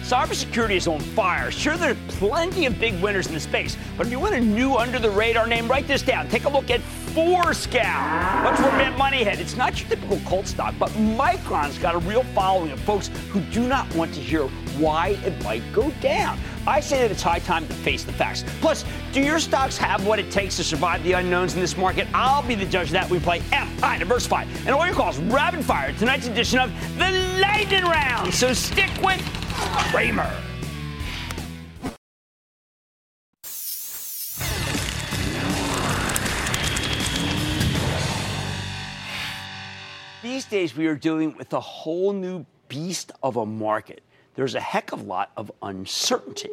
Cybersecurity 0.03 0.77
is 0.77 0.89
on 0.89 1.01
fire. 1.01 1.51
Sure, 1.51 1.77
there 1.77 1.91
are 1.91 1.97
plenty 2.09 2.65
of 2.65 2.79
big 2.81 2.99
winners 3.03 3.27
in 3.27 3.35
the 3.35 3.41
space, 3.41 3.77
but 3.99 4.07
if 4.07 4.11
you 4.11 4.19
want 4.19 4.35
a 4.35 4.41
new 4.41 4.75
under 4.75 4.99
the 4.99 5.11
radar 5.11 5.47
name, 5.47 5.69
write 5.69 5.87
this 5.87 6.01
down. 6.01 6.27
Take 6.31 6.45
a 6.45 6.49
look 6.49 6.71
at 6.71 6.81
Forescout. 7.19 8.45
What's 8.45 8.61
for 8.61 8.71
Matt 8.77 8.97
Moneyhead? 8.97 9.41
It's 9.41 9.57
not 9.57 9.81
your 9.81 9.89
typical 9.89 10.21
cult 10.21 10.47
stock, 10.47 10.73
but 10.79 10.89
Micron's 10.91 11.77
got 11.77 11.97
a 11.97 11.99
real 11.99 12.23
following 12.23 12.71
of 12.71 12.79
folks 12.79 13.11
who 13.31 13.41
do 13.41 13.67
not 13.67 13.93
want 13.97 14.15
to 14.15 14.21
hear 14.21 14.47
why 14.79 15.19
it 15.25 15.43
might 15.43 15.65
go 15.73 15.91
down. 16.01 16.39
I 16.65 16.79
say 16.79 17.01
that 17.01 17.11
it's 17.11 17.21
high 17.21 17.41
time 17.41 17.67
to 17.67 17.75
face 17.75 18.05
the 18.05 18.13
facts. 18.13 18.45
Plus, 18.61 18.85
do 19.13 19.21
your 19.21 19.41
stocks 19.41 19.77
have 19.79 20.07
what 20.07 20.21
it 20.21 20.31
takes 20.31 20.57
to 20.59 20.65
survive 20.65 21.03
the 21.03 21.15
unknowns 21.15 21.55
in 21.55 21.61
this 21.61 21.77
market? 21.77 22.07
I'll 22.15 22.47
be 22.47 22.55
the 22.55 22.67
judge 22.67 22.87
of 22.87 22.93
that. 22.93 23.11
We 23.11 23.19
play 23.19 23.43
Am 23.51 23.69
I 23.83 23.99
Diversified. 23.99 24.47
And 24.59 24.69
all 24.69 24.87
your 24.87 24.95
calls 24.95 25.19
rapid 25.19 25.65
fire 25.65 25.93
tonight's 25.95 26.29
edition 26.29 26.61
of 26.61 26.71
the 26.99 27.11
Lightning 27.41 27.83
Round. 27.83 28.33
So 28.33 28.53
stick 28.53 28.91
with 29.03 29.21
Cramer. 29.91 30.33
These 40.29 40.45
days, 40.45 40.77
we 40.77 40.87
are 40.89 40.95
dealing 40.95 41.35
with 41.39 41.55
a 41.55 41.59
whole 41.59 42.13
new 42.13 42.45
beast 42.69 43.13
of 43.23 43.39
a 43.39 43.47
market. 43.47 44.03
There's 44.35 44.55
a 44.55 44.61
heck 44.61 44.93
of 44.93 45.01
a 45.01 45.05
lot 45.05 45.33
of 45.39 45.51
uncertainty. 45.63 46.51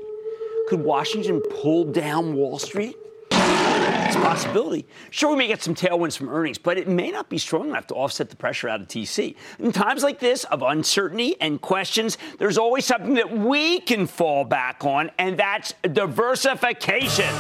Could 0.70 0.80
Washington 0.80 1.42
pull 1.42 1.84
down 1.84 2.36
Wall 2.36 2.58
Street? 2.58 2.96
It's 3.32 4.16
a 4.16 4.20
possibility. 4.20 4.88
Sure, 5.10 5.32
we 5.32 5.36
may 5.36 5.48
get 5.48 5.62
some 5.62 5.76
tailwinds 5.76 6.16
from 6.16 6.30
earnings, 6.30 6.58
but 6.58 6.78
it 6.78 6.88
may 6.88 7.12
not 7.12 7.28
be 7.28 7.38
strong 7.38 7.68
enough 7.68 7.86
to 7.88 7.96
offset 7.96 8.30
the 8.30 8.38
pressure 8.38 8.70
out 8.70 8.80
of 8.80 8.88
DC. 8.88 9.36
In 9.60 9.74
times 9.74 10.04
like 10.04 10.20
this 10.20 10.46
of 10.46 10.62
uncertainty 10.62 11.36
and 11.42 11.60
questions, 11.60 12.18
there's 12.40 12.58
always 12.58 12.86
something 12.86 13.16
that 13.16 13.38
we 13.38 13.82
can 13.82 14.08
fall 14.08 14.46
back 14.46 14.86
on, 14.86 15.12
and 15.20 15.38
that's 15.38 15.74
diversification. 15.82 17.36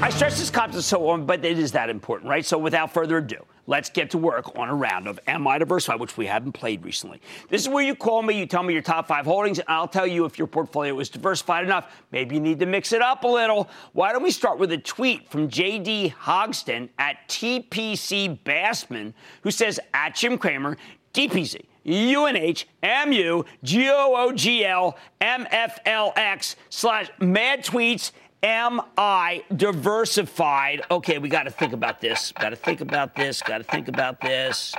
I 0.00 0.08
stress 0.08 0.38
this 0.38 0.48
concept 0.48 0.84
so 0.84 1.10
on, 1.10 1.26
but 1.26 1.44
it 1.44 1.58
is 1.58 1.72
that 1.72 1.90
important, 1.90 2.30
right? 2.30 2.44
So 2.44 2.56
without 2.56 2.94
further 2.94 3.18
ado, 3.18 3.44
let's 3.66 3.90
get 3.90 4.10
to 4.10 4.18
work 4.18 4.56
on 4.58 4.68
a 4.68 4.74
round 4.74 5.06
of 5.06 5.18
Am 5.26 5.46
I 5.46 5.58
Diversified, 5.58 6.00
which 6.00 6.16
we 6.16 6.26
haven't 6.26 6.52
played 6.52 6.84
recently. 6.84 7.20
This 7.48 7.62
is 7.62 7.68
where 7.68 7.84
you 7.84 7.94
call 7.94 8.22
me, 8.22 8.38
you 8.38 8.46
tell 8.46 8.62
me 8.62 8.72
your 8.72 8.82
top 8.82 9.08
five 9.08 9.24
holdings, 9.24 9.58
and 9.58 9.68
I'll 9.68 9.88
tell 9.88 10.06
you 10.06 10.24
if 10.24 10.38
your 10.38 10.46
portfolio 10.46 10.98
is 11.00 11.08
diversified 11.08 11.64
enough. 11.64 12.02
Maybe 12.12 12.36
you 12.36 12.40
need 12.40 12.58
to 12.60 12.66
mix 12.66 12.92
it 12.92 13.02
up 13.02 13.24
a 13.24 13.28
little. 13.28 13.68
Why 13.92 14.12
don't 14.12 14.22
we 14.22 14.30
start 14.30 14.58
with 14.58 14.72
a 14.72 14.78
tweet 14.78 15.28
from 15.28 15.48
JD 15.48 16.14
Hogston 16.14 16.88
at 16.98 17.28
TPC 17.28 18.38
Bassman, 18.44 19.12
who 19.42 19.50
says, 19.50 19.80
at 19.94 20.14
Jim 20.14 20.38
Cramer, 20.38 20.76
DPZ. 21.14 21.62
UNH, 21.86 22.64
MU, 22.82 23.44
GOOGL, 23.64 24.98
NFLX 25.20 26.56
slash 26.68 27.10
mad 27.20 27.64
tweets 27.64 28.10
Am 28.42 28.80
I 28.98 29.44
diversified? 29.54 30.82
Okay, 30.90 31.18
we 31.18 31.28
got 31.28 31.44
to 31.44 31.50
think 31.50 31.72
about 31.72 32.00
this. 32.00 32.32
Got 32.32 32.50
to 32.50 32.56
think 32.56 32.80
about 32.80 33.14
this. 33.14 33.42
Got 33.42 33.58
to 33.58 33.64
think 33.64 33.88
about 33.88 34.20
this. 34.20 34.74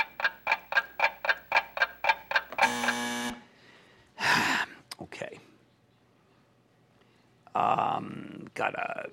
okay. 5.02 5.40
Um, 7.56 8.48
gotta. 8.54 9.10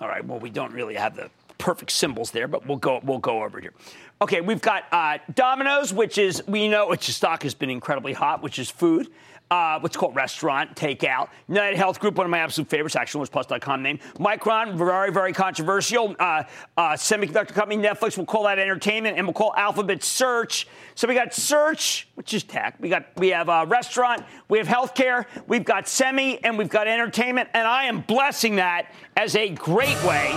All 0.00 0.06
right. 0.08 0.24
Well, 0.24 0.38
we 0.38 0.50
don't 0.50 0.72
really 0.72 0.94
have 0.94 1.16
the 1.16 1.28
perfect 1.58 1.90
symbols 1.90 2.30
there, 2.30 2.46
but 2.46 2.64
we'll 2.66 2.76
go. 2.76 3.00
We'll 3.02 3.18
go 3.18 3.42
over 3.42 3.60
here. 3.60 3.74
Okay, 4.22 4.40
we've 4.40 4.62
got 4.62 4.84
uh, 4.92 5.18
Domino's, 5.34 5.92
which 5.92 6.18
is 6.18 6.42
we 6.46 6.68
know 6.68 6.92
its 6.92 7.12
stock 7.12 7.42
has 7.42 7.54
been 7.54 7.70
incredibly 7.70 8.12
hot, 8.12 8.42
which 8.42 8.60
is 8.60 8.70
food 8.70 9.08
uh, 9.50 9.78
what's 9.80 9.96
called 9.96 10.14
restaurant, 10.14 10.74
takeout. 10.76 11.28
United 11.48 11.76
Health 11.76 12.00
Group, 12.00 12.16
one 12.16 12.26
of 12.26 12.30
my 12.30 12.38
absolute 12.38 12.68
favorites, 12.68 12.94
ActionAlertsPlus.com 12.96 13.82
name. 13.82 13.98
Micron, 14.18 14.76
very, 14.76 15.12
very 15.12 15.32
controversial. 15.32 16.14
Uh, 16.18 16.42
uh, 16.76 16.90
semiconductor 16.92 17.54
company, 17.54 17.82
Netflix, 17.82 18.16
we'll 18.16 18.26
call 18.26 18.44
that 18.44 18.58
entertainment, 18.58 19.16
and 19.16 19.26
we'll 19.26 19.34
call 19.34 19.54
Alphabet 19.56 20.02
search. 20.02 20.66
So 20.94 21.08
we 21.08 21.14
got 21.14 21.34
search, 21.34 22.08
which 22.14 22.34
is 22.34 22.44
tech. 22.44 22.76
We 22.80 22.88
got 22.88 23.06
we 23.16 23.28
have 23.28 23.48
a 23.48 23.66
restaurant, 23.66 24.24
we 24.48 24.58
have 24.58 24.66
healthcare, 24.66 25.26
we've 25.46 25.64
got 25.64 25.88
semi, 25.88 26.42
and 26.44 26.58
we've 26.58 26.68
got 26.68 26.86
entertainment, 26.86 27.48
and 27.54 27.66
I 27.66 27.84
am 27.84 28.00
blessing 28.02 28.56
that 28.56 28.92
as 29.16 29.36
a 29.36 29.50
great 29.50 30.02
way 30.04 30.32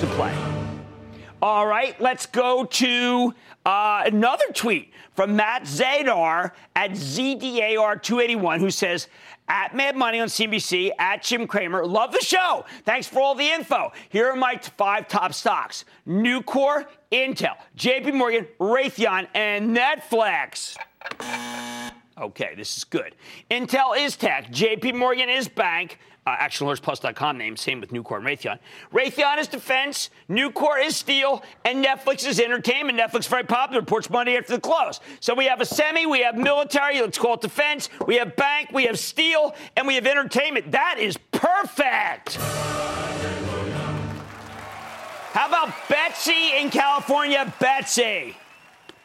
to 0.00 0.06
play. 0.16 0.59
All 1.42 1.66
right, 1.66 1.98
let's 1.98 2.26
go 2.26 2.64
to 2.64 3.34
uh, 3.64 4.02
another 4.04 4.44
tweet 4.52 4.92
from 5.14 5.36
Matt 5.36 5.62
Zadar 5.62 6.52
at 6.76 6.90
ZDAR281, 6.90 8.58
who 8.58 8.70
says, 8.70 9.08
at 9.48 9.74
Mad 9.74 9.96
Money 9.96 10.20
on 10.20 10.28
CNBC, 10.28 10.90
at 10.98 11.22
Jim 11.22 11.46
Cramer. 11.46 11.86
Love 11.86 12.12
the 12.12 12.20
show. 12.20 12.66
Thanks 12.84 13.08
for 13.08 13.20
all 13.20 13.34
the 13.34 13.48
info. 13.48 13.90
Here 14.10 14.28
are 14.30 14.36
my 14.36 14.60
five 14.76 15.08
top 15.08 15.32
stocks 15.32 15.86
Nucor, 16.06 16.84
Intel, 17.10 17.56
JP 17.76 18.14
Morgan, 18.14 18.46
Raytheon, 18.60 19.26
and 19.34 19.74
Netflix. 19.74 20.76
Okay, 22.20 22.54
this 22.54 22.76
is 22.76 22.84
good. 22.84 23.14
Intel 23.50 23.96
is 23.96 24.14
tech, 24.14 24.52
JP 24.52 24.94
Morgan 24.94 25.30
is 25.30 25.48
bank, 25.48 25.98
uh, 26.26 26.36
ActionAlertsPlus.com 26.36 27.38
name. 27.38 27.56
Same 27.56 27.80
with 27.80 27.92
Nucor 27.92 28.18
and 28.18 28.26
Raytheon. 28.26 28.58
Raytheon 28.92 29.38
is 29.38 29.48
defense, 29.48 30.10
Nucor 30.28 30.84
is 30.84 30.96
steel, 30.96 31.42
and 31.64 31.82
Netflix 31.82 32.28
is 32.28 32.38
entertainment. 32.38 32.98
Netflix 32.98 33.26
very 33.26 33.44
popular. 33.44 33.80
Reports 33.80 34.10
Monday 34.10 34.36
after 34.36 34.54
the 34.54 34.60
close. 34.60 35.00
So 35.20 35.34
we 35.34 35.46
have 35.46 35.62
a 35.62 35.64
semi, 35.64 36.04
we 36.04 36.20
have 36.20 36.36
military. 36.36 37.00
Let's 37.00 37.16
call 37.16 37.34
it 37.34 37.40
defense. 37.40 37.88
We 38.06 38.16
have 38.16 38.36
bank, 38.36 38.70
we 38.72 38.84
have 38.84 38.98
steel, 38.98 39.54
and 39.76 39.86
we 39.86 39.94
have 39.94 40.06
entertainment. 40.06 40.72
That 40.72 40.96
is 40.98 41.16
perfect. 41.32 42.36
How 45.32 45.48
about 45.48 45.72
Betsy 45.88 46.58
in 46.58 46.70
California? 46.70 47.50
Betsy. 47.60 48.36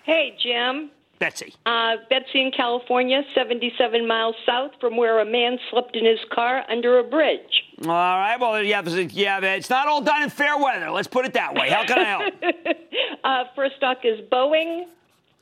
Hey, 0.03 0.35
Jim. 0.37 0.91
Betsy. 1.19 1.53
Uh, 1.65 1.95
Betsy 2.09 2.41
in 2.41 2.51
California, 2.51 3.23
77 3.33 4.07
miles 4.07 4.35
south 4.45 4.71
from 4.79 4.97
where 4.97 5.19
a 5.19 5.25
man 5.25 5.57
slept 5.69 5.95
in 5.95 6.05
his 6.05 6.19
car 6.31 6.63
under 6.69 6.99
a 6.99 7.03
bridge. 7.03 7.63
All 7.81 7.87
right. 7.87 8.37
Well, 8.39 8.61
yeah, 8.63 8.81
yeah, 9.11 9.39
it's 9.39 9.69
not 9.69 9.87
all 9.87 10.01
done 10.01 10.23
in 10.23 10.29
fair 10.29 10.57
weather. 10.57 10.89
Let's 10.91 11.07
put 11.07 11.25
it 11.25 11.33
that 11.33 11.53
way. 11.55 11.69
How 11.69 11.85
can 11.85 11.99
I 11.99 12.03
help? 12.03 12.33
uh, 13.23 13.43
first 13.55 13.77
stock 13.77 13.99
is 14.03 14.19
Boeing. 14.29 14.85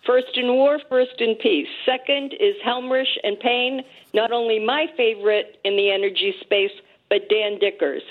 First 0.05 0.35
in 0.35 0.47
war, 0.53 0.79
first 0.89 1.19
in 1.19 1.35
peace. 1.35 1.67
Second 1.85 2.33
is 2.33 2.55
Helmerich 2.65 3.07
and 3.23 3.39
Payne, 3.39 3.83
not 4.13 4.33
only 4.33 4.59
my 4.59 4.87
favorite 4.97 5.59
in 5.63 5.77
the 5.77 5.91
energy 5.91 6.35
space, 6.41 6.73
but 7.09 7.29
Dan 7.29 7.57
Dicker's. 7.57 8.03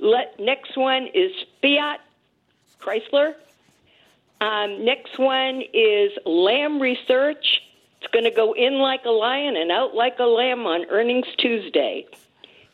Let, 0.00 0.38
next 0.38 0.76
one 0.76 1.08
is 1.14 1.32
Fiat 1.62 2.00
Chrysler. 2.80 3.34
Um, 4.40 4.84
next 4.84 5.18
one 5.18 5.62
is 5.72 6.12
Lam 6.24 6.80
Research. 6.80 7.60
It's 8.00 8.12
going 8.12 8.24
to 8.24 8.30
go 8.30 8.54
in 8.54 8.78
like 8.78 9.04
a 9.04 9.10
lion 9.10 9.56
and 9.56 9.72
out 9.72 9.94
like 9.94 10.18
a 10.20 10.24
lamb 10.24 10.66
on 10.66 10.86
earnings 10.90 11.26
Tuesday. 11.38 12.06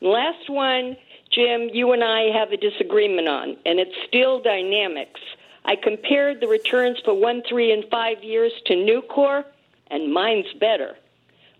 Last 0.03 0.51
one, 0.51 0.97
Jim, 1.31 1.71
you 1.73 1.93
and 1.93 2.05
I 2.05 2.25
have 2.39 2.53
a 2.53 2.59
disagreement 2.59 3.29
on, 3.29 3.57
and 3.65 3.81
it's 3.81 3.95
Steel 4.07 4.41
Dynamics. 4.41 5.21
I 5.65 5.77
compared 5.77 6.41
the 6.41 6.49
returns 6.49 6.99
for 7.03 7.15
one, 7.15 7.43
three, 7.49 7.73
and 7.73 7.85
five 7.91 8.23
years 8.23 8.53
to 8.67 8.75
Nucor, 8.75 9.45
and 9.91 10.13
mine's 10.13 10.53
better. 10.61 10.97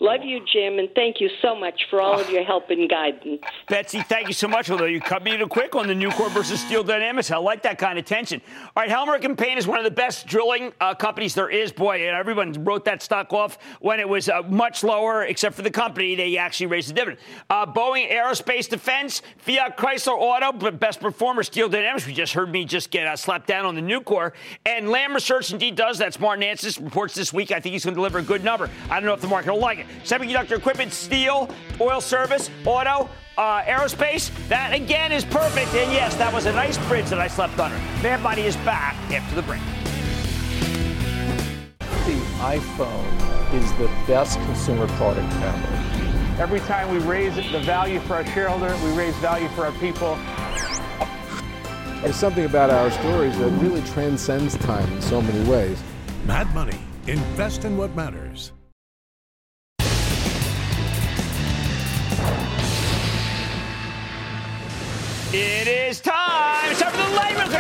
Love 0.01 0.25
you, 0.25 0.41
Jim, 0.53 0.81
and 0.81 0.89
thank 0.97 1.21
you 1.21 1.31
so 1.41 1.55
much 1.55 1.87
for 1.89 2.01
all 2.01 2.19
of 2.19 2.29
your 2.29 2.43
help 2.43 2.69
and 2.69 2.91
guidance. 2.91 3.41
Betsy, 3.69 4.03
thank 4.03 4.27
you 4.27 4.35
so 4.35 4.49
much. 4.49 4.69
Although 4.69 4.87
you 4.87 5.01
cut 5.01 5.23
me 5.23 5.37
too 5.37 5.47
quick 5.47 5.77
on 5.77 5.87
the 5.87 5.95
Nucor 5.95 6.29
versus 6.33 6.61
Steel 6.61 6.83
Dynamics, 6.83 7.31
I 7.31 7.37
like 7.37 7.63
that 7.63 7.79
kind 7.79 7.97
of 7.97 8.05
tension. 8.05 8.43
All 8.77 8.83
right, 8.83 8.91
Helmerich 8.91 9.25
and 9.25 9.39
Payne 9.39 9.57
is 9.57 9.69
one 9.69 9.79
of 9.79 9.85
the 9.85 9.93
best 9.93 10.27
drilling 10.27 10.73
uh, 10.81 10.97
companies 10.97 11.35
there 11.35 11.49
is. 11.49 11.71
Boy, 11.71 12.09
everyone 12.09 12.53
wrote 12.65 12.85
that 12.87 13.03
stock 13.03 13.33
off 13.33 13.57
when 13.81 14.01
it 14.01 14.09
was 14.09 14.29
uh, 14.29 14.43
much 14.43 14.83
lower, 14.83 15.23
except 15.25 15.55
for 15.55 15.63
the 15.63 15.71
company. 15.71 16.17
They 16.17 16.39
actually 16.39 16.67
raised 16.67 16.89
the 16.89 16.95
dividend. 16.95 17.21
Uh, 17.49 17.65
Boeing 17.65 18.11
Aerospace 18.11 18.69
Defense, 18.69 19.23
Fiat 19.39 19.77
Chrysler 19.79 20.19
Auto, 20.19 20.51
but 20.51 20.81
best 20.81 21.01
performer 21.01 21.45
Steel 21.45 21.69
Dynamics. 21.69 22.05
We 22.05 22.15
just 22.15 22.33
heard 22.33 22.51
me 22.51 22.65
just 22.65 22.91
get 22.91 23.07
uh, 23.07 23.15
slapped 23.15 23.47
down 23.47 23.65
on 23.65 23.77
the 23.77 23.81
Nucor. 23.81 24.33
And 24.67 24.91
Lam 24.91 25.15
Research 25.15 25.53
indeed 25.53 25.77
does 25.77 25.99
that. 25.99 26.19
Martin 26.19 26.43
Anstice 26.43 26.83
reports 26.83 27.15
this 27.15 27.33
week. 27.33 27.53
I 27.53 27.61
think 27.61 27.75
he's 27.75 27.85
going 27.85 27.95
to 27.95 27.99
deliver 27.99 28.19
a 28.19 28.23
good 28.23 28.43
number. 28.43 28.69
I 28.91 28.97
don't 28.99 29.05
know 29.05 29.15
if 29.15 29.21
the 29.21 29.29
market 29.29 29.53
will 29.53 29.61
like 29.61 29.79
it. 29.79 29.84
Semiconductor 30.05 30.57
equipment, 30.57 30.93
steel, 30.93 31.49
oil 31.81 32.01
service, 32.01 32.51
auto, 32.65 33.09
uh, 33.37 33.63
aerospace. 33.63 34.31
That 34.49 34.73
again 34.73 35.13
is 35.13 35.25
perfect. 35.25 35.75
And 35.75 35.93
yes, 35.93 36.15
that 36.17 36.33
was 36.33 36.47
a 36.47 36.53
nice 36.53 36.79
bridge 36.89 37.07
that 37.07 37.19
I 37.19 37.29
slept 37.29 37.59
under. 37.59 37.77
Mad 38.03 38.21
Money 38.21 38.43
is 38.43 38.57
back 38.59 38.95
after 39.11 39.35
the 39.35 39.43
break. 39.43 39.61
The 41.79 42.21
iPhone 42.41 43.55
is 43.55 43.73
the 43.75 43.89
best 44.07 44.39
consumer 44.41 44.87
product 44.89 45.33
ever. 45.35 46.43
Every 46.43 46.61
time 46.61 46.91
we 46.91 46.99
raise 46.99 47.35
the 47.37 47.61
value 47.61 48.01
for 48.01 48.15
our 48.15 48.27
shareholder, 48.27 48.77
we 48.85 48.93
raise 48.97 49.15
value 49.17 49.49
for 49.51 49.67
our 49.67 49.73
people. 49.73 50.19
There's 52.03 52.17
something 52.17 52.45
about 52.45 52.71
our 52.71 52.91
stories 52.91 53.39
that 53.39 53.51
really 53.63 53.81
transcends 53.83 54.59
time 54.59 54.93
in 54.93 55.01
so 55.01 55.23
many 55.23 55.49
ways. 55.49 55.83
Mad 56.27 56.53
Money. 56.55 56.79
Invest 57.07 57.65
in 57.65 57.77
what 57.77 57.95
matters. 57.95 58.54
It 65.37 65.67
is 65.67 66.01
time. 66.01 66.71
It's 66.71 66.79
time 66.79 66.93
for 66.93 66.97
the 66.97 67.17
light 67.17 67.35
round. 67.35 67.53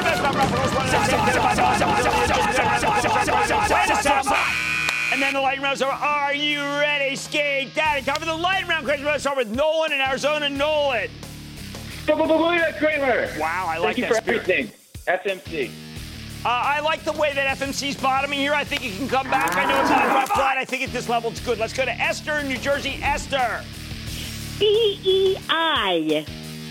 And 5.13 5.21
then 5.21 5.35
the 5.35 5.41
light 5.41 5.61
rounds 5.61 5.83
are, 5.83 5.91
are 5.91 6.33
you 6.33 6.61
ready? 6.61 7.17
Skate 7.17 7.75
daddy. 7.75 8.03
Time 8.05 8.15
for 8.15 8.27
the 8.27 8.37
light 8.37 8.69
round. 8.69 8.85
Question. 8.85 9.07
Let's 9.07 9.25
start 9.25 9.37
with 9.37 9.49
Nolan 9.49 9.93
in 9.93 10.01
Arizona. 10.01 10.49
Nolan. 10.49 11.11
Cramer. 12.07 13.29
Wow, 13.41 13.67
I 13.69 13.79
like 13.79 13.97
Thank 13.97 13.99
you 13.99 14.05
that 14.05 14.09
for 14.09 14.15
spirit. 14.23 14.49
everything. 14.49 14.71
FMC. 15.09 15.71
Uh, 16.45 16.49
I 16.49 16.79
like 16.79 17.03
the 17.03 17.13
way 17.15 17.33
that 17.33 17.59
FMC's 17.59 17.97
bottoming 17.97 18.39
here. 18.39 18.55
I 18.55 18.63
think 18.63 18.85
it 18.85 18.97
can 18.97 19.09
come 19.09 19.29
back. 19.29 19.57
I 19.57 19.65
know 19.65 19.81
it's 19.81 19.91
not 19.91 20.05
a 20.05 20.09
rough 20.11 20.31
ride. 20.31 20.59
I 20.59 20.65
think 20.65 20.85
at 20.85 20.91
this 20.91 21.09
level 21.09 21.33
it's 21.33 21.41
good. 21.41 21.59
Let's 21.59 21.73
go 21.73 21.85
to 21.85 22.01
Esther 22.01 22.35
in 22.35 22.47
New 22.47 22.59
Jersey. 22.59 23.01
Esther. 23.03 23.65
PEI. 24.61 26.25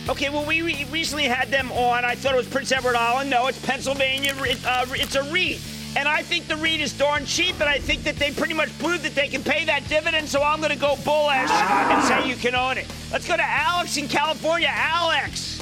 Okay, 0.09 0.29
well, 0.29 0.45
we 0.45 0.61
re- 0.61 0.85
recently 0.91 1.23
had 1.23 1.47
them 1.47 1.71
on. 1.71 2.03
I 2.03 2.15
thought 2.15 2.33
it 2.33 2.37
was 2.37 2.47
Prince 2.47 2.73
Edward 2.73 2.95
Island. 2.95 3.29
No, 3.29 3.47
it's 3.47 3.63
Pennsylvania. 3.65 4.33
It, 4.39 4.59
uh, 4.65 4.85
it's 4.89 5.15
a 5.15 5.23
REIT. 5.31 5.61
And 5.95 6.09
I 6.09 6.21
think 6.21 6.47
the 6.47 6.57
REIT 6.57 6.81
is 6.81 6.91
darn 6.91 7.25
cheap, 7.25 7.53
and 7.61 7.69
I 7.69 7.77
think 7.77 8.03
that 8.03 8.17
they 8.17 8.31
pretty 8.31 8.53
much 8.53 8.77
proved 8.79 9.03
that 9.03 9.15
they 9.15 9.29
can 9.29 9.43
pay 9.43 9.63
that 9.65 9.87
dividend, 9.87 10.27
so 10.27 10.43
I'm 10.43 10.59
going 10.59 10.71
to 10.71 10.77
go 10.77 10.97
bullish 11.05 11.49
and 11.49 12.03
say 12.03 12.27
you 12.27 12.35
can 12.35 12.53
own 12.53 12.77
it. 12.77 12.87
Let's 13.11 13.27
go 13.27 13.37
to 13.37 13.43
Alex 13.43 13.95
in 13.95 14.07
California. 14.09 14.69
Alex. 14.71 15.61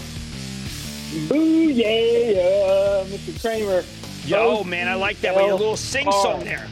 Boo 1.28 1.70
yeah, 1.70 3.04
Mr. 3.06 3.40
Cramer. 3.42 3.84
Yo, 4.26 4.64
man, 4.64 4.88
I 4.88 4.96
like 4.96 5.20
that. 5.22 5.36
We 5.36 5.44
had 5.44 5.52
a 5.52 5.56
little 5.56 5.78
sing 5.78 6.12
song 6.12 6.44
there. 6.46 6.68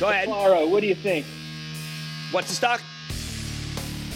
Go 0.00 0.08
ahead. 0.08 0.26
Clara, 0.26 0.66
what 0.66 0.80
do 0.80 0.86
you 0.86 0.94
think? 0.94 1.24
What's 2.32 2.48
the 2.48 2.54
stock? 2.54 2.82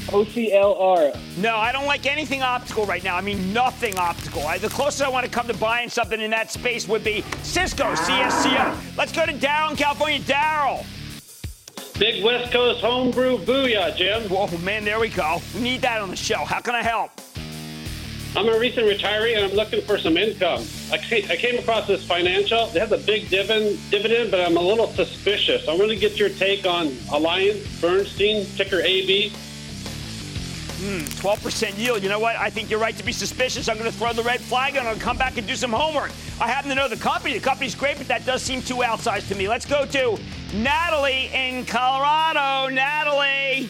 OCLR. 0.09 1.17
No, 1.39 1.57
I 1.57 1.73
don't 1.73 1.87
like 1.87 2.07
anything 2.07 2.43
optical 2.43 2.87
right 2.87 3.05
now. 3.05 3.17
I 3.17 3.21
mean, 3.21 3.53
nothing 3.53 3.97
optical. 3.99 4.47
I, 4.47 4.59
the 4.59 4.69
closest 4.69 5.03
I 5.03 5.09
want 5.09 5.25
to 5.27 5.31
come 5.31 5.47
to 5.47 5.55
buying 5.55 5.89
something 5.89 6.21
in 6.21 6.31
that 6.31 6.51
space 6.51 6.89
would 6.89 7.05
be 7.05 7.23
Cisco, 7.43 7.95
CSCO. 7.95 8.97
Let's 8.97 9.13
go 9.13 9.27
to 9.27 9.33
Daryl 9.33 9.71
in 9.71 9.77
California. 9.77 10.21
Daryl. 10.21 10.85
Big 11.99 12.25
West 12.25 12.53
Coast 12.53 12.81
homebrew 12.81 13.39
booyah, 13.39 13.97
Jim. 13.97 14.23
Whoa, 14.29 14.47
man, 14.59 14.85
there 14.85 15.01
we 15.01 15.09
go. 15.09 15.43
We 15.55 15.61
need 15.61 15.83
that 15.83 16.01
on 16.01 16.11
the 16.11 16.17
show. 16.17 16.45
How 16.45 16.61
can 16.61 16.75
I 16.75 16.83
help? 16.83 17.11
I'm 18.37 18.49
a 18.49 18.59
recent 18.59 18.87
retiree 18.87 19.37
and 19.37 19.47
I'm 19.47 19.57
looking 19.57 19.83
for 19.83 19.99
some 19.99 20.17
income. 20.17 20.63
I 20.93 20.99
came, 20.99 21.59
across 21.59 21.89
this 21.89 22.05
financial. 22.05 22.67
They 22.69 22.79
have 22.79 22.93
a 22.93 22.99
big 22.99 23.29
dividend, 23.31 23.79
dividend, 23.91 24.31
but 24.31 24.41
I'm 24.41 24.57
a 24.57 24.61
little 24.61 24.87
suspicious. 24.89 25.67
I 25.67 25.75
want 25.75 25.91
to 25.91 25.97
get 25.97 26.19
your 26.19 26.29
take 26.29 26.67
on 26.67 26.95
Alliance 27.11 27.81
Bernstein, 27.81 28.47
ticker 28.55 28.81
AB. 28.81 29.33
Hmm, 30.79 31.01
12% 31.01 31.76
yield. 31.76 32.05
You 32.05 32.09
know 32.09 32.20
what? 32.20 32.37
I 32.37 32.51
think 32.51 32.70
you're 32.70 32.79
right 32.79 32.97
to 32.97 33.03
be 33.03 33.11
suspicious. 33.11 33.68
I'm 33.68 33.79
going 33.79 33.91
to 33.91 33.97
throw 33.97 34.12
the 34.12 34.22
red 34.22 34.41
flag 34.41 34.76
and 34.76 34.87
I'll 34.87 34.95
come 34.95 35.16
back 35.16 35.37
and 35.37 35.45
do 35.45 35.57
some 35.57 35.72
homework. 35.72 36.12
I 36.41 36.47
happen 36.47 36.68
to 36.68 36.76
know 36.76 36.87
the 36.87 36.97
company. 36.97 37.35
The 37.35 37.45
company's 37.45 37.74
great, 37.74 37.99
but 37.99 38.07
that 38.07 38.24
does 38.24 38.43
seem 38.43 38.62
too 38.62 38.76
outsized 38.76 39.26
to 39.29 39.35
me. 39.35 39.49
Let's 39.49 39.66
go 39.66 39.87
to 39.87 40.16
Natalie 40.55 41.31
in 41.35 41.66
Colorado. 41.66 42.72
Natalie. 42.72 43.68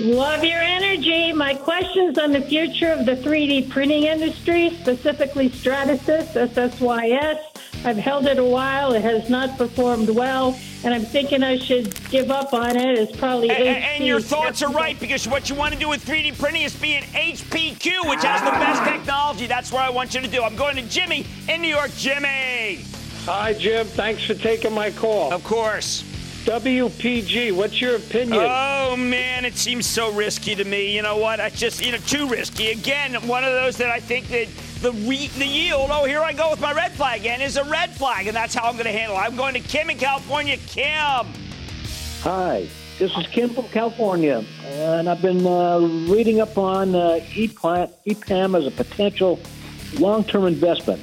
Love 0.00 0.42
your 0.42 0.58
energy. 0.58 1.32
My 1.32 1.54
question's 1.54 2.18
on 2.18 2.32
the 2.32 2.40
future 2.40 2.90
of 2.90 3.06
the 3.06 3.14
3D 3.14 3.70
printing 3.70 4.02
industry, 4.02 4.70
specifically 4.80 5.50
Stratasys, 5.50 6.32
SSYS. 6.32 7.51
I've 7.84 7.96
held 7.96 8.26
it 8.26 8.38
a 8.38 8.44
while. 8.44 8.92
It 8.92 9.02
has 9.02 9.28
not 9.28 9.58
performed 9.58 10.08
well, 10.10 10.56
and 10.84 10.94
I'm 10.94 11.02
thinking 11.04 11.42
I 11.42 11.58
should 11.58 11.92
give 12.10 12.30
up 12.30 12.54
on 12.54 12.76
it. 12.76 12.98
It's 12.98 13.16
probably 13.16 13.50
And, 13.50 13.62
and- 13.64 13.76
HP. 13.84 13.96
and 13.96 14.06
your 14.06 14.20
thoughts 14.20 14.62
are 14.62 14.70
right 14.70 14.98
because 15.00 15.26
what 15.26 15.50
you 15.50 15.56
want 15.56 15.72
to 15.74 15.78
do 15.78 15.88
with 15.88 16.04
3D 16.04 16.38
printing 16.38 16.62
is 16.62 16.74
be 16.76 16.94
an 16.94 17.02
HPQ, 17.04 18.08
which 18.08 18.22
has 18.22 18.40
the 18.42 18.50
best 18.52 18.84
technology. 18.84 19.46
That's 19.46 19.72
what 19.72 19.82
I 19.82 19.90
want 19.90 20.14
you 20.14 20.20
to 20.20 20.28
do. 20.28 20.42
I'm 20.42 20.56
going 20.56 20.76
to 20.76 20.82
Jimmy 20.82 21.26
in 21.48 21.60
New 21.62 21.68
York. 21.68 21.90
Jimmy. 21.96 22.84
Hi, 23.26 23.52
Jim. 23.54 23.86
Thanks 23.86 24.24
for 24.24 24.34
taking 24.34 24.72
my 24.72 24.90
call. 24.90 25.32
Of 25.32 25.42
course. 25.44 26.04
WPG, 26.44 27.52
what's 27.52 27.80
your 27.80 27.96
opinion? 27.96 28.40
Oh 28.42 28.96
man, 28.96 29.44
it 29.44 29.56
seems 29.56 29.86
so 29.86 30.12
risky 30.12 30.56
to 30.56 30.64
me. 30.64 30.94
You 30.94 31.00
know 31.00 31.16
what? 31.16 31.38
I 31.38 31.50
just 31.50 31.84
you 31.84 31.92
know 31.92 31.98
too 31.98 32.28
risky. 32.28 32.72
Again, 32.72 33.14
one 33.28 33.44
of 33.44 33.52
those 33.52 33.76
that 33.76 33.90
I 33.90 34.00
think 34.00 34.26
that 34.28 34.48
the 34.80 34.90
re- 34.92 35.28
the 35.28 35.46
yield. 35.46 35.90
Oh, 35.92 36.04
here 36.04 36.20
I 36.20 36.32
go 36.32 36.50
with 36.50 36.60
my 36.60 36.72
red 36.72 36.90
flag 36.92 37.20
again. 37.20 37.40
Is 37.40 37.56
a 37.56 37.64
red 37.64 37.90
flag, 37.90 38.26
and 38.26 38.34
that's 38.34 38.54
how 38.56 38.68
I'm 38.68 38.74
going 38.74 38.86
to 38.86 38.92
handle 38.92 39.16
it. 39.16 39.20
I'm 39.20 39.36
going 39.36 39.54
to 39.54 39.60
Kim 39.60 39.88
in 39.88 39.98
California. 39.98 40.56
Kim. 40.66 41.26
Hi, 42.22 42.68
this 42.98 43.16
is 43.16 43.26
Kim 43.28 43.50
from 43.50 43.68
California, 43.68 44.44
and 44.64 45.08
I've 45.08 45.22
been 45.22 45.46
uh, 45.46 45.78
reading 46.12 46.40
up 46.40 46.58
on 46.58 46.96
uh, 46.96 47.20
EPLAN, 47.34 47.88
EPAM 48.04 48.58
as 48.58 48.66
a 48.66 48.72
potential 48.72 49.38
long-term 49.94 50.46
investment. 50.46 51.00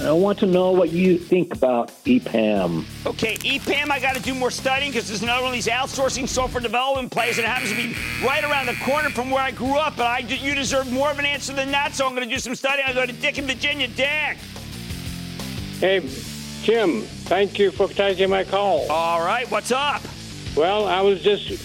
And 0.00 0.08
I 0.08 0.12
want 0.12 0.38
to 0.38 0.46
know 0.46 0.70
what 0.70 0.88
you 0.88 1.18
think 1.18 1.52
about 1.54 1.88
EPAM. 2.06 2.86
Okay, 3.04 3.36
EPAM, 3.36 3.90
I 3.90 4.00
got 4.00 4.16
to 4.16 4.22
do 4.22 4.34
more 4.34 4.50
studying 4.50 4.92
because 4.92 5.06
there's 5.06 5.22
another 5.22 5.42
one 5.42 5.50
of 5.50 5.54
these 5.54 5.66
outsourcing 5.66 6.26
software 6.26 6.62
development 6.62 7.12
plays, 7.12 7.36
and 7.36 7.44
it 7.44 7.50
happens 7.50 7.68
to 7.68 7.76
be 7.76 7.94
right 8.24 8.42
around 8.42 8.64
the 8.64 8.76
corner 8.76 9.10
from 9.10 9.30
where 9.30 9.42
I 9.42 9.50
grew 9.50 9.76
up. 9.76 9.98
But 9.98 10.06
I, 10.06 10.18
you 10.20 10.54
deserve 10.54 10.90
more 10.90 11.10
of 11.10 11.18
an 11.18 11.26
answer 11.26 11.52
than 11.52 11.70
that, 11.72 11.94
so 11.94 12.06
I'm 12.06 12.14
going 12.14 12.26
to 12.26 12.34
do 12.34 12.40
some 12.40 12.54
studying. 12.54 12.88
I 12.88 12.94
go 12.94 13.04
to 13.04 13.12
Dick 13.12 13.36
in 13.36 13.46
Virginia. 13.46 13.88
Dick. 13.88 14.38
Hey, 15.80 16.00
Jim, 16.62 17.02
thank 17.02 17.58
you 17.58 17.70
for 17.70 17.86
taking 17.86 18.30
my 18.30 18.44
call. 18.44 18.90
All 18.90 19.20
right, 19.20 19.50
what's 19.50 19.70
up? 19.70 20.00
Well, 20.56 20.86
I 20.86 21.02
was 21.02 21.22
just 21.22 21.62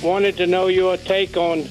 wanted 0.00 0.36
to 0.36 0.46
know 0.46 0.68
your 0.68 0.96
take 0.96 1.36
on 1.36 1.68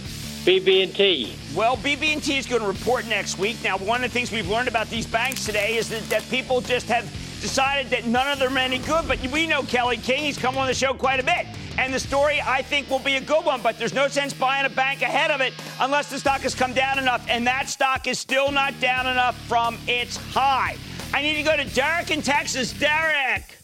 BB&T. 0.48 1.36
Well, 1.54 1.76
BB&T 1.76 2.38
is 2.38 2.46
going 2.46 2.62
to 2.62 2.68
report 2.70 3.06
next 3.08 3.38
week. 3.38 3.58
Now, 3.66 3.78
one 3.80 4.02
of 4.02 4.10
the 4.10 4.14
things 4.14 4.32
we've 4.32 4.48
learned 4.48 4.70
about 4.70 4.90
these 4.90 5.06
banks 5.06 5.46
today 5.46 5.76
is 5.76 5.90
that, 5.90 6.04
that 6.04 6.24
people 6.30 6.62
just 6.62 6.88
have 6.88 7.04
decided 7.42 7.92
that 7.92 8.06
none 8.06 8.32
of 8.32 8.40
them 8.40 8.56
are 8.56 8.60
any 8.60 8.78
good. 8.78 9.10
But 9.10 9.20
we 9.28 9.46
know 9.46 9.64
Kelly 9.64 9.98
King. 9.98 10.24
He's 10.24 10.38
come 10.38 10.58
on 10.58 10.66
the 10.68 10.74
show 10.74 10.94
quite 10.94 11.20
a 11.20 11.24
bit. 11.24 11.48
And 11.78 11.94
the 11.94 12.00
story, 12.00 12.40
I 12.40 12.62
think, 12.62 12.90
will 12.90 13.00
be 13.00 13.18
a 13.18 13.22
good 13.22 13.44
one. 13.44 13.62
But 13.62 13.78
there's 13.78 13.94
no 13.94 14.08
sense 14.08 14.32
buying 14.32 14.66
a 14.66 14.70
bank 14.70 15.02
ahead 15.02 15.32
of 15.32 15.42
it 15.42 15.54
unless 15.82 16.10
the 16.10 16.18
stock 16.18 16.40
has 16.40 16.56
come 16.56 16.72
down 16.72 16.98
enough. 16.98 17.26
And 17.28 17.46
that 17.46 17.68
stock 17.68 18.08
is 18.08 18.18
still 18.18 18.50
not 18.50 18.80
down 18.80 19.06
enough 19.06 19.38
from 19.50 19.78
its 19.86 20.16
high. 20.16 20.78
I 21.14 21.24
need 21.24 21.36
to 21.36 21.44
go 21.44 21.58
to 21.58 21.66
Derek 21.76 22.10
in 22.10 22.22
Texas. 22.22 22.72
Derek. 22.72 23.58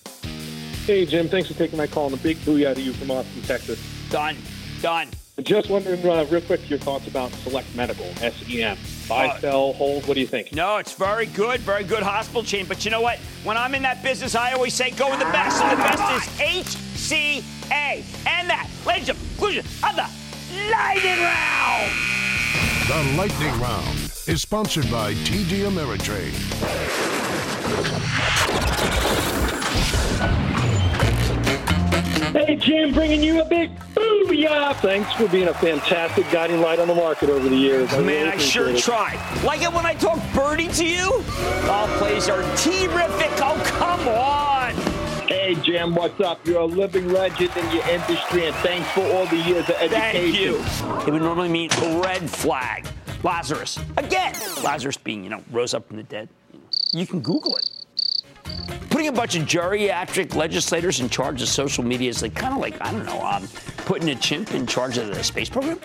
Hey, 0.86 1.06
Jim. 1.06 1.30
Thanks 1.30 1.48
for 1.48 1.54
taking 1.54 1.78
my 1.78 1.88
call 1.88 2.08
and 2.08 2.16
a 2.16 2.18
big 2.22 2.36
booyah 2.40 2.76
to 2.76 2.82
you 2.82 2.92
from 2.92 3.10
Austin, 3.10 3.42
Texas. 3.44 3.82
Done. 4.10 4.36
Done. 4.82 5.08
Just 5.42 5.68
wondering, 5.68 6.08
uh, 6.08 6.26
real 6.30 6.42
quick, 6.42 6.70
your 6.70 6.78
thoughts 6.78 7.08
about 7.08 7.32
Select 7.32 7.66
Medical, 7.76 8.06
SEM. 8.18 8.78
Buy, 9.10 9.30
uh, 9.30 9.40
sell, 9.40 9.74
hold. 9.74 10.08
What 10.08 10.14
do 10.14 10.22
you 10.22 10.28
think? 10.28 10.54
No, 10.54 10.78
it's 10.78 10.94
very 10.94 11.26
good, 11.26 11.60
very 11.62 11.84
good 11.84 12.04
hospital 12.04 12.44
chain. 12.44 12.68
But 12.68 12.86
you 12.86 12.92
know 12.92 13.02
what? 13.02 13.18
When 13.44 13.58
I'm 13.58 13.74
in 13.74 13.82
that 13.82 14.04
business, 14.04 14.36
I 14.36 14.52
always 14.52 14.76
say 14.76 14.92
go 14.92 15.10
with 15.10 15.18
the 15.18 15.26
best. 15.26 15.60
And 15.60 15.80
the 15.80 15.84
best 15.84 16.04
is 16.14 17.44
HCA. 17.72 18.04
And 18.28 18.48
that, 18.48 18.70
ladies 18.86 19.10
and 19.10 19.18
conclusion 19.18 19.66
of 19.84 19.96
the 19.96 20.08
Lightning 20.70 21.20
Round. 21.20 21.92
The 22.88 23.18
Lightning 23.18 23.60
Round 23.60 24.12
is 24.28 24.44
sponsored 24.44 24.90
by 24.92 25.16
TD 25.16 25.66
Ameritrade. 25.66 26.34
Hey, 32.34 32.56
Jim, 32.56 32.92
bringing 32.96 33.22
you 33.22 33.42
a 33.42 33.46
big 33.46 33.70
booyah. 33.94 34.76
Thanks 34.78 35.14
for 35.14 35.28
being 35.28 35.50
a 35.50 35.54
fantastic 35.54 36.28
guiding 36.32 36.62
light 36.62 36.80
on 36.80 36.88
the 36.88 36.96
market 36.96 37.30
over 37.30 37.48
the 37.48 37.56
years. 37.56 37.94
I 37.94 37.98
Man, 38.00 38.08
really 38.08 38.30
I 38.32 38.38
sure 38.38 38.70
it. 38.70 38.80
try. 38.80 39.14
Like 39.46 39.62
it 39.62 39.72
when 39.72 39.86
I 39.86 39.94
talk 39.94 40.20
birdie 40.34 40.70
to 40.70 40.84
you? 40.84 41.24
All 41.70 41.88
plays 42.00 42.30
are 42.30 42.42
terrific. 42.58 43.30
Oh, 43.38 43.62
come 43.78 44.08
on. 44.08 44.74
Hey, 45.28 45.54
Jim, 45.62 45.94
what's 45.94 46.20
up? 46.22 46.44
You're 46.48 46.62
a 46.62 46.66
living 46.66 47.10
legend 47.10 47.56
in 47.56 47.72
your 47.72 47.88
industry, 47.88 48.48
and 48.48 48.56
thanks 48.58 48.90
for 48.94 49.02
all 49.12 49.28
the 49.28 49.38
years 49.38 49.70
of 49.70 49.76
education. 49.76 50.32
Thank 50.32 50.36
you. 50.36 50.56
It 51.08 51.12
would 51.14 51.22
normally 51.22 51.50
mean 51.50 51.70
red 52.02 52.28
flag. 52.28 52.88
Lazarus. 53.22 53.78
Again, 53.98 54.34
Lazarus 54.64 54.98
being, 54.98 55.24
you 55.24 55.30
know, 55.30 55.44
rose 55.52 55.76
up 55.76 55.88
from 55.88 55.98
the 55.98 56.04
dead. 56.04 56.30
You 56.94 57.06
can 57.06 57.20
Google 57.20 57.56
it 57.58 57.70
putting 58.94 59.08
a 59.08 59.12
bunch 59.12 59.36
of 59.36 59.42
geriatric 59.48 60.36
legislators 60.36 61.00
in 61.00 61.10
charge 61.10 61.42
of 61.42 61.48
social 61.48 61.84
media 61.84 62.08
is 62.08 62.22
like 62.22 62.36
kind 62.36 62.54
of 62.54 62.60
like 62.60 62.80
I 62.80 62.92
don't 62.92 63.08
know, 63.08 63.20
um, 63.26 63.48
putting 63.88 64.08
a 64.10 64.16
chimp 64.16 64.54
in 64.54 64.68
charge 64.68 65.00
of 65.00 65.08
the 65.08 65.24
space 65.24 65.50
program. 65.50 65.80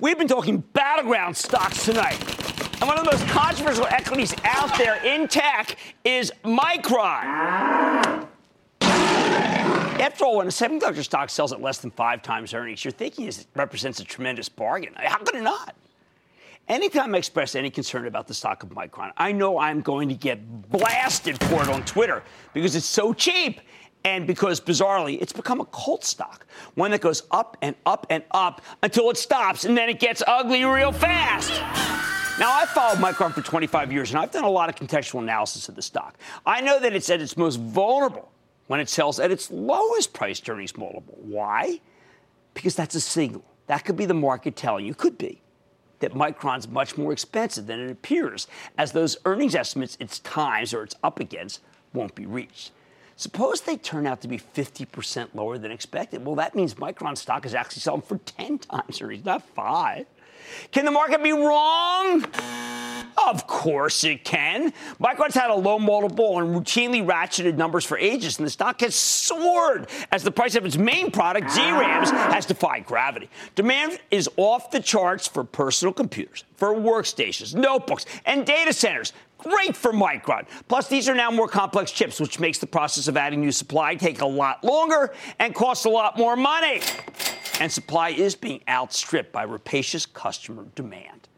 We've 0.00 0.16
been 0.16 0.26
talking 0.26 0.60
battleground 0.72 1.36
stocks 1.36 1.84
tonight. 1.84 2.53
And 2.84 2.88
one 2.90 2.98
of 2.98 3.06
the 3.06 3.12
most 3.12 3.26
controversial 3.28 3.86
equities 3.86 4.34
out 4.44 4.76
there 4.76 5.02
in 5.02 5.26
tech 5.26 5.78
is 6.04 6.30
Micron. 6.44 8.28
After 8.82 10.26
all, 10.26 10.36
when 10.36 10.48
a 10.48 10.50
semiconductor 10.50 11.02
stock 11.02 11.30
sells 11.30 11.54
at 11.54 11.62
less 11.62 11.78
than 11.78 11.92
five 11.92 12.20
times 12.20 12.52
earnings, 12.52 12.84
you're 12.84 12.92
thinking 12.92 13.26
it 13.26 13.46
represents 13.54 14.00
a 14.00 14.04
tremendous 14.04 14.50
bargain. 14.50 14.92
How 14.96 15.16
could 15.16 15.34
it 15.34 15.42
not? 15.42 15.74
Anytime 16.68 17.14
I 17.14 17.18
express 17.18 17.54
any 17.54 17.70
concern 17.70 18.06
about 18.06 18.26
the 18.26 18.34
stock 18.34 18.62
of 18.62 18.68
Micron, 18.68 19.12
I 19.16 19.32
know 19.32 19.58
I'm 19.58 19.80
going 19.80 20.10
to 20.10 20.14
get 20.14 20.68
blasted 20.70 21.42
for 21.44 21.62
it 21.62 21.70
on 21.70 21.86
Twitter 21.86 22.22
because 22.52 22.76
it's 22.76 22.84
so 22.84 23.14
cheap 23.14 23.62
and 24.04 24.26
because 24.26 24.60
bizarrely 24.60 25.22
it's 25.22 25.32
become 25.32 25.62
a 25.62 25.66
cult 25.66 26.04
stock, 26.04 26.44
one 26.74 26.90
that 26.90 27.00
goes 27.00 27.22
up 27.30 27.56
and 27.62 27.76
up 27.86 28.06
and 28.10 28.24
up 28.32 28.60
until 28.82 29.08
it 29.08 29.16
stops 29.16 29.64
and 29.64 29.74
then 29.74 29.88
it 29.88 30.00
gets 30.00 30.22
ugly 30.26 30.66
real 30.66 30.92
fast. 30.92 32.23
Now, 32.36 32.50
I've 32.50 32.70
followed 32.70 32.98
Micron 32.98 33.32
for 33.32 33.42
25 33.42 33.92
years, 33.92 34.10
and 34.10 34.18
I've 34.18 34.32
done 34.32 34.42
a 34.42 34.50
lot 34.50 34.68
of 34.68 34.74
contextual 34.74 35.20
analysis 35.20 35.68
of 35.68 35.76
the 35.76 35.82
stock. 35.82 36.18
I 36.44 36.60
know 36.62 36.80
that 36.80 36.92
it's 36.92 37.08
at 37.08 37.20
its 37.20 37.36
most 37.36 37.60
vulnerable 37.60 38.28
when 38.66 38.80
it 38.80 38.88
sells 38.88 39.20
at 39.20 39.30
its 39.30 39.52
lowest 39.52 40.12
price 40.12 40.42
earnings 40.48 40.76
multiple. 40.76 41.16
Why? 41.22 41.80
Because 42.52 42.74
that's 42.74 42.96
a 42.96 43.00
signal. 43.00 43.44
That 43.68 43.84
could 43.84 43.96
be 43.96 44.04
the 44.04 44.14
market 44.14 44.56
telling 44.56 44.84
you, 44.84 44.94
could 44.94 45.16
be, 45.16 45.42
that 46.00 46.14
Micron's 46.14 46.66
much 46.66 46.98
more 46.98 47.12
expensive 47.12 47.68
than 47.68 47.78
it 47.78 47.88
appears, 47.88 48.48
as 48.76 48.90
those 48.90 49.16
earnings 49.24 49.54
estimates 49.54 49.96
it's 50.00 50.18
times 50.18 50.74
or 50.74 50.82
it's 50.82 50.96
up 51.04 51.20
against 51.20 51.60
won't 51.92 52.16
be 52.16 52.26
reached. 52.26 52.72
Suppose 53.14 53.60
they 53.60 53.76
turn 53.76 54.08
out 54.08 54.20
to 54.22 54.28
be 54.28 54.38
50% 54.38 55.28
lower 55.34 55.56
than 55.56 55.70
expected. 55.70 56.24
Well, 56.24 56.34
that 56.34 56.56
means 56.56 56.74
Micron 56.74 57.16
stock 57.16 57.46
is 57.46 57.54
actually 57.54 57.82
selling 57.82 58.02
for 58.02 58.18
10 58.18 58.58
times 58.58 59.00
earnings, 59.00 59.24
not 59.24 59.42
five. 59.54 60.06
Can 60.70 60.84
the 60.84 60.90
market 60.90 61.22
be 61.22 61.32
wrong? 61.32 62.24
Of 63.26 63.46
course 63.46 64.04
it 64.04 64.24
can. 64.24 64.72
Micron's 65.00 65.34
had 65.34 65.50
a 65.50 65.54
low 65.54 65.78
multiple 65.78 66.38
and 66.40 66.54
routinely 66.54 67.04
ratcheted 67.04 67.56
numbers 67.56 67.84
for 67.84 67.96
ages, 67.96 68.38
and 68.38 68.46
the 68.46 68.50
stock 68.50 68.80
has 68.80 68.94
soared 68.94 69.88
as 70.10 70.24
the 70.24 70.30
price 70.30 70.56
of 70.56 70.66
its 70.66 70.76
main 70.76 71.10
product, 71.10 71.48
DRAMs, 71.54 72.10
has 72.10 72.44
defied 72.44 72.86
gravity. 72.86 73.30
Demand 73.54 74.00
is 74.10 74.28
off 74.36 74.70
the 74.70 74.80
charts 74.80 75.26
for 75.26 75.44
personal 75.44 75.92
computers, 75.92 76.44
for 76.56 76.74
workstations, 76.74 77.54
notebooks, 77.54 78.04
and 78.26 78.44
data 78.44 78.72
centers. 78.72 79.12
Great 79.38 79.76
for 79.76 79.92
Micron. 79.92 80.46
Plus, 80.68 80.88
these 80.88 81.08
are 81.08 81.14
now 81.14 81.30
more 81.30 81.48
complex 81.48 81.90
chips, 81.92 82.18
which 82.18 82.40
makes 82.40 82.58
the 82.58 82.66
process 82.66 83.08
of 83.08 83.16
adding 83.16 83.40
new 83.40 83.52
supply 83.52 83.94
take 83.94 84.22
a 84.22 84.26
lot 84.26 84.64
longer 84.64 85.12
and 85.38 85.54
cost 85.54 85.84
a 85.84 85.90
lot 85.90 86.16
more 86.18 86.36
money. 86.36 86.80
And 87.60 87.70
supply 87.70 88.10
is 88.10 88.34
being 88.34 88.60
outstripped 88.68 89.32
by 89.32 89.44
rapacious 89.44 90.06
customer 90.06 90.66
demand. 90.74 91.28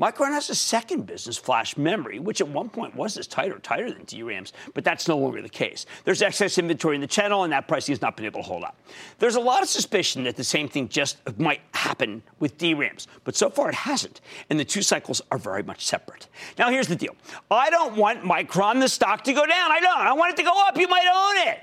Micron 0.00 0.32
has 0.32 0.48
a 0.48 0.54
second 0.54 1.04
business, 1.04 1.36
flash 1.36 1.76
memory, 1.76 2.18
which 2.18 2.40
at 2.40 2.48
one 2.48 2.70
point 2.70 2.96
was 2.96 3.18
as 3.18 3.26
tight 3.26 3.52
or 3.52 3.58
tighter 3.58 3.92
than 3.92 4.06
DRAMs, 4.06 4.54
but 4.72 4.82
that's 4.82 5.06
no 5.06 5.18
longer 5.18 5.42
the 5.42 5.48
case. 5.48 5.84
There's 6.04 6.22
excess 6.22 6.56
inventory 6.56 6.94
in 6.94 7.02
the 7.02 7.06
channel, 7.06 7.44
and 7.44 7.52
that 7.52 7.68
pricing 7.68 7.92
has 7.92 8.00
not 8.00 8.16
been 8.16 8.24
able 8.24 8.40
to 8.40 8.46
hold 8.46 8.64
up. 8.64 8.78
There's 9.18 9.34
a 9.34 9.40
lot 9.40 9.62
of 9.62 9.68
suspicion 9.68 10.24
that 10.24 10.36
the 10.36 10.44
same 10.44 10.70
thing 10.70 10.88
just 10.88 11.18
might 11.38 11.60
happen 11.74 12.22
with 12.38 12.56
DRAMs, 12.56 13.08
but 13.24 13.36
so 13.36 13.50
far 13.50 13.68
it 13.68 13.74
hasn't, 13.74 14.22
and 14.48 14.58
the 14.58 14.64
two 14.64 14.80
cycles 14.80 15.20
are 15.30 15.36
very 15.36 15.62
much 15.62 15.84
separate. 15.84 16.28
Now, 16.58 16.70
here's 16.70 16.88
the 16.88 16.96
deal 16.96 17.14
I 17.50 17.68
don't 17.68 17.94
want 17.94 18.22
Micron, 18.22 18.80
the 18.80 18.88
stock, 18.88 19.22
to 19.24 19.34
go 19.34 19.44
down. 19.44 19.70
I 19.70 19.80
don't. 19.80 19.98
I 19.98 20.14
want 20.14 20.32
it 20.32 20.36
to 20.38 20.44
go 20.44 20.66
up. 20.66 20.78
You 20.78 20.88
might 20.88 21.04
own 21.12 21.48
it. 21.48 21.58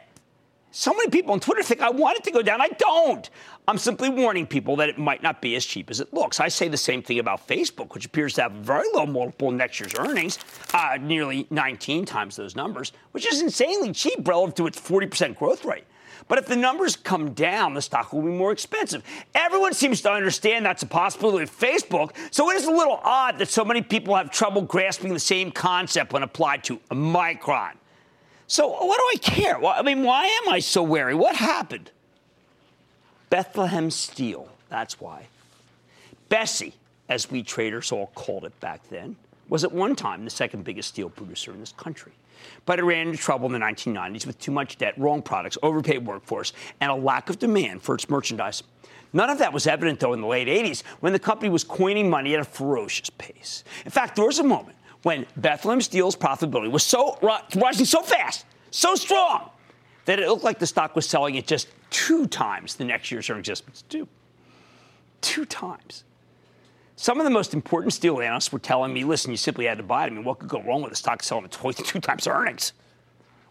So 0.77 0.93
many 0.93 1.09
people 1.09 1.33
on 1.33 1.39
Twitter 1.39 1.63
think 1.63 1.81
I 1.81 1.89
want 1.89 2.19
it 2.19 2.23
to 2.25 2.31
go 2.31 2.43
down. 2.43 2.61
I 2.61 2.67
don't. 2.67 3.27
I'm 3.67 3.79
simply 3.79 4.09
warning 4.09 4.45
people 4.45 4.75
that 4.75 4.89
it 4.89 4.99
might 4.99 5.23
not 5.23 5.41
be 5.41 5.55
as 5.55 5.65
cheap 5.65 5.89
as 5.89 5.99
it 5.99 6.13
looks. 6.13 6.39
I 6.39 6.49
say 6.49 6.67
the 6.67 6.77
same 6.77 7.01
thing 7.01 7.17
about 7.17 7.47
Facebook, 7.47 7.95
which 7.95 8.05
appears 8.05 8.35
to 8.35 8.43
have 8.43 8.51
very 8.51 8.85
low 8.93 9.07
multiple 9.07 9.49
next 9.49 9.79
year's 9.79 9.95
earnings, 9.95 10.37
uh, 10.75 10.99
nearly 11.01 11.47
19 11.49 12.05
times 12.05 12.35
those 12.35 12.55
numbers, 12.55 12.91
which 13.11 13.25
is 13.25 13.41
insanely 13.41 13.91
cheap 13.91 14.27
relative 14.27 14.53
to 14.53 14.67
its 14.67 14.79
40% 14.79 15.35
growth 15.35 15.65
rate. 15.65 15.85
But 16.27 16.37
if 16.37 16.45
the 16.45 16.55
numbers 16.55 16.95
come 16.95 17.31
down, 17.31 17.73
the 17.73 17.81
stock 17.81 18.13
will 18.13 18.21
be 18.21 18.27
more 18.27 18.51
expensive. 18.51 19.01
Everyone 19.33 19.73
seems 19.73 20.01
to 20.01 20.11
understand 20.11 20.63
that's 20.63 20.83
a 20.83 20.85
possibility 20.85 21.39
with 21.39 21.59
Facebook, 21.59 22.11
so 22.29 22.51
it 22.51 22.55
is 22.55 22.65
a 22.65 22.71
little 22.71 22.99
odd 23.03 23.39
that 23.39 23.49
so 23.49 23.65
many 23.65 23.81
people 23.81 24.15
have 24.15 24.29
trouble 24.29 24.61
grasping 24.61 25.11
the 25.11 25.19
same 25.19 25.49
concept 25.49 26.13
when 26.13 26.21
applied 26.21 26.63
to 26.65 26.79
a 26.91 26.95
micron. 26.95 27.71
So 28.47 28.67
what 28.67 28.97
do 28.97 29.03
I 29.13 29.17
care? 29.21 29.63
I 29.63 29.81
mean, 29.81 30.03
why 30.03 30.25
am 30.25 30.53
I 30.53 30.59
so 30.59 30.81
wary? 30.81 31.13
What 31.13 31.35
happened? 31.35 31.91
Bethlehem 33.29 33.91
Steel. 33.91 34.47
That's 34.69 35.01
why. 35.01 35.27
Bessie, 36.29 36.73
as 37.09 37.29
we 37.29 37.43
traders 37.43 37.91
all 37.91 38.07
called 38.15 38.45
it 38.45 38.57
back 38.59 38.87
then, 38.89 39.17
was 39.49 39.63
at 39.63 39.71
one 39.71 39.95
time 39.95 40.23
the 40.23 40.29
second 40.29 40.63
biggest 40.63 40.89
steel 40.89 41.09
producer 41.09 41.51
in 41.51 41.59
this 41.59 41.73
country. 41.73 42.13
But 42.65 42.79
it 42.79 42.83
ran 42.83 43.07
into 43.07 43.17
trouble 43.17 43.47
in 43.47 43.53
the 43.53 43.65
1990s 43.65 44.25
with 44.25 44.39
too 44.39 44.51
much 44.51 44.77
debt, 44.77 44.97
wrong 44.97 45.21
products, 45.21 45.57
overpaid 45.63 46.05
workforce, 46.05 46.53
and 46.79 46.91
a 46.91 46.95
lack 46.95 47.29
of 47.29 47.39
demand 47.39 47.81
for 47.81 47.95
its 47.95 48.09
merchandise. 48.09 48.63
None 49.13 49.29
of 49.29 49.39
that 49.39 49.53
was 49.53 49.67
evident, 49.67 49.99
though, 49.99 50.13
in 50.13 50.21
the 50.21 50.27
late 50.27 50.47
80s 50.47 50.83
when 50.99 51.13
the 51.13 51.19
company 51.19 51.49
was 51.49 51.63
coining 51.63 52.09
money 52.09 52.33
at 52.33 52.39
a 52.39 52.45
ferocious 52.45 53.09
pace. 53.09 53.63
In 53.85 53.91
fact, 53.91 54.15
there 54.15 54.25
was 54.25 54.39
a 54.39 54.43
moment 54.43 54.76
when 55.07 55.25
Bethlehem 55.37 55.79
Steel's 55.79 56.17
profitability 56.17 56.69
was 56.69 56.83
so 56.83 57.17
rising 57.55 57.85
so 57.85 58.01
fast, 58.01 58.45
so 58.71 58.93
strong, 58.93 59.49
that 60.03 60.19
it 60.19 60.27
looked 60.27 60.43
like 60.43 60.59
the 60.59 60.67
stock 60.67 60.97
was 60.97 61.07
selling 61.07 61.37
at 61.37 61.47
just 61.47 61.69
two 61.89 62.27
times 62.27 62.75
the 62.75 62.83
next 62.83 63.09
year's 63.09 63.29
earnings 63.29 63.47
estimates. 63.47 63.83
Two. 63.83 64.05
Two 65.21 65.45
times. 65.45 66.03
Some 66.97 67.21
of 67.21 67.23
the 67.23 67.29
most 67.29 67.53
important 67.53 67.93
steel 67.93 68.19
analysts 68.19 68.51
were 68.51 68.59
telling 68.59 68.93
me, 68.93 69.05
listen, 69.05 69.31
you 69.31 69.37
simply 69.37 69.63
had 69.63 69.77
to 69.77 69.83
buy 69.83 70.03
it. 70.03 70.07
I 70.07 70.09
mean, 70.09 70.25
what 70.25 70.39
could 70.39 70.49
go 70.49 70.61
wrong 70.63 70.81
with 70.81 70.91
a 70.91 70.95
stock 70.97 71.23
selling 71.23 71.45
at 71.45 71.51
twice, 71.51 71.77
two 71.77 72.01
times 72.01 72.27
earnings? 72.27 72.73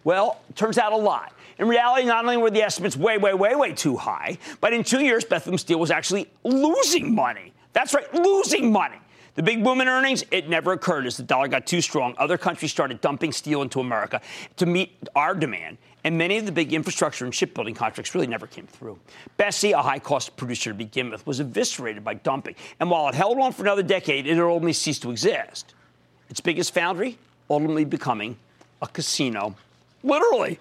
Well, 0.04 0.42
turns 0.56 0.76
out 0.76 0.92
a 0.92 0.96
lot. 0.96 1.32
In 1.58 1.68
reality, 1.68 2.06
not 2.06 2.22
only 2.22 2.36
were 2.36 2.50
the 2.50 2.60
estimates 2.60 2.98
way, 2.98 3.16
way, 3.16 3.32
way, 3.32 3.54
way 3.54 3.72
too 3.72 3.96
high, 3.96 4.36
but 4.60 4.74
in 4.74 4.84
two 4.84 5.02
years, 5.02 5.24
Bethlehem 5.24 5.56
Steel 5.56 5.80
was 5.80 5.90
actually 5.90 6.28
losing 6.44 7.14
money. 7.14 7.54
That's 7.72 7.94
right, 7.94 8.12
losing 8.12 8.70
money. 8.70 8.98
The 9.36 9.42
big 9.42 9.62
boom 9.62 9.82
in 9.82 9.88
earnings, 9.88 10.24
it 10.30 10.48
never 10.48 10.72
occurred 10.72 11.06
as 11.06 11.18
the 11.18 11.22
dollar 11.22 11.46
got 11.46 11.66
too 11.66 11.82
strong. 11.82 12.14
Other 12.16 12.38
countries 12.38 12.70
started 12.70 13.02
dumping 13.02 13.32
steel 13.32 13.60
into 13.60 13.80
America 13.80 14.22
to 14.56 14.64
meet 14.64 14.96
our 15.14 15.34
demand, 15.34 15.76
and 16.04 16.16
many 16.16 16.38
of 16.38 16.46
the 16.46 16.52
big 16.52 16.72
infrastructure 16.72 17.26
and 17.26 17.34
shipbuilding 17.34 17.74
contracts 17.74 18.14
really 18.14 18.26
never 18.26 18.46
came 18.46 18.66
through. 18.66 18.98
Bessie, 19.36 19.72
a 19.72 19.82
high 19.82 19.98
cost 19.98 20.34
producer 20.38 20.70
to 20.70 20.74
begin 20.74 21.10
with, 21.10 21.26
was 21.26 21.38
eviscerated 21.40 22.02
by 22.02 22.14
dumping, 22.14 22.54
and 22.80 22.90
while 22.90 23.08
it 23.08 23.14
held 23.14 23.38
on 23.38 23.52
for 23.52 23.62
another 23.62 23.82
decade, 23.82 24.26
it 24.26 24.38
only 24.38 24.72
ceased 24.72 25.02
to 25.02 25.10
exist. 25.10 25.74
Its 26.30 26.40
biggest 26.40 26.72
foundry 26.72 27.18
ultimately 27.50 27.84
becoming 27.84 28.38
a 28.80 28.86
casino. 28.86 29.54
Literally. 30.02 30.58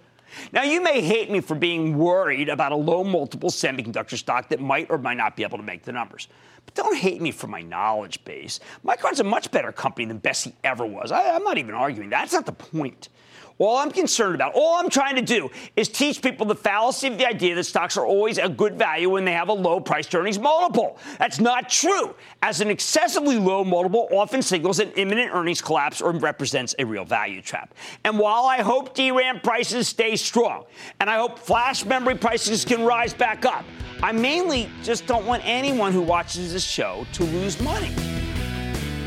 Now, 0.52 0.64
you 0.64 0.82
may 0.82 1.00
hate 1.00 1.32
me 1.32 1.40
for 1.40 1.56
being 1.56 1.98
worried 1.98 2.50
about 2.50 2.74
a 2.74 2.76
low 2.76 3.06
multiple 3.06 3.50
semiconductor 3.50 4.18
stock 4.18 4.50
that 4.50 4.60
might 4.60 4.90
or 4.90 4.98
might 4.98 5.16
not 5.16 5.38
be 5.38 5.44
able 5.44 5.58
to 5.58 5.64
make 5.64 5.84
the 5.84 5.94
numbers. 5.94 6.28
But 6.66 6.76
don't 6.76 6.98
hate 6.98 7.22
me 7.22 7.32
for 7.32 7.48
my 7.48 7.62
knowledge 7.62 8.24
base. 8.26 8.60
Micron's 8.86 9.20
a 9.20 9.24
much 9.24 9.52
better 9.52 9.72
company 9.72 10.06
than 10.06 10.18
Bessie 10.18 10.56
ever 10.64 10.86
was. 10.86 11.12
I, 11.12 11.36
I'm 11.36 11.44
not 11.44 11.58
even 11.58 11.76
arguing. 11.76 12.10
That's 12.10 12.34
not 12.34 12.46
the 12.46 12.52
point. 12.52 13.10
All 13.58 13.78
I'm 13.78 13.92
concerned 13.92 14.36
about, 14.36 14.54
all 14.54 14.76
I'm 14.76 14.90
trying 14.90 15.16
to 15.16 15.22
do 15.22 15.50
is 15.78 15.88
teach 15.88 16.22
people 16.22 16.46
the 16.46 16.56
fallacy 16.56 17.08
of 17.08 17.18
the 17.18 17.26
idea 17.26 17.56
that 17.56 17.64
stocks 17.64 17.96
are 17.96 18.06
always 18.06 18.38
a 18.38 18.50
good 18.50 18.78
value 18.78 19.10
when 19.10 19.24
they 19.24 19.32
have 19.32 19.48
a 19.48 19.54
low 19.54 19.80
price 19.80 20.14
earnings 20.14 20.38
multiple. 20.38 20.98
That's 21.20 21.40
not 21.40 21.70
true, 21.70 22.16
as 22.42 22.60
an 22.60 22.70
excessively 22.70 23.38
low 23.38 23.64
multiple 23.64 24.10
often 24.12 24.42
signals 24.42 24.80
an 24.80 24.92
imminent 24.98 25.34
earnings 25.34 25.62
collapse 25.62 26.02
or 26.02 26.12
represents 26.12 26.76
a 26.80 26.86
real 26.86 27.06
value 27.06 27.42
trap. 27.42 27.74
And 28.04 28.20
while 28.20 28.46
I 28.46 28.62
hope 28.62 28.94
DRAM 28.94 29.40
prices 29.40 29.88
stay 29.88 30.18
strong, 30.18 30.66
and 31.00 31.10
I 31.10 31.18
hope 31.18 31.40
flash 31.40 31.86
memory 31.86 32.16
prices 32.16 32.66
can 32.66 32.84
rise 32.84 33.14
back 33.14 33.46
up, 33.46 33.64
I 34.04 34.12
mainly 34.12 34.70
just 34.84 35.08
don't 35.08 35.26
want 35.26 35.44
anyone 35.46 35.92
who 35.92 36.02
watches 36.02 36.54
this 36.54 36.64
show 36.64 37.08
to 37.14 37.24
lose 37.24 37.60
money. 37.62 37.94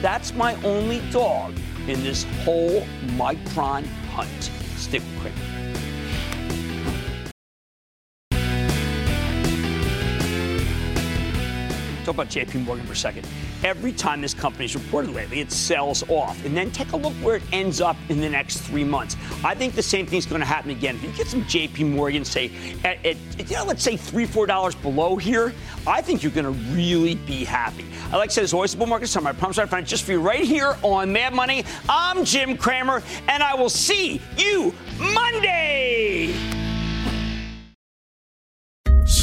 That's 0.01 0.32
my 0.32 0.55
only 0.62 1.01
dog 1.11 1.55
in 1.86 2.03
this 2.03 2.24
whole 2.45 2.82
Micron 3.16 3.86
hunt. 4.11 4.51
Stick 4.76 5.03
with 5.03 5.20
Cramer. 5.20 5.48
Talk 12.09 12.15
about 12.15 12.29
JP 12.29 12.65
Morgan 12.65 12.87
for 12.87 12.95
a 12.95 12.97
second. 12.97 13.29
Every 13.63 13.93
time 13.93 14.23
this 14.23 14.33
company's 14.33 14.75
reported 14.75 15.11
lately, 15.11 15.41
it 15.41 15.53
sells 15.53 16.09
off. 16.09 16.43
And 16.47 16.57
then 16.57 16.71
take 16.71 16.93
a 16.93 16.97
look 16.97 17.13
where 17.17 17.37
it 17.37 17.43
ends 17.53 17.83
up 17.83 17.99
in 18.09 18.19
the 18.19 18.31
next 18.31 18.61
three 18.61 18.83
months. 18.83 19.15
I 19.45 19.55
think 19.55 19.75
the 19.75 19.83
same 19.83 20.07
thing's 20.07 20.25
going 20.25 20.41
to 20.41 20.47
happen 20.47 20.71
again. 20.71 20.95
If 20.97 21.03
you 21.03 21.13
get 21.13 21.27
some 21.27 21.43
JP 21.43 21.91
Morgan, 21.91 22.25
say, 22.25 22.51
at, 22.83 23.05
at 23.05 23.19
you 23.51 23.57
know, 23.57 23.67
let's 23.67 23.83
say 23.83 23.99
three, 23.99 24.25
four 24.25 24.47
dollars 24.47 24.75
below 24.75 25.17
here, 25.17 25.53
I 25.87 26.01
think 26.01 26.23
you're 26.23 26.33
going 26.33 26.47
to 26.47 26.59
really 26.75 27.17
be 27.17 27.45
happy. 27.45 27.85
I 28.11 28.17
like 28.17 28.31
I 28.31 28.33
said, 28.33 28.45
it's 28.45 28.55
always 28.55 28.73
a 28.73 28.79
bull 28.79 28.87
market 28.87 29.09
summer. 29.09 29.29
I 29.29 29.35
promise 29.35 29.59
I'll 29.59 29.67
find 29.67 29.87
just 29.87 30.05
for 30.05 30.13
you 30.13 30.21
right 30.23 30.45
here 30.45 30.79
on 30.83 31.13
Mad 31.13 31.35
Money. 31.35 31.67
I'm 31.91 32.25
Jim 32.25 32.57
Cramer, 32.57 33.03
and 33.29 33.43
I 33.43 33.55
will 33.55 33.69
see 33.69 34.23
you 34.39 34.73
Monday. 34.99 36.68